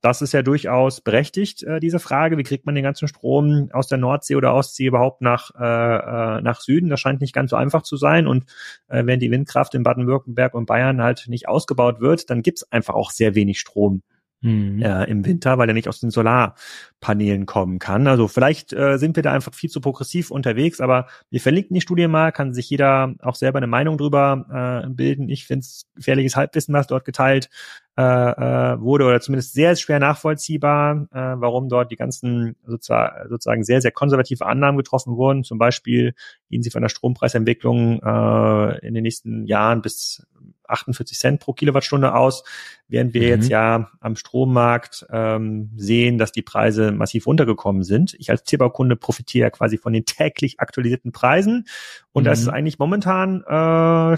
das 0.00 0.22
ist 0.22 0.32
ja 0.32 0.42
durchaus 0.42 1.00
berechtigt, 1.00 1.62
äh, 1.62 1.80
diese 1.80 1.98
Frage. 1.98 2.38
Wie 2.38 2.42
kriegt 2.42 2.66
man 2.66 2.74
den 2.74 2.84
ganzen 2.84 3.08
Strom 3.08 3.68
aus 3.72 3.86
der 3.86 3.98
Nordsee 3.98 4.36
oder 4.36 4.54
Ostsee 4.54 4.86
überhaupt 4.86 5.20
nach, 5.20 5.50
äh, 5.58 6.36
äh, 6.38 6.40
nach 6.42 6.60
Süden? 6.60 6.88
Das 6.88 7.00
scheint 7.00 7.20
nicht 7.20 7.34
ganz 7.34 7.50
so 7.50 7.56
einfach 7.56 7.82
zu 7.82 7.96
sein. 7.96 8.26
Und 8.26 8.44
äh, 8.88 9.04
wenn 9.06 9.20
die 9.20 9.30
Windkraft 9.30 9.74
in 9.74 9.82
Baden-Württemberg 9.82 10.54
und 10.54 10.66
Bayern 10.66 11.02
halt 11.02 11.24
nicht 11.28 11.48
ausgebaut 11.48 12.00
wird, 12.00 12.30
dann 12.30 12.42
gibt's 12.42 12.70
einfach 12.72 12.94
auch 12.94 13.10
sehr 13.10 13.34
wenig 13.34 13.60
Strom 13.60 14.02
mhm. 14.44 14.82
äh, 14.82 15.04
im 15.04 15.24
Winter, 15.24 15.58
weil 15.58 15.68
er 15.68 15.74
nicht 15.74 15.88
aus 15.88 16.00
den 16.00 16.10
Solarpanelen 16.10 17.46
kommen 17.46 17.78
kann. 17.78 18.06
Also 18.06 18.28
vielleicht 18.28 18.72
äh, 18.72 18.98
sind 18.98 19.16
wir 19.16 19.22
da 19.22 19.32
einfach 19.32 19.54
viel 19.54 19.70
zu 19.70 19.80
progressiv 19.80 20.30
unterwegs, 20.30 20.80
aber 20.80 21.06
wir 21.30 21.40
verlinken 21.40 21.74
die 21.74 21.80
Studie 21.80 22.06
mal, 22.06 22.30
kann 22.30 22.54
sich 22.54 22.68
jeder 22.70 23.14
auch 23.22 23.34
selber 23.34 23.58
eine 23.58 23.66
Meinung 23.66 23.98
drüber 23.98 24.84
äh, 24.84 24.88
bilden. 24.88 25.28
Ich 25.28 25.46
finde 25.46 25.60
es 25.60 25.86
gefährliches 25.96 26.36
Halbwissen, 26.36 26.74
was 26.74 26.86
dort 26.86 27.04
geteilt 27.04 27.48
äh, 27.96 28.02
äh, 28.02 28.80
wurde 28.80 29.04
oder 29.04 29.20
zumindest 29.20 29.54
sehr 29.54 29.76
schwer 29.76 30.00
nachvollziehbar, 30.00 31.06
äh, 31.12 31.40
warum 31.40 31.68
dort 31.68 31.90
die 31.90 31.96
ganzen 31.96 32.56
sozusagen, 32.66 33.28
sozusagen 33.28 33.64
sehr, 33.64 33.80
sehr 33.80 33.92
konservative 33.92 34.46
Annahmen 34.46 34.76
getroffen 34.76 35.16
wurden. 35.16 35.44
Zum 35.44 35.58
Beispiel 35.58 36.14
gehen 36.50 36.62
sie 36.62 36.70
von 36.70 36.82
der 36.82 36.88
Strompreisentwicklung 36.88 38.00
äh, 38.02 38.86
in 38.86 38.94
den 38.94 39.02
nächsten 39.02 39.46
Jahren 39.46 39.80
bis 39.80 40.26
48 40.74 41.18
Cent 41.18 41.40
pro 41.40 41.52
Kilowattstunde 41.52 42.14
aus, 42.14 42.44
während 42.88 43.14
wir 43.14 43.22
mhm. 43.22 43.28
jetzt 43.28 43.48
ja 43.48 43.90
am 44.00 44.16
Strommarkt 44.16 45.06
ähm, 45.10 45.70
sehen, 45.76 46.18
dass 46.18 46.32
die 46.32 46.42
Preise 46.42 46.92
massiv 46.92 47.26
runtergekommen 47.26 47.82
sind. 47.82 48.14
Ich 48.18 48.30
als 48.30 48.44
Tierbaukunde 48.44 48.96
profitiere 48.96 49.50
quasi 49.50 49.78
von 49.78 49.92
den 49.92 50.04
täglich 50.04 50.60
aktualisierten 50.60 51.12
Preisen 51.12 51.66
und 52.12 52.24
mhm. 52.24 52.26
das 52.26 52.40
ist 52.40 52.48
eigentlich 52.48 52.78
momentan 52.78 53.42
äh, 53.48 54.16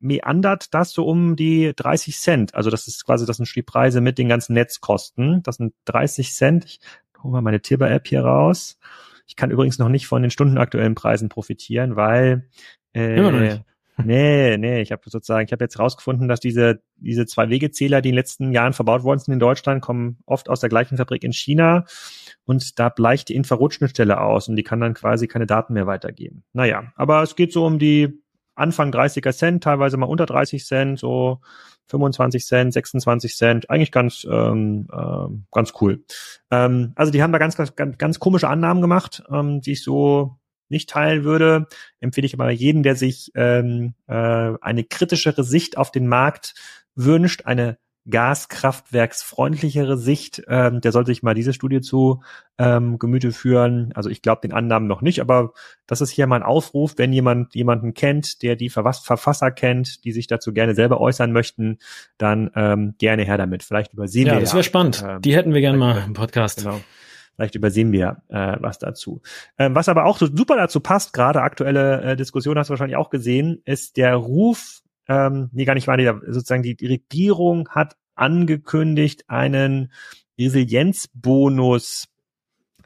meandert 0.00 0.74
das 0.74 0.90
so 0.90 1.06
um 1.06 1.36
die 1.36 1.72
30 1.74 2.18
Cent. 2.18 2.54
Also 2.54 2.70
das 2.70 2.86
ist 2.86 3.04
quasi, 3.04 3.26
das 3.26 3.38
sind 3.38 3.54
die 3.54 3.62
Preise 3.62 4.00
mit 4.00 4.18
den 4.18 4.28
ganzen 4.28 4.54
Netzkosten. 4.54 5.42
Das 5.42 5.56
sind 5.56 5.74
30 5.86 6.32
Cent. 6.32 6.64
Ich 6.64 6.80
hole 7.22 7.32
mal 7.32 7.42
meine 7.42 7.60
Tibber-App 7.60 8.06
hier 8.06 8.22
raus. 8.22 8.78
Ich 9.26 9.36
kann 9.36 9.50
übrigens 9.50 9.78
noch 9.78 9.88
nicht 9.88 10.06
von 10.06 10.22
den 10.22 10.30
stundenaktuellen 10.30 10.94
Preisen 10.94 11.28
profitieren, 11.28 11.96
weil 11.96 12.48
äh, 12.92 13.60
nee, 14.02 14.56
nee, 14.56 14.80
ich 14.80 14.92
habe 14.92 15.02
sozusagen, 15.08 15.46
ich 15.46 15.52
habe 15.52 15.64
jetzt 15.64 15.78
rausgefunden, 15.78 16.28
dass 16.28 16.40
diese 16.40 16.82
diese 16.96 17.26
zwei 17.26 17.48
Wegezähler, 17.50 18.00
die 18.00 18.08
in 18.08 18.14
den 18.14 18.18
letzten 18.18 18.52
Jahren 18.52 18.72
verbaut 18.72 19.02
worden 19.04 19.18
sind 19.18 19.34
in 19.34 19.40
Deutschland, 19.40 19.82
kommen 19.82 20.18
oft 20.26 20.48
aus 20.48 20.60
der 20.60 20.68
gleichen 20.68 20.96
Fabrik 20.96 21.22
in 21.22 21.32
China 21.32 21.84
und 22.44 22.78
da 22.78 22.88
bleicht 22.88 23.28
die 23.28 23.34
Infrarotschnittstelle 23.34 24.20
aus 24.20 24.48
und 24.48 24.56
die 24.56 24.62
kann 24.62 24.80
dann 24.80 24.94
quasi 24.94 25.28
keine 25.28 25.46
Daten 25.46 25.74
mehr 25.74 25.86
weitergeben. 25.86 26.44
Naja, 26.52 26.92
aber 26.96 27.22
es 27.22 27.36
geht 27.36 27.52
so 27.52 27.64
um 27.66 27.78
die 27.78 28.20
Anfang 28.54 28.92
30er 28.92 29.32
Cent, 29.32 29.64
teilweise 29.64 29.96
mal 29.96 30.06
unter 30.06 30.26
30 30.26 30.64
Cent, 30.64 30.98
so 30.98 31.40
25 31.86 32.46
Cent, 32.46 32.72
26 32.72 33.36
Cent, 33.36 33.70
eigentlich 33.70 33.92
ganz 33.92 34.26
ähm, 34.30 34.88
äh, 34.92 35.26
ganz 35.50 35.72
cool. 35.80 36.04
Ähm, 36.50 36.92
also 36.94 37.12
die 37.12 37.22
haben 37.22 37.32
da 37.32 37.38
ganz 37.38 37.56
ganz 37.56 37.74
ganz 37.98 38.18
komische 38.18 38.48
Annahmen 38.48 38.80
gemacht, 38.80 39.22
ähm, 39.30 39.60
die 39.60 39.72
ich 39.72 39.82
so 39.82 40.38
nicht 40.68 40.90
teilen 40.90 41.24
würde. 41.24 41.66
Empfehle 42.00 42.26
ich 42.26 42.34
aber 42.34 42.50
jeden, 42.50 42.82
der 42.82 42.96
sich 42.96 43.30
ähm, 43.34 43.94
äh, 44.06 44.52
eine 44.60 44.84
kritischere 44.84 45.44
Sicht 45.44 45.76
auf 45.76 45.90
den 45.90 46.06
Markt 46.06 46.54
wünscht, 46.94 47.46
eine 47.46 47.78
gaskraftwerksfreundlichere 48.08 49.96
Sicht, 49.96 50.42
ähm, 50.48 50.80
der 50.80 50.92
sollte 50.92 51.10
sich 51.10 51.22
mal 51.22 51.34
diese 51.34 51.54
Studie 51.54 51.80
zu 51.80 52.22
ähm, 52.58 52.98
Gemüte 52.98 53.32
führen. 53.32 53.92
Also 53.94 54.10
ich 54.10 54.20
glaube 54.20 54.42
den 54.42 54.52
Annahmen 54.52 54.86
noch 54.86 55.00
nicht, 55.00 55.20
aber 55.20 55.52
das 55.86 56.02
ist 56.02 56.10
hier 56.10 56.26
mal 56.26 56.36
ein 56.36 56.42
Aufruf, 56.42 56.94
wenn 56.98 57.12
jemand 57.12 57.54
jemanden 57.54 57.94
kennt, 57.94 58.42
der 58.42 58.56
die 58.56 58.68
Verfasser 58.68 59.50
kennt, 59.50 60.04
die 60.04 60.12
sich 60.12 60.26
dazu 60.26 60.52
gerne 60.52 60.74
selber 60.74 61.00
äußern 61.00 61.32
möchten, 61.32 61.78
dann 62.18 62.50
ähm, 62.54 62.94
gerne 62.98 63.24
her 63.24 63.38
damit. 63.38 63.62
Vielleicht 63.62 63.94
übersehen 63.94 64.26
ja, 64.26 64.32
wir. 64.32 64.38
Ja, 64.38 64.40
das 64.40 64.52
wäre 64.52 64.64
spannend. 64.64 65.02
Ähm, 65.06 65.22
die 65.22 65.34
hätten 65.34 65.54
wir 65.54 65.62
gerne 65.62 65.78
mal 65.78 66.04
im 66.04 66.12
Podcast. 66.12 66.58
Genau. 66.58 66.80
Vielleicht 67.36 67.54
übersehen 67.54 67.92
wir 67.92 68.22
äh, 68.28 68.56
was 68.60 68.78
dazu. 68.78 69.20
Ähm, 69.58 69.74
was 69.74 69.88
aber 69.88 70.04
auch 70.04 70.18
so 70.18 70.26
super 70.26 70.56
dazu 70.56 70.80
passt, 70.80 71.12
gerade 71.12 71.42
aktuelle 71.42 72.02
äh, 72.02 72.16
Diskussion 72.16 72.58
hast 72.58 72.68
du 72.68 72.72
wahrscheinlich 72.72 72.96
auch 72.96 73.10
gesehen, 73.10 73.60
ist 73.64 73.96
der 73.96 74.14
Ruf 74.14 74.84
ähm, 75.08 75.50
nee, 75.52 75.64
gar 75.64 75.74
nicht 75.74 75.86
wahr, 75.86 75.98
sozusagen 76.26 76.62
die, 76.62 76.76
die 76.76 76.86
Regierung 76.86 77.68
hat 77.68 77.96
angekündigt, 78.14 79.24
einen 79.28 79.92
Resilienzbonus 80.38 82.08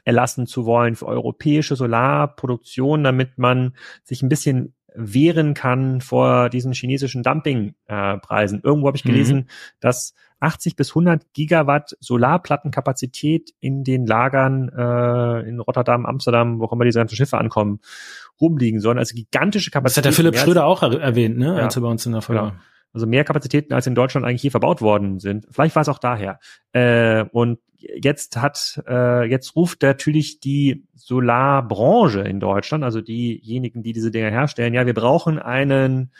erlassen 0.03 0.47
zu 0.47 0.65
wollen 0.65 0.95
für 0.95 1.05
europäische 1.05 1.75
Solarproduktion, 1.75 3.03
damit 3.03 3.37
man 3.37 3.75
sich 4.03 4.21
ein 4.21 4.29
bisschen 4.29 4.73
wehren 4.95 5.53
kann 5.53 6.01
vor 6.01 6.49
diesen 6.49 6.73
chinesischen 6.73 7.21
Dumpingpreisen. 7.21 8.59
Äh, 8.59 8.61
Irgendwo 8.63 8.87
habe 8.87 8.97
ich 8.97 9.05
mhm. 9.05 9.09
gelesen, 9.09 9.37
mhm. 9.37 9.45
dass 9.79 10.13
80 10.39 10.75
bis 10.75 10.91
100 10.91 11.33
Gigawatt 11.33 11.97
Solarplattenkapazität 11.99 13.51
in 13.59 13.83
den 13.83 14.05
Lagern 14.05 14.69
äh, 14.69 15.47
in 15.47 15.59
Rotterdam, 15.59 16.05
Amsterdam, 16.05 16.59
wo 16.59 16.65
auch 16.65 16.73
immer 16.73 16.85
diese 16.85 16.99
ganzen 16.99 17.15
Schiffe 17.15 17.37
ankommen, 17.37 17.79
rumliegen 18.39 18.79
sollen. 18.79 18.97
Also 18.97 19.15
gigantische 19.15 19.71
Kapazität. 19.71 20.05
Das 20.05 20.17
hat 20.17 20.25
der 20.25 20.31
Philipp 20.31 20.37
Schröder 20.39 20.65
auch 20.65 20.81
erwähnt, 20.83 21.37
ne? 21.37 21.57
Ja. 21.57 21.63
als 21.63 21.75
er 21.75 21.81
bei 21.81 21.89
uns 21.89 22.05
in 22.05 22.13
der 22.13 22.21
Folge. 22.21 22.41
Genau. 22.41 22.53
Also 22.91 23.05
mehr 23.05 23.23
Kapazitäten 23.23 23.73
als 23.73 23.85
in 23.85 23.93
Deutschland 23.93 24.25
eigentlich 24.25 24.41
hier 24.41 24.51
verbaut 24.51 24.81
worden 24.81 25.19
sind. 25.19 25.45
Vielleicht 25.51 25.75
war 25.75 25.81
es 25.81 25.89
auch 25.89 25.99
daher. 25.99 26.39
Äh, 26.71 27.25
und 27.31 27.59
jetzt 27.77 28.37
hat, 28.37 28.81
äh, 28.87 29.29
jetzt 29.29 29.55
ruft 29.55 29.83
natürlich 29.83 30.39
die 30.39 30.87
Solarbranche 30.95 32.21
in 32.21 32.39
Deutschland, 32.39 32.83
also 32.83 33.01
diejenigen, 33.01 33.83
die 33.83 33.93
diese 33.93 34.11
Dinger 34.11 34.31
herstellen, 34.31 34.73
ja, 34.73 34.85
wir 34.85 34.93
brauchen 34.93 35.39
einen 35.39 36.11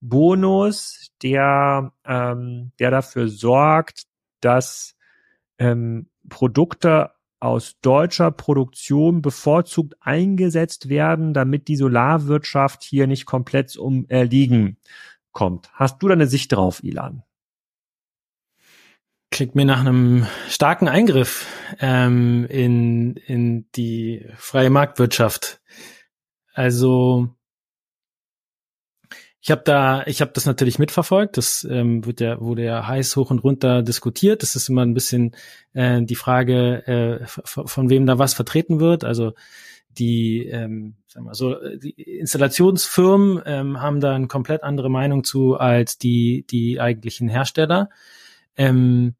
Bonus, 0.00 1.10
der, 1.22 1.92
ähm, 2.04 2.72
der 2.78 2.90
dafür 2.90 3.28
sorgt, 3.28 4.04
dass 4.40 4.96
ähm, 5.58 6.08
Produkte 6.28 7.12
aus 7.40 7.78
deutscher 7.80 8.30
Produktion 8.30 9.22
bevorzugt 9.22 9.94
eingesetzt 10.00 10.88
werden, 10.88 11.34
damit 11.34 11.68
die 11.68 11.76
Solarwirtschaft 11.76 12.82
hier 12.82 13.06
nicht 13.06 13.26
komplett 13.26 13.76
um 13.76 14.06
Erliegen 14.08 14.76
kommt. 15.32 15.70
Hast 15.72 16.02
du 16.02 16.08
da 16.08 16.14
eine 16.14 16.26
Sicht 16.26 16.52
drauf, 16.52 16.82
Ilan? 16.82 17.22
Klingt 19.30 19.54
mir 19.54 19.66
nach 19.66 19.80
einem 19.80 20.26
starken 20.48 20.88
Eingriff 20.88 21.46
ähm, 21.80 22.46
in, 22.46 23.16
in 23.16 23.70
die 23.72 24.26
freie 24.36 24.70
Marktwirtschaft. 24.70 25.60
Also 26.54 27.28
ich 29.48 29.50
habe 29.50 29.62
da, 29.64 30.02
ich 30.04 30.20
habe 30.20 30.32
das 30.34 30.44
natürlich 30.44 30.78
mitverfolgt. 30.78 31.38
Das 31.38 31.66
ähm, 31.70 32.04
wird 32.04 32.20
ja, 32.20 32.38
wurde 32.38 32.64
ja 32.64 32.86
heiß 32.86 33.16
hoch 33.16 33.30
und 33.30 33.38
runter 33.38 33.82
diskutiert. 33.82 34.42
Das 34.42 34.54
ist 34.54 34.68
immer 34.68 34.84
ein 34.84 34.92
bisschen 34.92 35.34
äh, 35.72 36.02
die 36.02 36.16
Frage, 36.16 36.86
äh, 36.86 37.26
von 37.26 37.88
wem 37.88 38.04
da 38.04 38.18
was 38.18 38.34
vertreten 38.34 38.78
wird. 38.78 39.04
Also 39.04 39.32
die, 39.88 40.46
ähm, 40.48 40.96
sagen 41.06 41.24
wir 41.24 41.34
so, 41.34 41.56
die 41.78 41.92
Installationsfirmen 41.92 43.40
ähm, 43.46 43.80
haben 43.80 44.00
da 44.00 44.14
eine 44.14 44.26
komplett 44.26 44.64
andere 44.64 44.90
Meinung 44.90 45.24
zu 45.24 45.56
als 45.56 45.96
die 45.96 46.44
die 46.50 46.78
eigentlichen 46.78 47.30
Hersteller. 47.30 47.88
Ähm, 48.54 49.14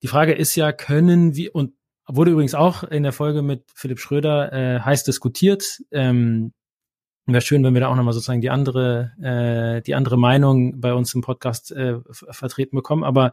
die 0.00 0.08
Frage 0.08 0.34
ist 0.34 0.54
ja, 0.54 0.70
können 0.70 1.34
wir 1.34 1.56
und 1.56 1.72
wurde 2.06 2.30
übrigens 2.30 2.54
auch 2.54 2.84
in 2.84 3.02
der 3.02 3.12
Folge 3.12 3.42
mit 3.42 3.64
Philipp 3.74 3.98
Schröder 3.98 4.52
äh, 4.52 4.78
heiß 4.78 5.02
diskutiert. 5.02 5.82
Ähm, 5.90 6.52
Wäre 7.26 7.40
schön, 7.40 7.64
wenn 7.64 7.74
wir 7.74 7.80
da 7.80 7.88
auch 7.88 7.96
nochmal 7.96 8.14
sozusagen 8.14 8.40
die 8.40 8.50
andere, 8.50 9.12
äh, 9.20 9.82
die 9.82 9.96
andere 9.96 10.16
Meinung 10.16 10.80
bei 10.80 10.94
uns 10.94 11.12
im 11.12 11.22
Podcast 11.22 11.72
äh, 11.72 11.96
vertreten 12.12 12.76
bekommen. 12.76 13.02
Aber 13.02 13.32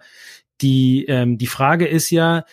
die, 0.62 1.06
ähm, 1.06 1.38
die 1.38 1.48
Frage 1.48 1.86
ist 1.86 2.10
ja, 2.10 2.44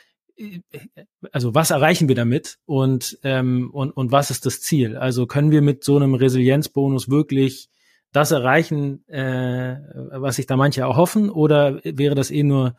also 1.33 1.55
was 1.55 1.71
erreichen 1.71 2.09
wir 2.09 2.15
damit 2.15 2.59
und, 2.67 3.19
ähm, 3.25 3.71
und, 3.73 3.91
und 3.91 4.13
was 4.13 4.31
ist 4.31 4.45
das 4.45 4.61
Ziel? 4.61 4.97
Also 4.97 5.27
können 5.27 5.51
wir 5.51 5.63
mit 5.63 5.83
so 5.83 5.97
einem 5.97 6.15
Resilienzbonus 6.15 7.09
wirklich 7.09 7.71
das 8.13 8.33
erreichen, 8.33 9.07
äh, 9.09 9.77
was 10.13 10.37
sich 10.37 10.47
da 10.47 10.57
manche 10.57 10.83
erhoffen, 10.83 11.31
oder 11.31 11.81
wäre 11.85 12.15
das 12.15 12.31
eh 12.31 12.43
nur 12.43 12.75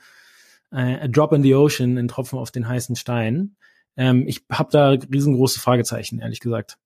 äh, 0.71 0.99
a 0.99 1.07
drop 1.07 1.33
in 1.33 1.43
the 1.43 1.55
ocean, 1.55 1.97
ein 1.97 2.07
Tropfen 2.07 2.37
auf 2.37 2.51
den 2.51 2.67
heißen 2.67 2.95
Stein? 2.95 3.55
Ähm, 3.95 4.27
ich 4.27 4.43
habe 4.51 4.69
da 4.71 4.89
riesengroße 4.89 5.59
Fragezeichen, 5.59 6.19
ehrlich 6.19 6.41
gesagt. 6.41 6.77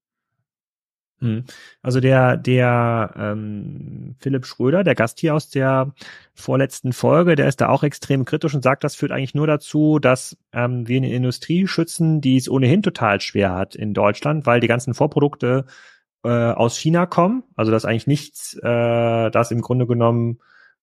Hm. 1.19 1.45
Also 1.81 2.01
der, 2.01 2.35
der 2.35 3.13
ähm, 3.17 4.15
Philipp 4.19 4.45
Schröder, 4.45 4.83
der 4.83 4.95
Gast 4.95 5.19
hier 5.19 5.33
aus 5.33 5.49
der 5.49 5.93
vorletzten 6.33 6.91
Folge, 6.91 7.35
der 7.35 7.47
ist 7.47 7.61
da 7.61 7.69
auch 7.69 7.83
extrem 7.83 8.25
kritisch 8.25 8.53
und 8.53 8.63
sagt, 8.63 8.83
das 8.83 8.95
führt 8.95 9.11
eigentlich 9.11 9.35
nur 9.35 9.47
dazu, 9.47 9.99
dass 9.99 10.37
ähm, 10.51 10.87
wir 10.87 10.97
eine 10.97 11.13
Industrie 11.13 11.67
schützen, 11.67 12.19
die 12.19 12.35
es 12.35 12.49
ohnehin 12.49 12.83
total 12.83 13.21
schwer 13.21 13.53
hat 13.53 13.75
in 13.75 13.93
Deutschland, 13.93 14.45
weil 14.45 14.59
die 14.59 14.67
ganzen 14.67 14.93
Vorprodukte 14.93 15.65
äh, 16.25 16.29
aus 16.29 16.77
China 16.77 17.05
kommen. 17.05 17.43
Also 17.55 17.71
das 17.71 17.85
eigentlich 17.85 18.07
nichts, 18.07 18.55
äh, 18.61 19.31
das 19.31 19.51
im 19.51 19.61
Grunde 19.61 19.87
genommen 19.87 20.39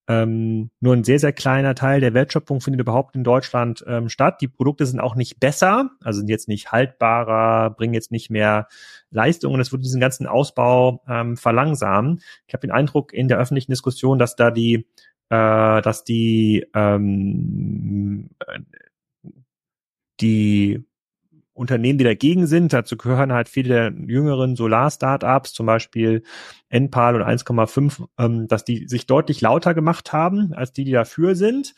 ähm, 0.07 0.69
nur 0.81 0.93
ein 0.93 1.03
sehr, 1.03 1.19
sehr 1.19 1.31
kleiner 1.31 1.75
Teil 1.75 2.01
der 2.01 2.13
Wertschöpfung 2.13 2.59
findet 2.59 2.81
überhaupt 2.81 3.15
in 3.15 3.23
Deutschland 3.23 3.83
ähm, 3.87 4.09
statt. 4.09 4.41
Die 4.41 4.47
Produkte 4.49 4.85
sind 4.85 4.99
auch 4.99 5.15
nicht 5.15 5.39
besser, 5.39 5.91
also 6.03 6.19
sind 6.19 6.29
jetzt 6.29 6.49
nicht 6.49 6.71
haltbarer, 6.71 7.69
bringen 7.69 7.93
jetzt 7.93 8.11
nicht 8.11 8.29
mehr 8.29 8.67
Leistung 9.11 9.53
und 9.53 9.61
es 9.61 9.71
wird 9.71 9.83
diesen 9.83 10.01
ganzen 10.01 10.27
Ausbau 10.27 11.03
ähm, 11.07 11.37
verlangsamen. 11.37 12.21
Ich 12.47 12.53
habe 12.53 12.67
den 12.67 12.71
Eindruck 12.71 13.13
in 13.13 13.27
der 13.29 13.37
öffentlichen 13.37 13.71
Diskussion, 13.71 14.19
dass 14.19 14.35
da 14.35 14.51
die, 14.51 14.87
äh, 15.29 15.81
dass 15.81 16.03
die 16.03 16.65
ähm, 16.73 18.29
äh, 18.45 18.59
die 20.19 20.85
Unternehmen, 21.53 21.99
die 21.99 22.03
dagegen 22.03 22.47
sind. 22.47 22.73
Dazu 22.73 22.97
gehören 22.97 23.31
halt 23.31 23.47
viele 23.47 23.91
der 23.91 24.07
jüngeren 24.07 24.55
Solar-Startups, 24.55 25.53
zum 25.53 25.65
Beispiel 25.65 26.23
Enpal 26.69 27.15
und 27.15 27.21
1,5, 27.21 28.07
ähm, 28.17 28.47
dass 28.47 28.65
die 28.65 28.87
sich 28.87 29.05
deutlich 29.05 29.41
lauter 29.41 29.73
gemacht 29.73 30.13
haben 30.13 30.53
als 30.53 30.73
die, 30.73 30.83
die 30.83 30.91
dafür 30.91 31.35
sind. 31.35 31.75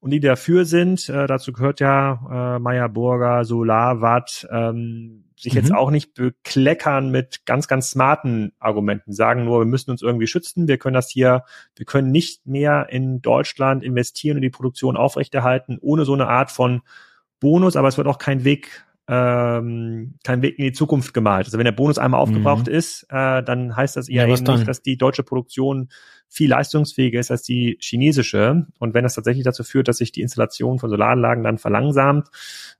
Und 0.00 0.10
die, 0.10 0.20
die 0.20 0.26
dafür 0.26 0.66
sind, 0.66 1.08
äh, 1.08 1.26
dazu 1.26 1.52
gehört 1.54 1.80
ja 1.80 2.56
äh, 2.56 2.58
Meyer 2.58 2.90
Burger, 2.90 3.46
Solarwatt, 3.46 4.46
ähm, 4.50 5.24
sich 5.34 5.54
mhm. 5.54 5.60
jetzt 5.60 5.72
auch 5.72 5.90
nicht 5.90 6.12
bekleckern 6.12 7.10
mit 7.10 7.46
ganz, 7.46 7.68
ganz 7.68 7.90
smarten 7.90 8.52
Argumenten, 8.58 9.14
sagen 9.14 9.46
nur, 9.46 9.60
wir 9.60 9.66
müssen 9.66 9.90
uns 9.90 10.02
irgendwie 10.02 10.26
schützen, 10.26 10.68
wir 10.68 10.76
können 10.76 10.92
das 10.92 11.08
hier, 11.08 11.44
wir 11.74 11.86
können 11.86 12.12
nicht 12.12 12.46
mehr 12.46 12.88
in 12.90 13.22
Deutschland 13.22 13.82
investieren 13.82 14.36
und 14.36 14.42
die 14.42 14.50
Produktion 14.50 14.98
aufrechterhalten, 14.98 15.78
ohne 15.80 16.04
so 16.04 16.12
eine 16.12 16.28
Art 16.28 16.50
von 16.50 16.82
Bonus, 17.40 17.76
aber 17.76 17.88
es 17.88 17.96
wird 17.96 18.06
auch 18.06 18.18
kein 18.18 18.44
Weg 18.44 18.84
ähm, 19.06 20.14
kein 20.24 20.42
Weg 20.42 20.58
in 20.58 20.64
die 20.64 20.72
Zukunft 20.72 21.12
gemalt. 21.12 21.46
Also 21.46 21.58
wenn 21.58 21.64
der 21.64 21.72
Bonus 21.72 21.98
einmal 21.98 22.20
aufgebraucht 22.20 22.68
mhm. 22.68 22.74
ist, 22.74 23.04
äh, 23.10 23.42
dann 23.42 23.76
heißt 23.76 23.96
das 23.96 24.08
eher 24.08 24.26
ja, 24.26 24.34
eben 24.34 24.44
nicht, 24.44 24.66
dass 24.66 24.82
die 24.82 24.96
deutsche 24.96 25.22
Produktion 25.22 25.88
viel 26.28 26.50
leistungsfähiger 26.50 27.20
ist 27.20 27.30
als 27.30 27.42
die 27.42 27.78
chinesische. 27.80 28.66
Und 28.78 28.94
wenn 28.94 29.04
das 29.04 29.14
tatsächlich 29.14 29.44
dazu 29.44 29.62
führt, 29.62 29.88
dass 29.88 29.98
sich 29.98 30.10
die 30.10 30.22
Installation 30.22 30.78
von 30.78 30.90
Solaranlagen 30.90 31.44
dann 31.44 31.58
verlangsamt, 31.58 32.28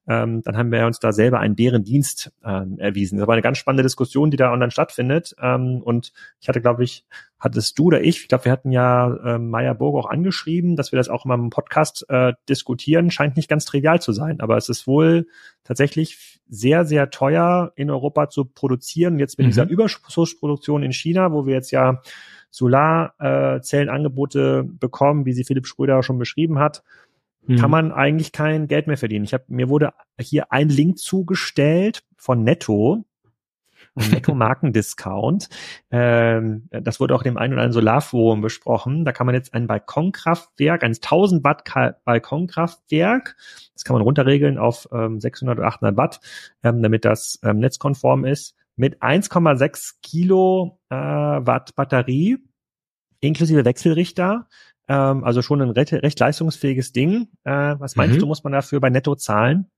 ähm, 0.09 0.43
dann 0.43 0.57
haben 0.57 0.73
wir 0.73 0.87
uns 0.87 0.99
da 0.99 1.13
selber 1.13 1.41
einen 1.41 1.55
Bärendienst 1.55 2.33
ähm, 2.45 2.79
erwiesen. 2.79 3.19
Das 3.19 3.29
war 3.29 3.35
eine 3.35 3.43
ganz 3.43 3.59
spannende 3.59 3.85
Diskussion, 3.85 4.31
die 4.31 4.37
da 4.37 4.51
online 4.51 4.73
stattfindet. 4.73 5.37
Ähm, 5.41 5.83
und 5.85 6.13
ich 6.41 6.49
hatte, 6.49 6.61
glaube 6.61 6.85
ich, 6.85 7.05
hattest 7.45 7.79
du 7.79 7.85
oder 7.85 8.03
ich, 8.03 8.23
ich 8.23 8.29
glaube, 8.29 8.47
wir 8.47 8.53
hatten 8.53 8.73
ja 8.73 9.15
äh, 9.25 9.39
Meyer 9.39 9.75
Burg 9.75 9.97
auch 9.97 10.11
angeschrieben, 10.11 10.77
dass 10.77 10.93
wir 10.93 10.97
das 10.97 11.09
auch 11.09 11.25
immer 11.25 11.35
im 11.35 11.51
Podcast 11.51 12.07
äh, 12.09 12.33
diskutieren, 12.49 13.11
scheint 13.11 13.37
nicht 13.37 13.49
ganz 13.49 13.67
trivial 13.67 14.01
zu 14.01 14.13
sein. 14.13 14.41
Aber 14.41 14.57
es 14.57 14.69
ist 14.69 14.87
wohl 14.87 15.27
tatsächlich 15.63 16.41
sehr, 16.49 16.85
sehr 16.85 17.11
teuer 17.11 17.73
in 17.77 17.91
Europa 17.91 18.31
zu 18.31 18.47
produzieren. 18.47 19.19
Jetzt 19.19 19.39
mit 19.39 19.47
mhm. 19.47 19.51
dieser 19.51 19.69
Überschussproduktion 19.69 20.83
in 20.83 20.93
China, 20.93 21.33
wo 21.33 21.47
wir 21.47 21.55
jetzt 21.55 21.71
ja 21.71 22.03
Solarzellenangebote 22.51 24.65
äh, 24.65 24.77
bekommen, 24.79 25.27
wie 25.27 25.33
sie 25.33 25.45
Philipp 25.45 25.67
Schröder 25.67 26.03
schon 26.03 26.19
beschrieben 26.19 26.59
hat, 26.59 26.83
mhm. 27.47 27.57
kann 27.57 27.71
man 27.71 27.93
eigentlich 27.93 28.33
kein 28.33 28.69
Geld 28.69 28.87
mehr 28.87 28.97
verdienen. 28.97 29.25
Ich 29.25 29.35
habe 29.35 29.45
mir 29.49 29.69
wurde 29.69 29.93
hier 30.19 30.51
ein 30.51 30.69
Link 30.69 30.99
zugestellt 30.99 32.05
von 32.17 32.43
Netto, 32.43 33.05
Netto-Markendiscount. 33.95 35.49
ähm, 35.91 36.69
das 36.71 37.01
wurde 37.01 37.15
auch 37.15 37.23
dem 37.23 37.37
einen 37.37 37.55
oder 37.55 37.63
anderen 37.63 37.73
Solarforum 37.73 38.41
besprochen. 38.41 39.05
Da 39.05 39.13
kann 39.13 39.27
man 39.27 39.35
jetzt 39.35 39.55
ein 39.55 39.67
Balkonkraftwerk, 39.67 40.83
ein 40.83 40.93
1000 40.95 41.45
Watt 41.45 41.65
Balkonkraftwerk, 42.05 43.37
das 43.75 43.85
kann 43.85 43.95
man 43.95 44.03
runterregeln 44.03 44.59
auf 44.59 44.89
ähm, 44.93 45.21
600 45.21 45.59
oder 45.59 45.69
800 45.69 45.97
Watt, 45.97 46.21
ähm, 46.63 46.83
damit 46.83 47.05
das 47.05 47.39
ähm, 47.43 47.59
netzkonform 47.59 48.25
ist, 48.25 48.55
mit 48.77 49.03
1,6 49.03 49.95
Kilo 50.03 50.79
äh, 50.91 50.97
Watt 50.97 51.75
Batterie 51.75 52.39
inklusive 53.25 53.65
Wechselrichter. 53.65 54.49
Ähm, 54.89 55.25
also 55.25 55.43
schon 55.43 55.63
ein 55.63 55.71
recht, 55.71 55.93
recht 55.93 56.21
leistungsfähiges 56.21 56.93
Ding. 56.93 57.29
Äh, 57.45 57.77
was 57.79 57.97
meinst 57.97 58.17
mhm. 58.17 58.21
du, 58.21 58.27
muss 58.27 58.45
man 58.45 58.53
dafür 58.53 58.81
bei 58.81 58.91
Netto 58.91 59.15
zahlen? 59.15 59.71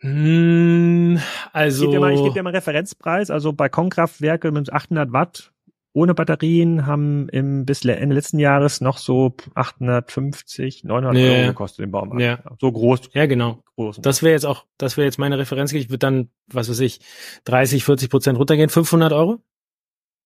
Hm, 0.00 1.20
also. 1.52 1.84
Ich 1.84 1.90
gebe 1.90 1.92
dir 1.92 2.00
mal, 2.00 2.12
ich 2.14 2.22
geb 2.22 2.34
dir 2.34 2.42
mal 2.42 2.54
Referenzpreis. 2.54 3.30
Also 3.30 3.52
Balkonkraftwerke 3.52 4.50
mit 4.50 4.72
800 4.72 5.12
Watt 5.12 5.52
ohne 5.92 6.14
Batterien 6.14 6.86
haben 6.86 7.28
im 7.30 7.66
bis 7.66 7.84
Ende 7.84 8.14
letzten 8.14 8.38
Jahres 8.38 8.80
noch 8.80 8.98
so 8.98 9.34
850, 9.54 10.84
900 10.84 11.14
nee. 11.14 11.40
Euro 11.40 11.48
gekostet 11.48 11.84
im 11.84 11.90
Baumarkt. 11.90 12.20
Ja. 12.20 12.38
So 12.60 12.70
groß. 12.70 13.10
Ja, 13.12 13.26
genau. 13.26 13.62
Groß 13.74 14.00
das 14.00 14.22
wäre 14.22 14.32
jetzt 14.32 14.46
auch, 14.46 14.66
das 14.78 14.96
wäre 14.96 15.06
jetzt 15.06 15.18
meine 15.18 15.38
Referenz. 15.38 15.72
Ich 15.72 15.88
würde 15.88 15.98
dann, 15.98 16.30
was 16.46 16.70
weiß 16.70 16.80
ich, 16.80 17.00
30, 17.44 17.84
40 17.84 18.08
Prozent 18.08 18.38
runtergehen. 18.38 18.68
500 18.68 19.12
Euro? 19.12 19.40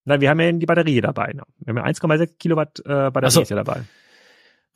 Nein, 0.05 0.21
wir 0.21 0.29
haben 0.29 0.41
ja 0.41 0.53
die 0.53 0.67
Batterie 0.67 1.01
dabei. 1.01 1.33
Wir 1.33 1.75
haben 1.75 1.77
ja 1.79 1.85
1,6 1.85 2.37
Kilowatt 2.39 2.81
äh, 2.81 3.11
Batterie 3.11 3.31
so. 3.31 3.41
ja 3.43 3.57
dabei. 3.57 3.85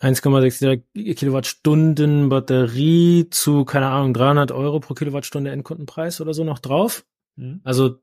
1,6 0.00 1.14
Kilowattstunden 1.14 2.28
Batterie 2.28 3.28
zu, 3.30 3.64
keine 3.64 3.88
Ahnung, 3.88 4.14
300 4.14 4.52
Euro 4.52 4.80
pro 4.80 4.94
Kilowattstunde 4.94 5.50
Endkundenpreis 5.50 6.20
oder 6.20 6.34
so 6.34 6.44
noch 6.44 6.60
drauf. 6.60 7.04
Mhm. 7.36 7.60
Also 7.64 7.96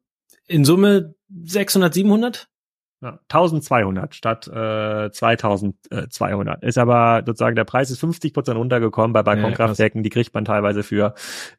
in 0.48 0.66
Summe 0.66 1.16
600, 1.30 1.94
700? 1.94 2.50
Ja, 3.02 3.20
1200 3.30 4.16
statt 4.16 4.48
äh, 4.48 5.12
2200. 5.12 6.64
Ist 6.64 6.78
aber 6.78 7.24
sozusagen 7.26 7.56
der 7.56 7.66
Preis 7.66 7.92
ist 7.92 8.00
50 8.00 8.34
Prozent 8.34 8.58
runtergekommen 8.58 9.12
bei 9.14 9.22
Balkonkraftwerken. 9.22 10.00
Ja, 10.00 10.04
die 10.04 10.10
kriegt 10.10 10.34
man 10.34 10.46
teilweise 10.46 10.82
für 10.82 11.14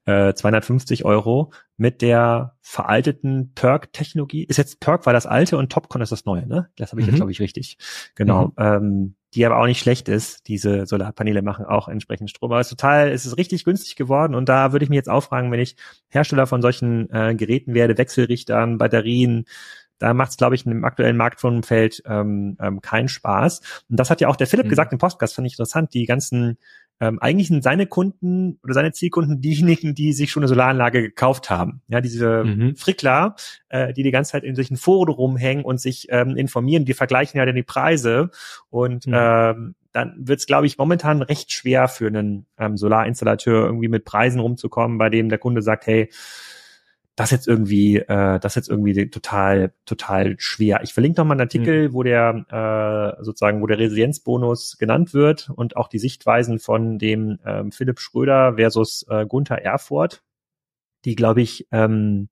äh, 0.06 0.32
250 0.32 1.04
Euro 1.04 1.52
mit 1.76 2.00
der 2.00 2.56
veralteten 2.62 3.52
Perk-Technologie. 3.54 4.44
Ist 4.44 4.56
jetzt 4.56 4.80
Perk 4.80 5.04
war 5.04 5.12
das 5.12 5.26
alte 5.26 5.58
und 5.58 5.70
Topcon 5.70 6.00
ist 6.00 6.10
das 6.10 6.24
neue, 6.24 6.46
ne? 6.46 6.70
Das 6.76 6.90
habe 6.92 7.00
ich 7.00 7.06
mhm. 7.06 7.12
jetzt 7.12 7.18
glaube 7.18 7.32
ich 7.32 7.40
richtig. 7.40 7.78
Genau. 8.14 8.46
Mhm. 8.46 8.52
Ähm, 8.56 9.14
die 9.36 9.44
aber 9.44 9.60
auch 9.60 9.66
nicht 9.66 9.80
schlecht 9.80 10.08
ist. 10.08 10.48
Diese 10.48 10.86
Solarpaneele 10.86 11.42
machen 11.42 11.66
auch 11.66 11.88
entsprechend 11.88 12.30
Strom. 12.30 12.50
Aber 12.50 12.60
es 12.60 12.68
ist 12.68 12.78
total, 12.78 13.10
es 13.10 13.26
ist 13.26 13.36
richtig 13.36 13.64
günstig 13.64 13.94
geworden 13.94 14.34
und 14.34 14.48
da 14.48 14.72
würde 14.72 14.84
ich 14.84 14.88
mich 14.88 14.96
jetzt 14.96 15.10
auch 15.10 15.22
fragen, 15.22 15.52
wenn 15.52 15.60
ich 15.60 15.76
Hersteller 16.08 16.46
von 16.46 16.62
solchen 16.62 17.10
äh, 17.10 17.34
Geräten 17.34 17.74
werde, 17.74 17.98
Wechselrichtern, 17.98 18.78
Batterien, 18.78 19.44
da 19.98 20.14
macht 20.14 20.30
es, 20.30 20.36
glaube 20.36 20.54
ich, 20.54 20.66
im 20.66 20.84
aktuellen 20.84 21.16
Marktfeld 21.16 22.02
ähm, 22.06 22.56
ähm, 22.60 22.80
keinen 22.80 23.08
Spaß. 23.08 23.60
Und 23.88 23.98
das 23.98 24.10
hat 24.10 24.20
ja 24.20 24.28
auch 24.28 24.36
der 24.36 24.46
Philipp 24.46 24.66
mhm. 24.66 24.70
gesagt 24.70 24.92
im 24.92 24.98
Podcast, 24.98 25.34
fand 25.34 25.46
ich 25.46 25.54
interessant. 25.54 25.94
Die 25.94 26.04
ganzen, 26.04 26.58
ähm, 27.00 27.18
eigentlich 27.20 27.48
sind 27.48 27.62
seine 27.62 27.86
Kunden 27.86 28.58
oder 28.62 28.74
seine 28.74 28.92
Zielkunden 28.92 29.40
diejenigen, 29.40 29.94
die 29.94 30.12
sich 30.12 30.30
schon 30.30 30.42
eine 30.42 30.48
Solaranlage 30.48 31.02
gekauft 31.02 31.50
haben. 31.50 31.82
Ja, 31.88 32.00
diese 32.00 32.44
mhm. 32.44 32.76
Frickler, 32.76 33.36
äh, 33.68 33.92
die 33.92 34.02
die 34.02 34.10
ganze 34.10 34.32
Zeit 34.32 34.44
in 34.44 34.54
solchen 34.54 34.76
Foren 34.76 35.12
rumhängen 35.12 35.64
und 35.64 35.80
sich 35.80 36.08
ähm, 36.10 36.36
informieren, 36.36 36.84
die 36.84 36.94
vergleichen 36.94 37.38
ja 37.38 37.46
dann 37.46 37.54
die 37.54 37.62
Preise. 37.62 38.30
Und 38.70 39.06
mhm. 39.06 39.14
ähm, 39.14 39.74
dann 39.92 40.14
wird 40.18 40.40
es, 40.40 40.46
glaube 40.46 40.66
ich, 40.66 40.78
momentan 40.78 41.22
recht 41.22 41.52
schwer 41.52 41.88
für 41.88 42.06
einen 42.06 42.46
ähm, 42.58 42.76
Solarinstallateur 42.76 43.64
irgendwie 43.66 43.88
mit 43.88 44.04
Preisen 44.04 44.40
rumzukommen, 44.40 44.98
bei 44.98 45.08
dem 45.08 45.28
der 45.28 45.38
Kunde 45.38 45.62
sagt, 45.62 45.86
hey, 45.86 46.10
das 47.16 47.30
jetzt 47.30 47.48
irgendwie, 47.48 47.96
äh, 47.96 48.38
das 48.38 48.54
jetzt 48.54 48.68
irgendwie 48.68 49.08
total, 49.08 49.72
total 49.86 50.36
schwer. 50.38 50.80
Ich 50.82 50.92
verlinke 50.92 51.18
noch 51.18 51.26
mal 51.26 51.32
einen 51.32 51.40
Artikel, 51.40 51.88
mhm. 51.88 51.92
wo 51.94 52.02
der 52.02 53.16
äh, 53.18 53.24
sozusagen, 53.24 53.62
wo 53.62 53.66
der 53.66 53.78
Resilienzbonus 53.78 54.76
genannt 54.78 55.14
wird 55.14 55.50
und 55.50 55.76
auch 55.76 55.88
die 55.88 55.98
Sichtweisen 55.98 56.58
von 56.58 56.98
dem 56.98 57.38
ähm, 57.44 57.72
Philipp 57.72 58.00
Schröder 58.00 58.54
versus 58.56 59.06
äh, 59.08 59.24
Gunther 59.26 59.62
Erfurt, 59.62 60.22
die, 61.06 61.14
glaube 61.14 61.40
ich, 61.40 61.66
ähm, 61.72 62.28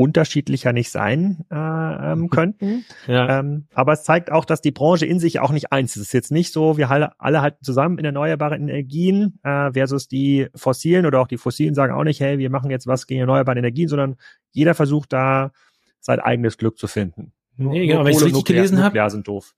unterschiedlicher 0.00 0.72
nicht 0.72 0.90
sein 0.90 1.44
äh, 1.50 1.54
ähm, 1.54 2.20
mhm. 2.20 2.30
könnten. 2.30 2.84
Ja. 3.06 3.40
Ähm, 3.40 3.66
aber 3.74 3.92
es 3.92 4.02
zeigt 4.02 4.32
auch, 4.32 4.46
dass 4.46 4.62
die 4.62 4.70
Branche 4.70 5.04
in 5.04 5.20
sich 5.20 5.40
auch 5.40 5.52
nicht 5.52 5.72
eins 5.72 5.94
ist. 5.94 6.02
Es 6.02 6.08
ist 6.08 6.14
jetzt 6.14 6.32
nicht 6.32 6.54
so, 6.54 6.78
wir 6.78 6.90
alle, 6.90 7.12
alle 7.18 7.42
halten 7.42 7.62
zusammen 7.62 7.98
in 7.98 8.06
erneuerbaren 8.06 8.66
Energien 8.66 9.38
äh, 9.42 9.70
versus 9.72 10.08
die 10.08 10.48
fossilen 10.54 11.04
oder 11.04 11.20
auch 11.20 11.28
die 11.28 11.36
fossilen 11.36 11.74
sagen 11.74 11.92
auch 11.92 12.04
nicht, 12.04 12.18
hey, 12.20 12.38
wir 12.38 12.48
machen 12.48 12.70
jetzt 12.70 12.86
was 12.86 13.06
gegen 13.06 13.20
erneuerbare 13.20 13.58
Energien, 13.58 13.88
sondern 13.88 14.16
jeder 14.52 14.74
versucht 14.74 15.12
da 15.12 15.52
sein 16.00 16.18
eigenes 16.18 16.56
Glück 16.56 16.78
zu 16.78 16.86
finden. 16.86 17.32
Nee, 17.58 17.86
genau, 17.86 18.04
wenn 18.04 18.12
ich 18.12 18.16
es 18.16 18.24
richtig 18.24 18.46
gelesen 18.46 18.82
habe, 18.82 19.10
sind 19.10 19.28
doof. 19.28 19.54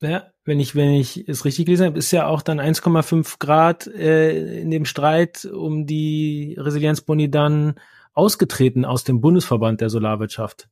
Ja, 0.00 0.28
wenn 0.44 0.60
ich, 0.60 0.76
wenn 0.76 0.90
ich 0.90 1.28
es 1.28 1.44
richtig 1.44 1.66
gelesen 1.66 1.86
habe, 1.86 1.98
ist 1.98 2.12
ja 2.12 2.28
auch 2.28 2.42
dann 2.42 2.60
1,5 2.60 3.40
Grad 3.40 3.88
äh, 3.88 4.60
in 4.60 4.70
dem 4.70 4.84
Streit 4.84 5.44
um 5.44 5.86
die 5.86 6.56
Resilienzboni 6.56 7.32
dann 7.32 7.74
ausgetreten 8.14 8.84
aus 8.84 9.04
dem 9.04 9.20
Bundesverband 9.20 9.80
der 9.80 9.90
Solarwirtschaft. 9.90 10.68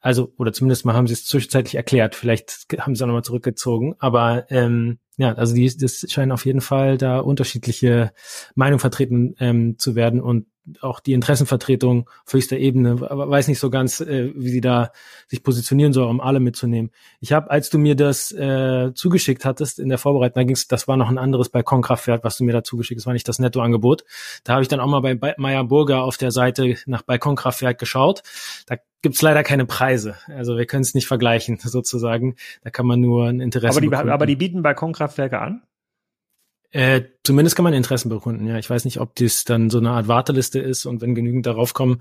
Also, 0.00 0.32
oder 0.36 0.52
zumindest 0.52 0.84
mal 0.84 0.94
haben 0.94 1.08
sie 1.08 1.14
es 1.14 1.26
zwischenzeitlich 1.26 1.74
erklärt. 1.74 2.14
Vielleicht 2.14 2.66
haben 2.78 2.94
sie 2.94 2.98
es 2.98 3.02
auch 3.02 3.06
nochmal 3.08 3.24
zurückgezogen. 3.24 3.96
Aber 3.98 4.46
ähm, 4.50 4.98
ja, 5.16 5.34
also 5.34 5.54
die, 5.54 5.76
das 5.76 6.06
scheinen 6.08 6.30
auf 6.30 6.46
jeden 6.46 6.60
Fall 6.60 6.98
da 6.98 7.18
unterschiedliche 7.18 8.12
Meinungen 8.54 8.78
vertreten 8.78 9.34
ähm, 9.40 9.76
zu 9.78 9.96
werden. 9.96 10.20
Und 10.20 10.46
auch 10.80 11.00
die 11.00 11.12
Interessenvertretung 11.12 12.08
auf 12.26 12.32
höchster 12.32 12.56
Ebene, 12.56 13.00
weiß 13.00 13.48
nicht 13.48 13.58
so 13.58 13.70
ganz, 13.70 14.00
äh, 14.00 14.32
wie 14.34 14.50
sie 14.50 14.60
da 14.60 14.92
sich 15.26 15.42
positionieren 15.42 15.92
soll, 15.92 16.08
um 16.08 16.20
alle 16.20 16.40
mitzunehmen. 16.40 16.90
Ich 17.20 17.32
habe, 17.32 17.50
als 17.50 17.70
du 17.70 17.78
mir 17.78 17.94
das 17.94 18.32
äh, 18.32 18.92
zugeschickt 18.94 19.44
hattest 19.44 19.78
in 19.78 19.88
der 19.88 19.98
Vorbereitung, 19.98 20.34
da 20.34 20.44
ging's, 20.44 20.68
das 20.68 20.88
war 20.88 20.96
noch 20.96 21.08
ein 21.08 21.18
anderes 21.18 21.48
Balkonkraftwerk, 21.48 22.24
was 22.24 22.36
du 22.36 22.44
mir 22.44 22.52
da 22.52 22.62
zugeschickt 22.62 23.00
hast, 23.00 23.06
war 23.06 23.12
nicht 23.12 23.28
das 23.28 23.38
Nettoangebot. 23.38 24.04
Da 24.44 24.54
habe 24.54 24.62
ich 24.62 24.68
dann 24.68 24.80
auch 24.80 24.86
mal 24.86 25.00
bei 25.00 25.34
Meyer 25.36 25.64
Burger 25.64 26.02
auf 26.02 26.16
der 26.16 26.30
Seite 26.30 26.76
nach 26.86 27.02
Balkonkraftwerk 27.02 27.78
geschaut. 27.78 28.22
Da 28.66 28.76
gibt's 29.02 29.22
leider 29.22 29.42
keine 29.42 29.64
Preise. 29.64 30.16
Also 30.26 30.56
wir 30.56 30.66
können 30.66 30.82
es 30.82 30.94
nicht 30.94 31.06
vergleichen, 31.06 31.58
sozusagen. 31.62 32.36
Da 32.62 32.70
kann 32.70 32.86
man 32.86 33.00
nur 33.00 33.28
ein 33.28 33.40
Interesse. 33.40 33.78
Aber 33.78 33.80
die, 33.80 33.94
aber 33.94 34.26
die 34.26 34.36
bieten 34.36 34.62
Balkonkraftwerke 34.62 35.38
an? 35.38 35.62
Äh, 36.70 37.02
zumindest 37.24 37.56
kann 37.56 37.64
man 37.64 37.72
Interessen 37.72 38.10
bekunden, 38.10 38.46
ja. 38.46 38.58
Ich 38.58 38.68
weiß 38.68 38.84
nicht, 38.84 39.00
ob 39.00 39.14
dies 39.14 39.44
dann 39.44 39.70
so 39.70 39.78
eine 39.78 39.90
Art 39.90 40.08
Warteliste 40.08 40.58
ist 40.58 40.84
und 40.84 41.00
wenn 41.00 41.14
genügend 41.14 41.46
darauf 41.46 41.72
kommen, 41.72 42.00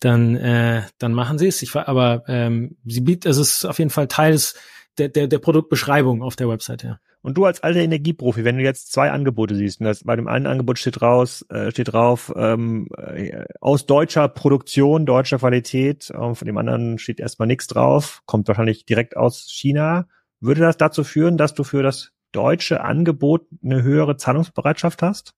dann, 0.00 0.34
äh, 0.36 0.82
dann 0.98 1.12
machen 1.12 1.38
sie 1.38 1.48
es. 1.48 1.60
Ich, 1.62 1.74
aber 1.74 2.24
ähm, 2.26 2.76
sie 2.86 3.02
bietet, 3.02 3.30
es 3.30 3.36
ist 3.36 3.64
auf 3.66 3.78
jeden 3.78 3.90
Fall 3.90 4.08
Teil 4.08 4.32
des, 4.32 4.54
der, 4.96 5.08
der, 5.08 5.26
der 5.26 5.38
Produktbeschreibung 5.38 6.22
auf 6.22 6.36
der 6.36 6.48
Website, 6.48 6.84
ja. 6.84 6.98
Und 7.20 7.34
du 7.34 7.44
als 7.44 7.62
alter 7.62 7.80
Energieprofi, 7.80 8.44
wenn 8.44 8.58
du 8.58 8.62
jetzt 8.62 8.92
zwei 8.92 9.10
Angebote 9.10 9.54
siehst, 9.54 9.80
und 9.80 9.86
das, 9.86 10.04
bei 10.04 10.16
dem 10.16 10.28
einen 10.28 10.46
Angebot 10.46 10.78
steht 10.78 11.02
raus, 11.02 11.44
äh, 11.50 11.70
steht 11.72 11.92
drauf, 11.92 12.32
ähm, 12.36 12.88
äh, 12.96 13.44
aus 13.60 13.86
deutscher 13.86 14.28
Produktion, 14.28 15.04
deutscher 15.04 15.38
Qualität, 15.38 16.10
äh, 16.10 16.34
von 16.34 16.46
dem 16.46 16.56
anderen 16.56 16.98
steht 16.98 17.20
erstmal 17.20 17.48
nichts 17.48 17.66
drauf, 17.66 18.22
kommt 18.24 18.46
wahrscheinlich 18.48 18.86
direkt 18.86 19.16
aus 19.16 19.46
China. 19.50 20.06
Würde 20.40 20.60
das 20.60 20.76
dazu 20.76 21.02
führen, 21.02 21.36
dass 21.36 21.54
du 21.54 21.64
für 21.64 21.82
das 21.82 22.12
deutsche 22.32 22.82
Angebot 22.82 23.46
eine 23.62 23.82
höhere 23.82 24.16
Zahlungsbereitschaft 24.16 25.02
hast? 25.02 25.34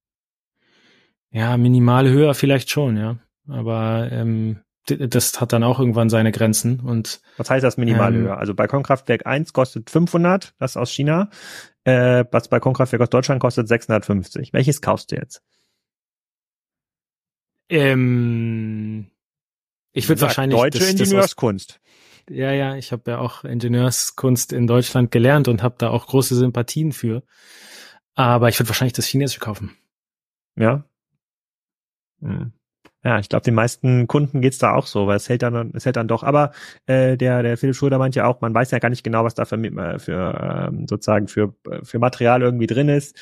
Ja, 1.31 1.57
minimal 1.57 2.09
höher 2.09 2.35
vielleicht 2.35 2.71
schon, 2.71 2.97
ja. 2.97 3.19
Aber 3.49 4.09
ähm, 4.11 4.61
das 4.87 5.41
hat 5.41 5.53
dann 5.53 5.63
auch 5.63 5.79
irgendwann 5.79 6.11
seine 6.11 6.33
Grenzen. 6.33 6.81
Und 6.81 7.21
was 7.37 7.51
heißt 7.51 7.65
das 7.65 7.77
minimal 7.77 8.15
ähm, 8.15 8.23
höher? 8.23 8.39
Also 8.39 8.55
Balkonkraftwerk 8.55 9.27
1 9.27 9.53
kostet 9.53 9.91
500, 9.91 10.55
das 10.59 10.77
aus 10.77 10.91
China. 10.91 11.31
Äh, 11.85 12.25
was 12.31 12.49
Balkonkraftwerk 12.49 13.03
aus 13.03 13.11
Deutschland 13.11 13.41
kostet 13.41 13.69
650. 13.69 14.53
Welches 14.53 14.81
kaufst 14.81 15.13
du 15.13 15.17
jetzt? 15.17 15.43
Ähm, 17.69 19.11
ich 19.93 20.09
würde 20.09 20.23
wahrscheinlich 20.23 20.59
deutsche 20.59 20.81
das, 20.81 20.91
Ingenieurskunst. 20.91 21.81
Ja, 22.29 22.53
ja, 22.53 22.77
ich 22.77 22.93
habe 22.93 23.11
ja 23.11 23.19
auch 23.19 23.45
Ingenieurskunst 23.45 24.53
in 24.53 24.67
Deutschland 24.67 25.11
gelernt 25.11 25.49
und 25.49 25.63
habe 25.63 25.77
da 25.79 25.91
auch 25.91 26.07
große 26.07 26.37
Sympathien 26.37 26.93
für. 26.93 27.23
Aber 28.15 28.49
ich 28.49 28.59
würde 28.59 28.69
wahrscheinlich 28.69 28.93
das 28.95 29.07
Chinesische 29.07 29.41
kaufen. 29.41 29.77
Ja. 30.57 30.85
Hm. 32.21 32.53
Ja, 33.03 33.19
ich 33.19 33.31
glaube, 33.31 33.45
den 33.45 33.55
meisten 33.55 34.07
Kunden 34.09 34.43
geht's 34.43 34.59
da 34.59 34.75
auch 34.75 34.87
so, 34.87 35.07
weil 35.07 35.17
es 35.17 35.29
hält 35.31 35.41
dann, 35.43 35.73
es 35.75 35.87
hält 35.87 35.97
dann 35.97 36.09
doch. 36.09 36.23
Aber 36.23 36.53
äh, 36.87 37.17
der 37.17 37.43
der 37.43 37.57
Philipp 37.57 37.75
Schröder 37.77 37.99
meint 37.99 38.15
ja 38.15 38.27
auch, 38.27 38.43
man 38.43 38.53
weiß 38.55 38.71
ja 38.73 38.79
gar 38.79 38.91
nicht 38.91 39.05
genau, 39.05 39.25
was 39.25 39.35
da 39.35 39.47
für, 39.47 39.57
äh, 39.57 39.99
für 39.99 40.69
ähm, 40.69 40.87
sozusagen 40.87 41.27
für 41.29 41.55
für 41.83 41.99
Material 41.99 42.43
irgendwie 42.43 42.67
drin 42.67 42.91
ist. 42.91 43.17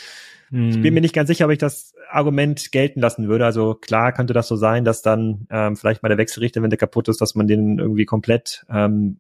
Hm. 0.51 0.71
Ich 0.71 0.81
bin 0.81 0.95
mir 0.95 1.01
nicht 1.01 1.15
ganz 1.15 1.29
sicher, 1.29 1.47
ob 1.47 1.51
ich 1.51 1.59
das 1.59 1.95
Argument 2.11 2.73
gelten 2.73 3.01
lassen 3.01 3.29
würde. 3.29 3.45
Also 3.45 3.75
klar 3.75 4.13
könnte 4.13 4.33
das 4.33 4.49
so 4.49 4.57
sein, 4.57 4.85
dass 4.85 5.03
dann 5.03 5.47
ähm, 5.51 5.77
vielleicht 5.77 6.03
mal 6.03 6.09
der 6.09 6.19
Wechselrichter, 6.19 6.63
wenn 6.63 6.71
der 6.71 6.79
kaputt 6.79 7.09
ist, 7.09 7.21
dass 7.21 7.35
man 7.35 7.47
den 7.47 7.79
irgendwie 7.79 8.07
komplett 8.07 8.65
ähm, 8.71 9.19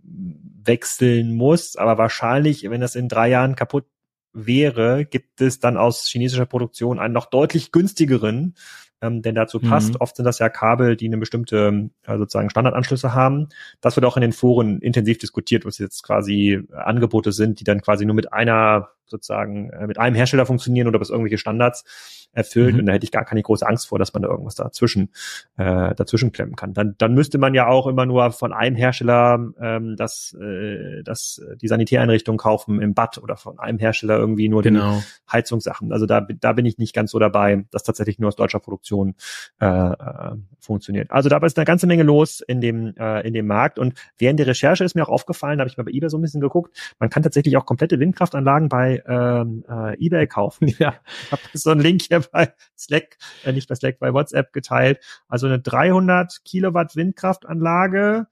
wechseln 0.65 1.35
muss. 1.35 1.77
Aber 1.77 1.99
wahrscheinlich, 1.99 2.69
wenn 2.69 2.81
das 2.81 2.95
in 2.95 3.09
drei 3.09 3.29
Jahren 3.29 3.57
kaputt 3.57 3.85
wäre, 4.33 5.05
gibt 5.05 5.41
es 5.41 5.59
dann 5.59 5.77
aus 5.77 6.07
chinesischer 6.07 6.47
Produktion 6.47 6.99
einen 6.99 7.15
noch 7.15 7.27
deutlich 7.27 7.73
günstigeren 7.73 8.55
ähm, 9.01 9.23
denn 9.23 9.35
dazu 9.35 9.61
passt. 9.61 9.91
Mhm. 9.91 10.01
Oft 10.01 10.17
sind 10.17 10.25
das 10.25 10.39
ja 10.39 10.49
Kabel, 10.49 10.97
die 10.97 11.07
eine 11.07 11.19
bestimmte 11.19 11.91
äh, 12.05 12.19
sozusagen 12.19 12.51
Standardanschlüsse 12.51 13.15
haben. 13.15 13.49
Das 13.81 13.97
wird 13.97 14.05
auch 14.05 14.17
in 14.17 14.23
den 14.23 14.33
Foren 14.33 14.81
intensiv 14.81 15.19
diskutiert, 15.19 15.65
was 15.65 15.79
jetzt 15.79 16.03
quasi 16.03 16.61
Angebote 16.73 17.33
sind, 17.33 17.61
die 17.61 17.65
dann 17.65 17.81
quasi 17.81 18.05
nur 18.05 18.17
mit 18.17 18.33
einer 18.33 18.91
sozusagen 19.09 19.71
äh, 19.71 19.87
mit 19.87 19.99
einem 19.99 20.17
Hersteller 20.17 20.47
funktionieren 20.47 20.89
oder 20.89 21.01
was 21.01 21.11
irgendwelche 21.11 21.39
Standards 21.39 21.85
erfüllt. 22.33 22.75
Mhm. 22.75 22.81
Und 22.81 22.87
da 22.87 22.93
hätte 22.93 23.05
ich 23.05 23.13
gar 23.13 23.25
keine 23.25 23.43
große 23.43 23.67
Angst 23.67 23.89
vor, 23.89 23.99
dass 23.99 24.13
man 24.13 24.23
da 24.23 24.29
irgendwas 24.29 24.55
dazwischen, 24.55 25.11
äh, 25.57 25.95
dazwischen 25.95 26.33
klemmen 26.33 26.57
kann. 26.57 26.75
Dann, 26.75 26.95
dann 26.99 27.15
müsste 27.15 27.39
man 27.39 27.55
ja 27.55 27.67
auch 27.67 27.87
immer 27.87 28.07
nur 28.07 28.31
von 28.33 28.53
einem 28.53 28.77
Hersteller 28.77 29.53
ähm, 29.61 29.97
das, 29.97 30.37
äh, 30.41 31.03
das, 31.03 31.43
die 31.61 31.69
Sanitäreinrichtung 31.69 32.37
kaufen 32.37 32.81
im 32.81 32.95
Bad 32.95 33.19
oder 33.19 33.37
von 33.37 33.59
einem 33.59 33.79
Hersteller 33.79 34.19
irgendwie 34.19 34.49
nur 34.49 34.63
genau. 34.63 34.99
die 34.99 35.33
Heizungssachen. 35.33 35.93
Also 35.93 36.07
da, 36.07 36.21
da 36.21 36.53
bin 36.53 36.67
ich 36.67 36.79
nicht 36.79 36.95
ganz 36.95 37.11
so 37.11 37.19
dabei, 37.19 37.65
dass 37.71 37.83
tatsächlich 37.83 38.19
nur 38.19 38.29
aus 38.29 38.37
deutscher 38.37 38.61
Produktion 38.61 39.15
äh, 39.61 39.67
äh, 39.67 40.37
funktioniert. 40.61 41.11
Also 41.11 41.29
da 41.29 41.39
ist 41.39 41.59
eine 41.59 41.65
ganze 41.65 41.87
Menge 41.87 42.03
los 42.03 42.41
in 42.41 42.61
dem, 42.61 42.95
äh, 42.97 43.27
in 43.27 43.33
dem 43.33 43.47
Markt. 43.47 43.79
Und 43.79 43.95
während 44.19 44.39
der 44.39 44.47
Recherche 44.47 44.85
ist 44.85 44.95
mir 44.95 45.03
auch 45.03 45.09
aufgefallen, 45.09 45.59
da 45.59 45.63
habe 45.63 45.71
ich 45.71 45.77
mal 45.77 45.85
bei 45.85 45.93
eBay 45.93 46.11
so 46.11 46.19
ein 46.19 46.23
bisschen 46.23 46.41
geguckt, 46.41 46.77
man 46.99 47.11
kann 47.11 47.23
tatsächlich 47.23 47.57
auch 47.57 47.67
komplette 47.67 47.99
Windkraftanlagen 47.99 48.69
bei 48.69 48.98
ähm, 49.07 49.65
äh, 49.69 49.95
eBay 50.05 50.27
kaufen. 50.27 50.69
Ja, 50.79 50.95
ich 51.25 51.33
habe 51.33 51.43
so 51.55 51.71
einen 51.71 51.81
Link 51.81 52.03
hier 52.03 52.21
bei 52.21 52.53
Slack, 52.77 53.19
äh, 53.45 53.53
nicht 53.53 53.69
bei 53.69 53.75
Slack, 53.75 53.99
bei 53.99 54.13
WhatsApp 54.13 54.53
geteilt. 54.53 55.01
Also 55.29 55.47
eine 55.47 55.61
300 55.61 56.45
Kilowatt 56.45 56.95
Windkraftanlage, 56.95 58.27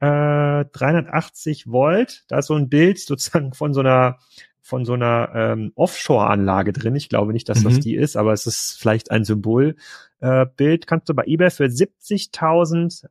äh, 0.00 0.64
380 0.64 1.66
Volt. 1.66 2.24
Da 2.28 2.38
ist 2.38 2.46
so 2.46 2.54
ein 2.54 2.68
Bild 2.68 2.98
sozusagen 2.98 3.54
von 3.54 3.74
so 3.74 3.80
einer 3.80 4.18
von 4.62 4.84
so 4.84 4.92
einer 4.92 5.30
ähm, 5.34 5.72
Offshore-Anlage 5.74 6.72
drin. 6.72 6.94
Ich 6.94 7.08
glaube 7.08 7.32
nicht, 7.32 7.48
dass 7.48 7.60
mhm. 7.60 7.64
das 7.64 7.80
die 7.80 7.96
ist, 7.96 8.16
aber 8.16 8.32
es 8.32 8.46
ist 8.46 8.76
vielleicht 8.78 9.10
ein 9.10 9.24
Symbolbild. 9.24 9.78
Äh, 10.20 10.46
Bild 10.56 10.86
kannst 10.86 11.08
du 11.08 11.14
bei 11.14 11.24
eBay 11.26 11.50
für 11.50 11.64
70.000 11.64 13.06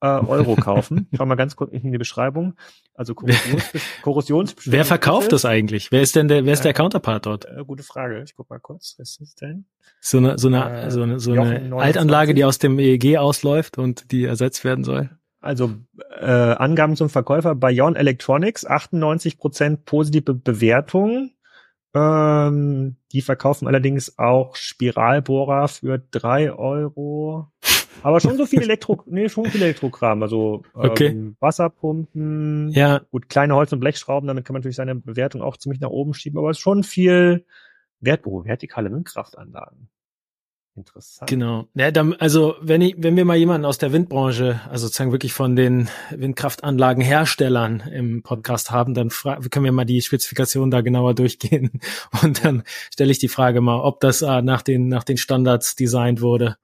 äh, 0.00 0.06
Euro 0.06 0.56
kaufen. 0.56 1.08
Schau 1.16 1.26
mal 1.26 1.34
ganz 1.34 1.56
kurz 1.56 1.72
in 1.72 1.92
die 1.92 1.98
Beschreibung. 1.98 2.54
Also 2.94 3.14
Korrosions 4.02 4.54
Wer 4.64 4.84
verkauft 4.84 5.32
das 5.32 5.44
eigentlich? 5.44 5.90
Wer 5.90 6.02
ist 6.02 6.16
denn 6.16 6.28
der, 6.28 6.44
wer 6.44 6.52
ist 6.52 6.64
der 6.64 6.72
Counterpart 6.72 7.26
dort? 7.26 7.44
Äh, 7.46 7.64
gute 7.66 7.82
Frage. 7.82 8.22
Ich 8.24 8.36
guck 8.36 8.48
mal 8.50 8.60
kurz. 8.60 8.96
Was 8.98 9.10
ist 9.10 9.20
das 9.20 9.34
denn? 9.34 9.66
So 10.00 10.18
eine, 10.18 10.38
so 10.38 10.48
eine, 10.48 10.82
äh, 10.82 10.90
so 10.90 11.02
eine, 11.02 11.20
so 11.20 11.32
eine 11.32 11.74
Altanlage, 11.76 12.34
die 12.34 12.44
aus 12.44 12.58
dem 12.58 12.78
EEG 12.78 13.18
ausläuft 13.18 13.78
und 13.78 14.12
die 14.12 14.24
ersetzt 14.24 14.64
werden 14.64 14.84
soll. 14.84 15.10
Also 15.40 15.72
äh, 16.20 16.26
Angaben 16.26 16.96
zum 16.96 17.08
Verkäufer 17.08 17.54
Bayon 17.54 17.96
Electronics, 17.96 18.66
98% 18.66 19.78
positive 19.84 20.34
Bewertung. 20.34 21.30
Ähm, 21.94 22.96
die 23.12 23.22
verkaufen 23.22 23.66
allerdings 23.66 24.18
auch 24.18 24.56
Spiralbohrer 24.56 25.68
für 25.68 25.98
drei 25.98 26.52
Euro. 26.52 27.48
Aber 28.02 28.20
schon 28.20 28.36
so 28.36 28.46
viel 28.46 28.62
Elektro, 28.62 29.02
nee, 29.06 29.28
schon 29.28 29.46
viel 29.46 29.62
Elektrokram. 29.62 30.22
Also 30.22 30.62
okay. 30.74 31.08
ähm, 31.08 31.36
Wasserpumpen, 31.40 32.70
ja. 32.70 33.00
gut, 33.10 33.28
kleine 33.28 33.54
Holz- 33.54 33.72
und 33.72 33.80
Blechschrauben, 33.80 34.26
damit 34.26 34.44
kann 34.44 34.54
man 34.54 34.60
natürlich 34.60 34.76
seine 34.76 34.94
Bewertung 34.94 35.42
auch 35.42 35.56
ziemlich 35.56 35.80
nach 35.80 35.90
oben 35.90 36.14
schieben, 36.14 36.38
aber 36.38 36.50
es 36.50 36.58
ist 36.58 36.62
schon 36.62 36.82
viel 36.82 37.44
Wert, 38.00 38.26
oh, 38.26 38.44
vertikale 38.44 38.92
Windkraftanlagen. 38.92 39.88
Interessant. 40.78 41.28
Genau. 41.28 41.66
Ja, 41.74 41.90
dann, 41.90 42.14
also 42.14 42.54
wenn 42.60 42.80
ich, 42.80 42.94
wenn 42.98 43.16
wir 43.16 43.24
mal 43.24 43.36
jemanden 43.36 43.64
aus 43.64 43.78
der 43.78 43.92
Windbranche, 43.92 44.60
also 44.70 44.86
sozusagen 44.86 45.10
wirklich 45.10 45.32
von 45.32 45.56
den 45.56 45.88
Windkraftanlagenherstellern 46.10 47.80
im 47.92 48.22
Podcast 48.22 48.70
haben, 48.70 48.94
dann 48.94 49.08
können 49.08 49.64
wir 49.64 49.72
mal 49.72 49.84
die 49.84 50.00
Spezifikation 50.00 50.70
da 50.70 50.80
genauer 50.80 51.14
durchgehen. 51.14 51.80
Und 52.22 52.44
dann 52.44 52.62
stelle 52.92 53.10
ich 53.10 53.18
die 53.18 53.26
Frage 53.26 53.60
mal, 53.60 53.80
ob 53.80 53.98
das 53.98 54.22
äh, 54.22 54.40
nach 54.40 54.62
den 54.62 54.86
nach 54.86 55.02
den 55.02 55.16
Standards 55.16 55.74
designt 55.74 56.20
wurde. 56.20 56.58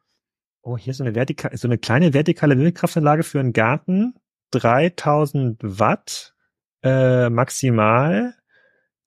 Oh, 0.67 0.79
hier 0.79 0.93
ist 0.93 0.97
so 0.97 1.05
eine 1.05 1.15
vertikale, 1.15 1.55
so 1.59 1.69
eine 1.69 1.77
kleine 1.77 2.15
vertikale 2.15 2.59
Windkraftanlage 2.59 3.23
für 3.23 3.39
einen 3.39 3.53
Garten. 3.53 4.15
3000 4.51 5.59
Watt 5.62 6.35
äh, 6.83 7.29
maximal, 7.29 8.35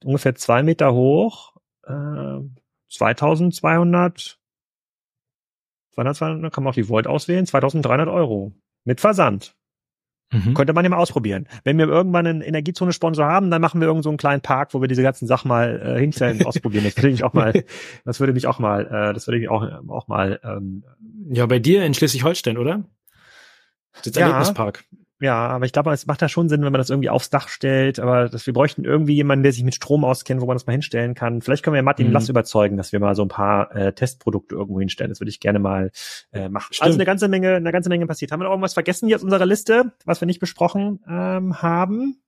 ungefähr 0.04 0.36
zwei 0.36 0.62
Meter 0.62 0.94
hoch, 0.94 1.56
äh, 1.84 2.40
2200, 2.90 4.40
2200, 5.94 6.54
kann 6.54 6.64
man 6.64 6.72
auch 6.72 6.76
die 6.76 6.90
Volt 6.90 7.08
auswählen, 7.08 7.46
2300 7.46 8.08
Euro. 8.08 8.54
Mit 8.84 9.02
Versand. 9.02 9.57
Mhm. 10.32 10.54
Könnte 10.54 10.74
man 10.74 10.84
ja 10.84 10.90
mal 10.90 10.98
ausprobieren. 10.98 11.48
Wenn 11.64 11.78
wir 11.78 11.88
irgendwann 11.88 12.28
einen 12.28 12.42
Energiezone-Sponsor 12.42 13.26
haben, 13.26 13.50
dann 13.50 13.62
machen 13.62 13.80
wir 13.80 13.88
irgend 13.88 14.04
so 14.04 14.10
einen 14.10 14.18
kleinen 14.18 14.42
Park, 14.42 14.74
wo 14.74 14.82
wir 14.82 14.90
diese 14.90 15.02
ganzen 15.02 15.26
Sachen 15.26 15.48
mal 15.48 15.82
äh, 15.82 16.00
hinstellen 16.00 16.40
und 16.40 16.46
ausprobieren. 16.46 16.84
Das 16.84 16.98
würde 16.98 17.10
ich 17.10 17.24
auch 17.24 17.34
mal, 17.34 17.64
das 18.06 18.20
würde 18.20 18.34
mich 18.34 18.46
auch 18.46 18.60
mal, 18.60 18.86
äh, 18.88 19.14
das 19.14 19.28
würde 19.28 19.40
ich 19.40 19.50
auch, 19.50 19.64
auch 19.88 20.08
mal. 20.08 20.40
Ähm, 20.44 20.84
ja, 21.30 21.46
bei 21.46 21.60
dir 21.60 21.86
in 21.86 21.94
Schleswig-Holstein, 21.94 22.58
oder? 22.58 22.84
Das 24.04 24.16
ja, 24.16 24.28
Erlebnispark. 24.28 24.84
Ja, 25.20 25.48
aber 25.48 25.66
ich 25.66 25.72
glaube, 25.72 25.92
es 25.92 26.06
macht 26.06 26.22
da 26.22 26.30
schon 26.30 26.48
Sinn, 26.48 26.64
wenn 26.64 26.72
man 26.72 26.80
das 26.80 26.92
irgendwie 26.92 27.10
aufs 27.10 27.32
Dach 27.32 27.50
stellt. 27.50 28.00
Aber 28.00 28.30
dass 28.30 28.46
wir 28.46 28.54
bräuchten 28.54 28.86
irgendwie 28.86 29.16
jemanden, 29.16 29.44
der 29.44 29.52
sich 29.52 29.64
mit 29.64 29.74
Strom 29.74 30.06
auskennt, 30.06 30.42
wo 30.42 30.46
man 30.46 30.56
das 30.56 30.68
mal 30.68 30.74
hinstellen 30.74 31.16
kann. 31.16 31.42
Vielleicht 31.42 31.64
können 31.64 31.74
wir 31.74 31.82
Martin 31.82 32.08
mhm. 32.08 32.14
Lass 32.14 32.30
überzeugen, 32.30 32.78
dass 32.78 32.92
wir 32.92 33.00
mal 33.00 33.16
so 33.16 33.24
ein 33.24 33.28
paar 33.28 33.76
äh, 33.76 33.94
Testprodukte 33.94 34.56
irgendwo 34.56 34.80
hinstellen. 34.80 35.10
Das 35.10 35.20
würde 35.20 35.30
ich 35.30 35.40
gerne 35.40 35.58
mal 35.58 35.92
äh, 36.32 36.50
machen. 36.50 36.72
Stimmt. 36.72 36.86
Also 36.86 36.98
eine 36.98 37.06
ganze 37.06 37.28
Menge, 37.30 37.56
eine 37.56 37.72
ganze 37.72 37.90
Menge 37.90 38.06
passiert. 38.06 38.32
Haben 38.32 38.42
wir 38.42 38.46
noch 38.46 38.52
irgendwas 38.52 38.76
vergessen 38.76 39.08
hier 39.08 39.16
aus 39.16 39.24
unserer 39.24 39.46
Liste, 39.48 39.92
was 40.06 40.22
wir 40.22 40.28
nicht 40.28 40.40
besprochen 40.40 41.00
ähm, 41.10 41.62
haben? 41.64 42.22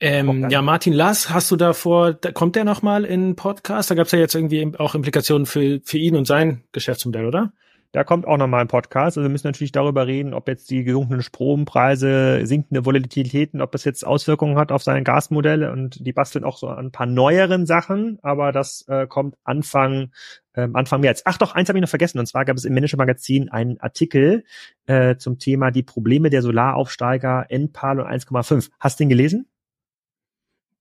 Ähm, 0.00 0.48
ja, 0.48 0.62
Martin 0.62 0.92
Lass, 0.92 1.30
hast 1.30 1.50
du 1.50 1.56
davor, 1.56 2.14
da, 2.14 2.30
kommt 2.30 2.54
der 2.54 2.64
nochmal 2.64 3.04
in 3.04 3.34
Podcast? 3.34 3.90
Da 3.90 3.96
gab 3.96 4.06
es 4.06 4.12
ja 4.12 4.18
jetzt 4.20 4.34
irgendwie 4.34 4.72
auch 4.78 4.94
Implikationen 4.94 5.46
für, 5.46 5.80
für 5.84 5.98
ihn 5.98 6.14
und 6.14 6.26
sein 6.26 6.62
Geschäftsmodell, 6.72 7.26
oder? 7.26 7.52
Da 7.92 8.04
kommt 8.04 8.26
auch 8.26 8.36
nochmal 8.36 8.60
ein 8.60 8.68
Podcast. 8.68 9.16
Also 9.16 9.22
wir 9.22 9.30
müssen 9.30 9.46
natürlich 9.46 9.72
darüber 9.72 10.06
reden, 10.06 10.34
ob 10.34 10.46
jetzt 10.46 10.70
die 10.70 10.84
gesunkenen 10.84 11.22
Strompreise, 11.22 12.40
sinkende 12.44 12.84
Volatilitäten, 12.84 13.62
ob 13.62 13.72
das 13.72 13.84
jetzt 13.84 14.06
Auswirkungen 14.06 14.58
hat 14.58 14.72
auf 14.72 14.82
sein 14.82 15.04
Gasmodell. 15.04 15.64
Und 15.70 16.06
die 16.06 16.12
basteln 16.12 16.44
auch 16.44 16.58
so 16.58 16.68
ein 16.68 16.92
paar 16.92 17.06
neueren 17.06 17.64
Sachen, 17.64 18.18
aber 18.20 18.52
das 18.52 18.84
äh, 18.88 19.06
kommt 19.06 19.36
Anfang 19.42 20.10
ähm, 20.54 20.76
Anfang 20.76 21.00
März. 21.00 21.22
Ach 21.24 21.38
doch, 21.38 21.54
eins 21.54 21.68
habe 21.70 21.78
ich 21.78 21.82
noch 21.82 21.88
vergessen. 21.88 22.18
Und 22.18 22.26
zwar 22.26 22.44
gab 22.44 22.56
es 22.56 22.66
im 22.66 22.74
Manager 22.74 22.98
Magazin 22.98 23.48
einen 23.48 23.80
Artikel 23.80 24.44
äh, 24.86 25.16
zum 25.16 25.38
Thema 25.38 25.70
die 25.70 25.82
Probleme 25.82 26.28
der 26.28 26.42
Solaraufsteiger 26.42 27.46
Enpal 27.48 28.00
und 28.00 28.06
1,5. 28.06 28.70
Hast 28.80 28.98
du 28.98 29.04
den 29.04 29.08
gelesen? 29.08 29.46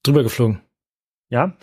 Drüber 0.03 0.23
geflogen. 0.23 0.61
Ja, 1.29 1.57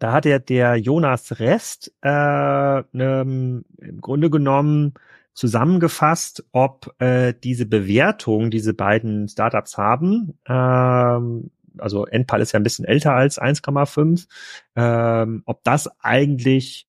da 0.00 0.12
hat 0.12 0.24
der, 0.24 0.40
der 0.40 0.76
Jonas 0.76 1.38
Rest 1.38 1.92
äh, 2.02 2.08
ne, 2.08 3.62
im 3.78 4.00
Grunde 4.00 4.30
genommen 4.30 4.94
zusammengefasst, 5.34 6.44
ob 6.52 6.94
äh, 7.00 7.34
diese 7.44 7.66
Bewertung, 7.66 8.50
diese 8.50 8.74
beiden 8.74 9.28
Startups 9.28 9.78
haben, 9.78 10.38
ähm, 10.48 11.50
also 11.78 12.06
Endpal 12.06 12.40
ist 12.40 12.52
ja 12.52 12.58
ein 12.58 12.64
bisschen 12.64 12.84
älter 12.84 13.12
als 13.12 13.40
1,5, 13.40 14.26
ähm, 14.74 15.42
ob 15.46 15.62
das 15.64 15.88
eigentlich 16.00 16.88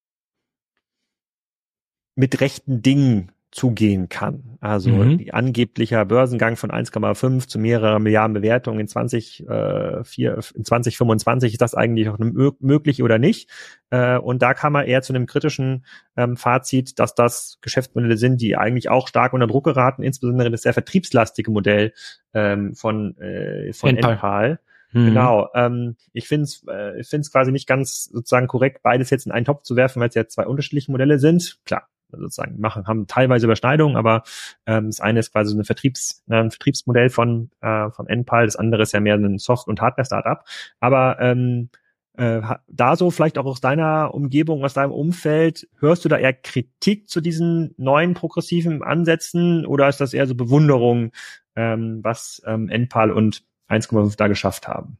mit 2.16 2.42
rechten 2.42 2.82
Dingen 2.82 3.32
zugehen 3.52 4.08
kann. 4.08 4.58
Also 4.62 4.90
mhm. 4.90 5.28
angeblicher 5.32 6.06
Börsengang 6.06 6.56
von 6.56 6.72
1,5 6.72 7.48
zu 7.48 7.60
mehreren 7.60 8.02
Milliarden 8.02 8.34
Bewertungen 8.34 8.80
in 8.80 8.88
20, 8.88 9.46
äh, 9.48 10.04
4, 10.06 10.40
in 10.56 10.64
2025 10.64 11.54
ist 11.54 11.62
das 11.62 11.76
eigentlich 11.76 12.08
auch 12.08 12.18
möglich 12.18 13.04
oder 13.04 13.20
nicht? 13.20 13.50
Äh, 13.90 14.18
und 14.18 14.42
da 14.42 14.54
kam 14.54 14.76
er 14.76 14.86
eher 14.86 15.02
zu 15.02 15.14
einem 15.14 15.26
kritischen 15.26 15.86
ähm, 16.16 16.38
Fazit, 16.38 16.98
dass 16.98 17.14
das 17.14 17.58
Geschäftsmodelle 17.62 18.16
sind, 18.16 18.40
die 18.40 18.56
eigentlich 18.56 18.90
auch 18.90 19.10
stark 19.10 19.34
unter 19.34 19.48
Druck 19.48 19.66
geraten, 19.66 20.02
insbesondere 20.02 20.50
das 20.50 20.62
sehr 20.62 20.74
vertriebslastige 20.74 21.52
Modell 21.52 21.94
ähm, 22.34 22.74
von 22.74 23.18
äh, 23.18 23.74
von 23.74 23.90
Enpal. 23.90 24.14
Enpal. 24.14 24.60
Mhm. 24.94 25.06
Genau. 25.08 25.50
Ähm, 25.56 25.96
ich 26.14 26.28
finde 26.28 26.44
es 26.44 26.66
äh, 26.70 27.00
ich 27.00 27.08
find's 27.08 27.32
quasi 27.32 27.52
nicht 27.52 27.68
ganz 27.68 28.06
sozusagen 28.06 28.48
korrekt, 28.48 28.82
beides 28.84 29.10
jetzt 29.10 29.26
in 29.26 29.32
einen 29.32 29.46
Topf 29.46 29.64
zu 29.64 29.76
werfen, 29.76 30.00
weil 30.00 30.10
es 30.10 30.16
ja 30.16 30.28
zwei 30.28 30.48
unterschiedliche 30.48 30.92
Modelle 30.92 31.20
sind. 31.20 31.60
Klar, 31.66 31.88
sozusagen 32.12 32.60
machen, 32.60 32.88
haben 32.88 33.08
teilweise 33.08 33.46
Überschneidungen, 33.46 33.98
aber 33.98 34.24
ähm, 34.66 34.88
das 34.88 35.00
eine 35.00 35.20
ist 35.20 35.32
quasi 35.32 35.58
ein, 35.58 35.64
Vertriebs, 35.64 36.24
äh, 36.30 36.36
ein 36.36 36.52
Vertriebsmodell 36.52 37.10
von, 37.10 37.52
äh, 37.62 37.90
von 37.92 38.08
Enpal, 38.08 38.46
das 38.46 38.56
andere 38.56 38.84
ist 38.84 38.94
ja 38.94 39.00
mehr 39.00 39.16
ein 39.16 39.38
Soft- 39.38 39.68
und 39.68 39.82
Hardware-Startup. 39.82 40.44
Aber 40.80 41.18
ähm, 41.20 41.70
äh, 42.18 42.42
da 42.68 42.96
so 42.96 43.10
vielleicht 43.10 43.38
auch 43.38 43.46
aus 43.46 43.62
deiner 43.62 44.14
Umgebung, 44.14 44.64
aus 44.64 44.74
deinem 44.74 44.92
Umfeld, 44.92 45.68
hörst 45.80 46.04
du 46.04 46.10
da 46.10 46.18
eher 46.18 46.34
Kritik 46.34 47.10
zu 47.10 47.22
diesen 47.22 47.74
neuen 47.78 48.14
progressiven 48.14 48.84
Ansätzen 48.84 49.66
oder 49.66 49.88
ist 49.88 50.02
das 50.02 50.14
eher 50.14 50.28
so 50.28 50.36
Bewunderung, 50.36 51.12
ähm, 51.56 52.00
was 52.04 52.42
ähm, 52.46 52.70
Enpal 52.70 53.12
und 53.12 53.44
1,5 53.70 54.18
da 54.18 54.28
geschafft 54.28 54.68
haben? 54.68 54.98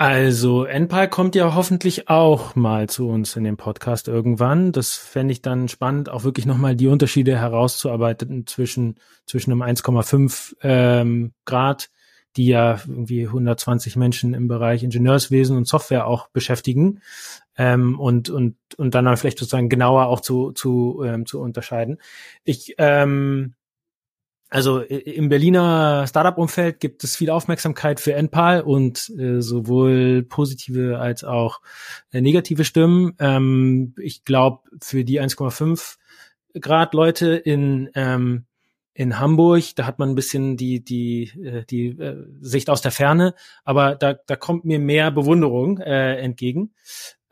Also, 0.00 0.64
NPAL 0.64 1.10
kommt 1.10 1.34
ja 1.34 1.54
hoffentlich 1.54 2.08
auch 2.08 2.56
mal 2.56 2.88
zu 2.88 3.06
uns 3.06 3.36
in 3.36 3.44
dem 3.44 3.58
Podcast 3.58 4.08
irgendwann. 4.08 4.72
Das 4.72 4.96
fände 4.96 5.32
ich 5.32 5.42
dann 5.42 5.68
spannend, 5.68 6.08
auch 6.08 6.24
wirklich 6.24 6.46
nochmal 6.46 6.74
die 6.74 6.86
Unterschiede 6.86 7.36
herauszuarbeiten 7.36 8.46
zwischen, 8.46 8.94
zwischen 9.26 9.52
einem 9.52 9.60
1,5 9.60 10.56
ähm, 10.62 11.34
Grad, 11.44 11.90
die 12.38 12.46
ja 12.46 12.80
irgendwie 12.88 13.26
120 13.26 13.96
Menschen 13.96 14.32
im 14.32 14.48
Bereich 14.48 14.82
Ingenieurswesen 14.82 15.54
und 15.54 15.68
Software 15.68 16.06
auch 16.06 16.28
beschäftigen, 16.28 17.02
ähm, 17.58 18.00
und, 18.00 18.30
und, 18.30 18.56
und 18.78 18.94
dann, 18.94 19.04
dann 19.04 19.18
vielleicht 19.18 19.38
sozusagen 19.38 19.68
genauer 19.68 20.06
auch 20.06 20.20
zu, 20.20 20.52
zu, 20.52 21.02
ähm, 21.04 21.26
zu 21.26 21.42
unterscheiden. 21.42 21.98
Ich, 22.42 22.74
ähm, 22.78 23.52
also 24.50 24.80
im 24.80 25.28
Berliner 25.28 26.06
Startup-Umfeld 26.08 26.80
gibt 26.80 27.04
es 27.04 27.14
viel 27.14 27.30
Aufmerksamkeit 27.30 28.00
für 28.00 28.14
NPAL 28.14 28.62
und 28.62 29.08
äh, 29.16 29.40
sowohl 29.40 30.24
positive 30.24 30.98
als 30.98 31.22
auch 31.22 31.60
äh, 32.12 32.20
negative 32.20 32.64
Stimmen. 32.64 33.14
Ähm, 33.20 33.94
ich 33.96 34.24
glaube, 34.24 34.68
für 34.82 35.04
die 35.04 35.20
1,5 35.20 35.96
Grad 36.60 36.94
Leute 36.94 37.36
in 37.36 37.90
ähm, 37.94 38.46
in 38.92 39.20
Hamburg, 39.20 39.76
da 39.76 39.86
hat 39.86 40.00
man 40.00 40.10
ein 40.10 40.14
bisschen 40.16 40.56
die 40.56 40.84
die 40.84 41.30
äh, 41.40 41.64
die 41.70 41.90
äh, 41.90 42.26
Sicht 42.40 42.70
aus 42.70 42.82
der 42.82 42.90
Ferne, 42.90 43.34
aber 43.62 43.94
da 43.94 44.14
da 44.14 44.34
kommt 44.34 44.64
mir 44.64 44.80
mehr 44.80 45.12
Bewunderung 45.12 45.78
äh, 45.78 46.16
entgegen 46.16 46.72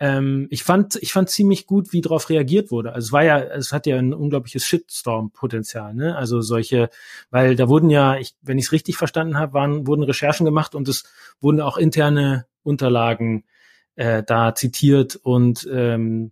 ähm, 0.01 0.47
ich 0.51 0.63
fand, 0.63 0.97
ich 0.97 1.13
fand 1.13 1.29
ziemlich 1.29 1.67
gut, 1.67 1.93
wie 1.93 2.01
darauf 2.01 2.31
reagiert 2.31 2.71
wurde. 2.71 2.93
Also 2.93 3.07
es 3.07 3.13
war 3.13 3.25
ja, 3.25 3.39
es 3.41 3.73
hat 3.73 3.87
ja 3.87 3.97
ein 3.97 4.15
unglaubliches 4.15 4.65
Shitstorm-Potenzial, 4.65 5.95
ne? 5.95 6.17
Also 6.17 6.41
solche, 6.41 6.91
weil 7.31 7.57
da 7.57 7.69
wurden 7.69 7.91
ja, 7.91 8.17
ich, 8.17 8.37
wenn 8.43 8.59
ich 8.59 8.67
es 8.67 8.73
richtig 8.73 8.97
verstanden 8.97 9.39
habe, 9.39 9.55
waren, 9.55 9.87
wurden 9.87 10.05
Recherchen 10.05 10.45
gemacht 10.45 10.75
und 10.75 10.89
es 10.89 11.05
wurden 11.41 11.61
auch 11.61 11.77
interne 11.77 12.47
Unterlagen 12.63 13.45
äh, 13.97 14.23
da 14.23 14.55
zitiert 14.55 15.17
und 15.17 15.69
ähm, 15.73 16.31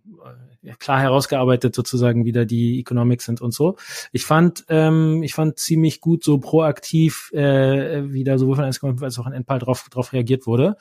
klar 0.79 1.01
herausgearbeitet 1.01 1.75
sozusagen 1.75 2.25
wieder 2.25 2.45
die 2.45 2.81
Economics 2.81 3.25
sind 3.25 3.41
und 3.41 3.53
so. 3.53 3.77
Ich 4.13 4.25
fand, 4.25 4.65
ähm, 4.69 5.23
ich 5.23 5.35
fand 5.35 5.59
ziemlich 5.59 6.01
gut 6.01 6.25
so 6.25 6.39
proaktiv 6.39 7.31
äh, 7.33 8.13
wieder 8.13 8.39
sowohl 8.39 8.57
von 8.57 8.65
1,5 8.65 9.03
als 9.03 9.19
auch 9.19 9.27
an 9.27 9.33
Endpal 9.33 9.59
drauf, 9.59 9.89
drauf 9.91 10.13
reagiert 10.13 10.47
wurde. 10.47 10.77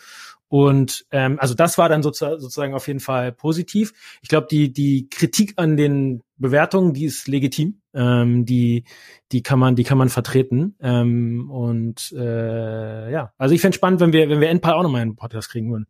Und 0.48 1.06
ähm, 1.12 1.40
also 1.40 1.54
das 1.54 1.78
war 1.78 1.90
dann 1.90 2.04
sozusagen 2.04 2.76
auf 2.76 2.88
jeden 2.88 3.00
Fall 3.00 3.32
positiv. 3.32 3.94
Ich 4.22 4.30
glaube, 4.30 4.48
die, 4.50 4.72
die 4.72 5.10
Kritik 5.10 5.54
an 5.58 5.76
den 5.76 6.22
Bewertungen, 6.38 6.94
die 6.94 7.06
ist 7.06 7.28
legitim. 7.28 7.82
Ähm, 7.94 8.46
die, 8.46 8.84
die 9.32 9.42
kann 9.42 9.58
man, 9.58 9.76
die 9.76 9.84
kann 9.84 9.98
man 9.98 10.10
vertreten. 10.10 10.76
Ähm, 10.80 11.50
und 11.50 12.14
äh, 12.16 13.12
ja, 13.12 13.34
also 13.38 13.56
ich 13.56 13.62
fände 13.62 13.76
spannend, 13.76 14.02
wenn 14.02 14.14
wir, 14.14 14.30
wenn 14.30 14.40
wir 14.40 14.50
Endpal 14.50 14.74
auch 14.74 14.84
nochmal 14.84 15.02
einen 15.02 15.16
Podcast 15.16 15.50
kriegen 15.50 15.72
würden. 15.72 15.88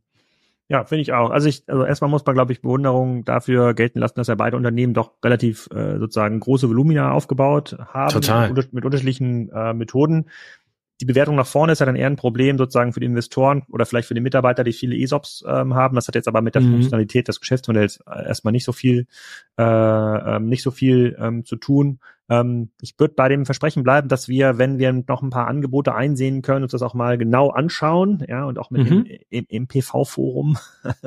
Ja, 0.68 0.84
finde 0.84 1.03
ich 1.03 1.13
auch. 1.13 1.30
Also 1.30 1.47
ich, 1.47 1.63
also 1.68 1.86
erstmal 1.86 2.09
muss 2.09 2.26
man, 2.26 2.34
glaube 2.34 2.51
ich, 2.51 2.61
Bewunderung 2.61 3.24
dafür 3.24 3.74
gelten 3.76 3.99
lassen, 3.99 4.16
dass 4.16 4.28
ja 4.28 4.36
beide 4.36 4.57
Unternehmen 4.57 4.93
doch 4.93 5.11
relativ 5.24 5.70
äh, 5.72 5.99
sozusagen 5.99 6.39
große 6.39 6.68
Volumina 6.68 7.11
aufgebaut 7.11 7.78
haben 7.93 8.13
Total. 8.13 8.51
Mit, 8.51 8.74
mit 8.74 8.84
unterschiedlichen 8.84 9.49
äh, 9.49 9.74
Methoden 9.74 10.26
die 11.01 11.05
Bewertung 11.05 11.36
nach 11.36 11.47
vorne 11.47 11.74
ist 11.74 11.80
ja 11.80 11.86
dann 11.86 11.97
eher 11.97 12.07
ein 12.07 12.16
Problem 12.16 12.57
sozusagen 12.57 12.93
für 12.93 13.01
die 13.01 13.05
Investoren 13.05 13.63
oder 13.70 13.86
vielleicht 13.86 14.07
für 14.07 14.13
die 14.13 14.22
Mitarbeiter, 14.22 14.63
die 14.63 14.72
viele 14.72 14.95
ESOPs 14.95 15.43
ähm, 15.45 15.74
haben. 15.74 15.95
Das 15.95 16.07
hat 16.07 16.16
jetzt 16.16 16.28
aber 16.28 16.41
mit 16.41 16.55
der 16.55 16.61
mhm. 16.61 16.72
Funktionalität 16.72 17.28
des 17.28 17.41
Geschäftsmodells 17.41 18.01
äh, 18.07 18.26
erstmal 18.28 18.53
nicht 18.53 18.63
so 18.63 18.72
viel, 18.72 19.07
äh, 19.57 19.63
ähm, 19.63 20.47
nicht 20.47 20.63
so 20.63 20.72
viel 20.72 21.18
ähm, 21.20 21.43
zu 21.43 21.57
tun. 21.57 21.99
Ähm, 22.28 22.71
ich 22.82 22.99
würde 22.99 23.13
bei 23.13 23.30
dem 23.30 23.45
Versprechen 23.45 23.84
bleiben, 23.84 24.07
dass 24.07 24.28
wir, 24.28 24.57
wenn 24.57 24.80
wir 24.80 24.91
noch 24.93 25.21
ein 25.21 25.30
paar 25.30 25.47
Angebote 25.47 25.93
einsehen 25.93 26.41
können, 26.41 26.63
uns 26.63 26.71
das 26.71 26.82
auch 26.82 26.95
mal 26.95 27.17
genau 27.17 27.49
anschauen, 27.49 28.26
ja, 28.28 28.45
und 28.45 28.57
auch 28.57 28.71
mit 28.71 28.89
mhm. 28.89 29.05
dem 29.05 29.19
im, 29.30 29.45
im 29.47 29.67
PV-Forum 29.67 30.57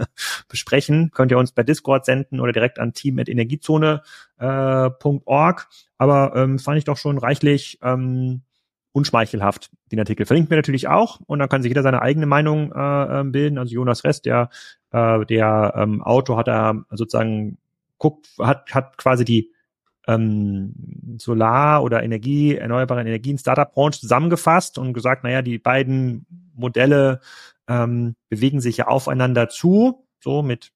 besprechen. 0.49 1.11
Könnt 1.12 1.33
ihr 1.33 1.39
uns 1.39 1.53
per 1.53 1.64
Discord 1.64 2.05
senden 2.05 2.41
oder 2.41 2.53
direkt 2.53 2.79
an 2.79 2.93
team.energiezone.org. 2.93 4.03
Äh, 4.39 5.75
aber 5.99 6.37
ähm, 6.37 6.59
fand 6.59 6.79
ich 6.79 6.85
doch 6.85 6.97
schon 6.97 7.19
reichlich 7.19 7.79
ähm, 7.83 8.43
unschmeichelhaft, 8.93 9.71
den 9.91 9.99
Artikel. 9.99 10.27
Verlinkt 10.27 10.51
mir 10.51 10.57
natürlich 10.57 10.89
auch 10.89 11.21
und 11.27 11.41
dann 11.41 11.49
kann 11.49 11.62
sich 11.62 11.71
jeder 11.71 11.83
seine 11.83 12.03
eigene 12.03 12.27
Meinung 12.27 12.73
äh, 12.73 13.21
ähm, 13.21 13.33
bilden. 13.33 13.59
Also 13.59 13.75
Jonas 13.75 14.05
Rest, 14.05 14.27
der, 14.27 14.51
äh, 14.93 15.25
der 15.27 15.75
ähm, 15.77 16.03
Autor 16.03 16.39
hat 16.39 16.49
da 16.49 16.75
sozusagen 16.91 17.59
guckt, 17.99 18.29
hat, 18.39 18.73
hat 18.73 18.97
quasi 18.97 19.25
die 19.25 19.53
ähm, 20.09 20.73
Solar- 21.19 21.85
oder 21.85 22.03
Energie, 22.03 22.57
erneuerbare 22.57 23.03
Energien, 23.03 23.39
Startup-Branche 23.39 24.01
zusammengefasst 24.01 24.79
und 24.79 24.95
gesagt, 24.95 25.23
naja, 25.23 25.43
die 25.43 25.59
beiden 25.59 26.27
Modelle 26.55 27.21
ähm, 27.69 28.17
bewegen 28.31 28.61
sich 28.61 28.79
ja 28.79 28.89
aufeinander 28.89 29.49
zu, 29.49 30.07
so 30.21 30.43
mit 30.43 30.73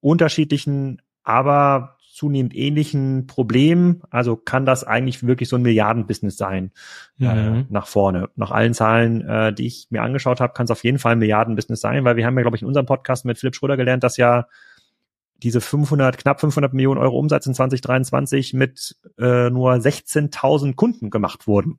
unterschiedlichen, 0.00 1.02
aber 1.22 1.96
zunehmend 2.12 2.54
ähnlichen 2.54 3.26
Problemen. 3.26 4.02
Also 4.10 4.36
kann 4.36 4.66
das 4.66 4.84
eigentlich 4.84 5.26
wirklich 5.26 5.48
so 5.48 5.56
ein 5.56 5.62
Milliardenbusiness 5.62 6.36
sein 6.36 6.72
äh, 7.20 7.24
mhm. 7.24 7.56
äh, 7.60 7.64
nach 7.68 7.86
vorne. 7.86 8.30
Nach 8.36 8.50
allen 8.50 8.74
Zahlen, 8.74 9.26
äh, 9.26 9.52
die 9.52 9.66
ich 9.66 9.88
mir 9.90 10.02
angeschaut 10.02 10.40
habe, 10.40 10.52
kann 10.54 10.64
es 10.64 10.70
auf 10.70 10.84
jeden 10.84 10.98
Fall 10.98 11.12
ein 11.12 11.18
Milliardenbusiness 11.18 11.80
sein, 11.80 12.04
weil 12.04 12.16
wir 12.16 12.26
haben 12.26 12.36
ja, 12.36 12.42
glaube 12.42 12.56
ich, 12.56 12.62
in 12.62 12.68
unserem 12.68 12.86
Podcast 12.86 13.24
mit 13.24 13.38
Philipp 13.38 13.54
Schröder 13.54 13.76
gelernt, 13.76 14.02
dass 14.02 14.16
ja 14.16 14.46
diese 15.42 15.60
500, 15.60 16.18
knapp 16.18 16.40
500 16.40 16.72
Millionen 16.72 17.00
Euro 17.00 17.18
Umsatz 17.18 17.46
in 17.46 17.54
2023 17.54 18.54
mit 18.54 18.96
äh, 19.18 19.50
nur 19.50 19.72
16.000 19.72 20.74
Kunden 20.74 21.10
gemacht 21.10 21.46
wurden. 21.46 21.78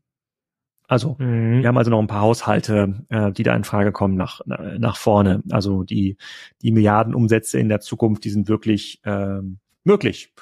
Also 0.88 1.16
mhm. 1.18 1.62
wir 1.62 1.68
haben 1.68 1.78
also 1.78 1.90
noch 1.90 2.00
ein 2.00 2.08
paar 2.08 2.22
Haushalte, 2.22 3.06
äh, 3.10 3.32
die 3.32 3.44
da 3.44 3.56
in 3.56 3.64
Frage 3.64 3.92
kommen 3.92 4.16
nach, 4.16 4.42
nach 4.46 4.98
vorne. 4.98 5.42
Also 5.50 5.84
die, 5.84 6.18
die 6.62 6.72
Milliardenumsätze 6.72 7.60
in 7.60 7.70
der 7.70 7.80
Zukunft, 7.80 8.24
die 8.26 8.30
sind 8.30 8.50
wirklich 8.50 9.02
ähm, 9.06 9.60
möglich. 9.84 10.34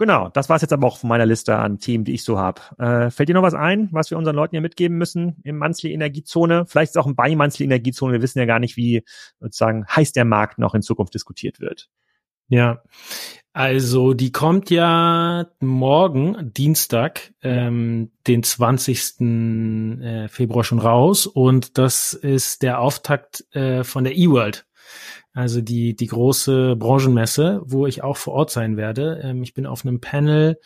Genau, 0.00 0.30
das 0.30 0.48
war 0.48 0.56
es 0.56 0.62
jetzt 0.62 0.72
aber 0.72 0.86
auch 0.86 0.96
von 0.96 1.10
meiner 1.10 1.26
Liste 1.26 1.58
an 1.58 1.78
Themen, 1.78 2.04
die 2.04 2.14
ich 2.14 2.24
so 2.24 2.38
habe. 2.38 2.62
Äh, 2.78 3.10
fällt 3.10 3.28
dir 3.28 3.34
noch 3.34 3.42
was 3.42 3.52
ein, 3.52 3.90
was 3.92 4.10
wir 4.10 4.16
unseren 4.16 4.34
Leuten 4.34 4.52
hier 4.52 4.62
mitgeben 4.62 4.96
müssen 4.96 5.36
im 5.44 5.58
Monthly 5.58 5.92
Energiezone? 5.92 6.64
Vielleicht 6.64 6.92
ist 6.92 6.96
auch 6.96 7.06
ein 7.06 7.16
Buy 7.16 7.36
Monthly 7.36 7.66
Energiezone. 7.66 8.14
Wir 8.14 8.22
wissen 8.22 8.38
ja 8.38 8.46
gar 8.46 8.60
nicht, 8.60 8.78
wie 8.78 9.04
sozusagen 9.40 9.86
heiß 9.86 10.12
der 10.12 10.24
Markt 10.24 10.58
noch 10.58 10.74
in 10.74 10.80
Zukunft 10.80 11.12
diskutiert 11.12 11.60
wird. 11.60 11.90
Ja, 12.50 12.82
also 13.52 14.12
die 14.12 14.32
kommt 14.32 14.70
ja 14.70 15.46
morgen, 15.60 16.52
Dienstag, 16.52 17.32
ähm, 17.42 18.10
den 18.26 18.42
20. 18.42 19.20
Äh, 19.20 20.28
Februar 20.28 20.64
schon 20.64 20.80
raus 20.80 21.26
und 21.26 21.78
das 21.78 22.12
ist 22.12 22.62
der 22.62 22.80
Auftakt 22.80 23.44
äh, 23.52 23.84
von 23.84 24.02
der 24.02 24.16
eWorld. 24.16 24.66
Also 25.32 25.60
die, 25.60 25.94
die 25.94 26.08
große 26.08 26.74
Branchenmesse, 26.74 27.62
wo 27.64 27.86
ich 27.86 28.02
auch 28.02 28.16
vor 28.16 28.34
Ort 28.34 28.50
sein 28.50 28.76
werde. 28.76 29.20
Ähm, 29.22 29.44
ich 29.44 29.54
bin 29.54 29.64
auf 29.64 29.86
einem 29.86 30.00
Panel 30.00 30.58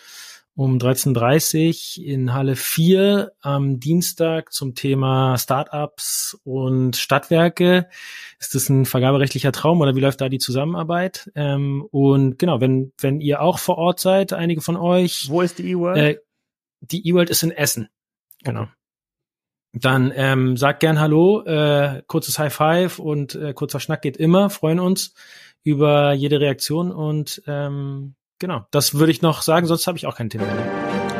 um 0.56 0.78
13.30 0.78 2.00
in 2.00 2.32
Halle 2.32 2.54
4 2.54 3.32
am 3.40 3.80
Dienstag 3.80 4.52
zum 4.52 4.74
Thema 4.74 5.36
Startups 5.36 6.38
und 6.44 6.96
Stadtwerke. 6.96 7.88
Ist 8.38 8.54
das 8.54 8.68
ein 8.68 8.84
vergaberechtlicher 8.84 9.52
Traum 9.52 9.80
oder 9.80 9.96
wie 9.96 10.00
läuft 10.00 10.20
da 10.20 10.28
die 10.28 10.38
Zusammenarbeit? 10.38 11.30
Ähm, 11.34 11.84
und 11.90 12.38
genau, 12.38 12.60
wenn, 12.60 12.92
wenn 12.98 13.20
ihr 13.20 13.40
auch 13.40 13.58
vor 13.58 13.78
Ort 13.78 13.98
seid, 13.98 14.32
einige 14.32 14.60
von 14.60 14.76
euch. 14.76 15.26
Wo 15.28 15.40
ist 15.42 15.58
die 15.58 15.70
E-World? 15.70 15.98
Äh, 15.98 16.18
die 16.80 17.08
E-World 17.08 17.30
ist 17.30 17.42
in 17.42 17.50
Essen. 17.50 17.88
Genau. 18.44 18.68
Dann 19.72 20.12
ähm, 20.14 20.56
sagt 20.56 20.80
gern 20.80 21.00
Hallo, 21.00 21.42
äh, 21.44 22.02
kurzes 22.06 22.38
High 22.38 22.54
Five 22.54 23.00
und 23.00 23.34
äh, 23.34 23.54
kurzer 23.54 23.80
Schnack 23.80 24.02
geht 24.02 24.16
immer. 24.16 24.50
Freuen 24.50 24.78
uns 24.78 25.14
über 25.64 26.12
jede 26.12 26.38
Reaktion 26.38 26.92
und 26.92 27.42
ähm, 27.48 28.14
genau, 28.44 28.66
das 28.70 28.92
würde 28.92 29.10
ich 29.10 29.22
noch 29.22 29.40
sagen, 29.40 29.66
sonst 29.66 29.86
habe 29.86 29.96
ich 29.96 30.06
auch 30.06 30.16
kein 30.16 30.28
Thema 30.28 30.44
mehr. 30.44 31.13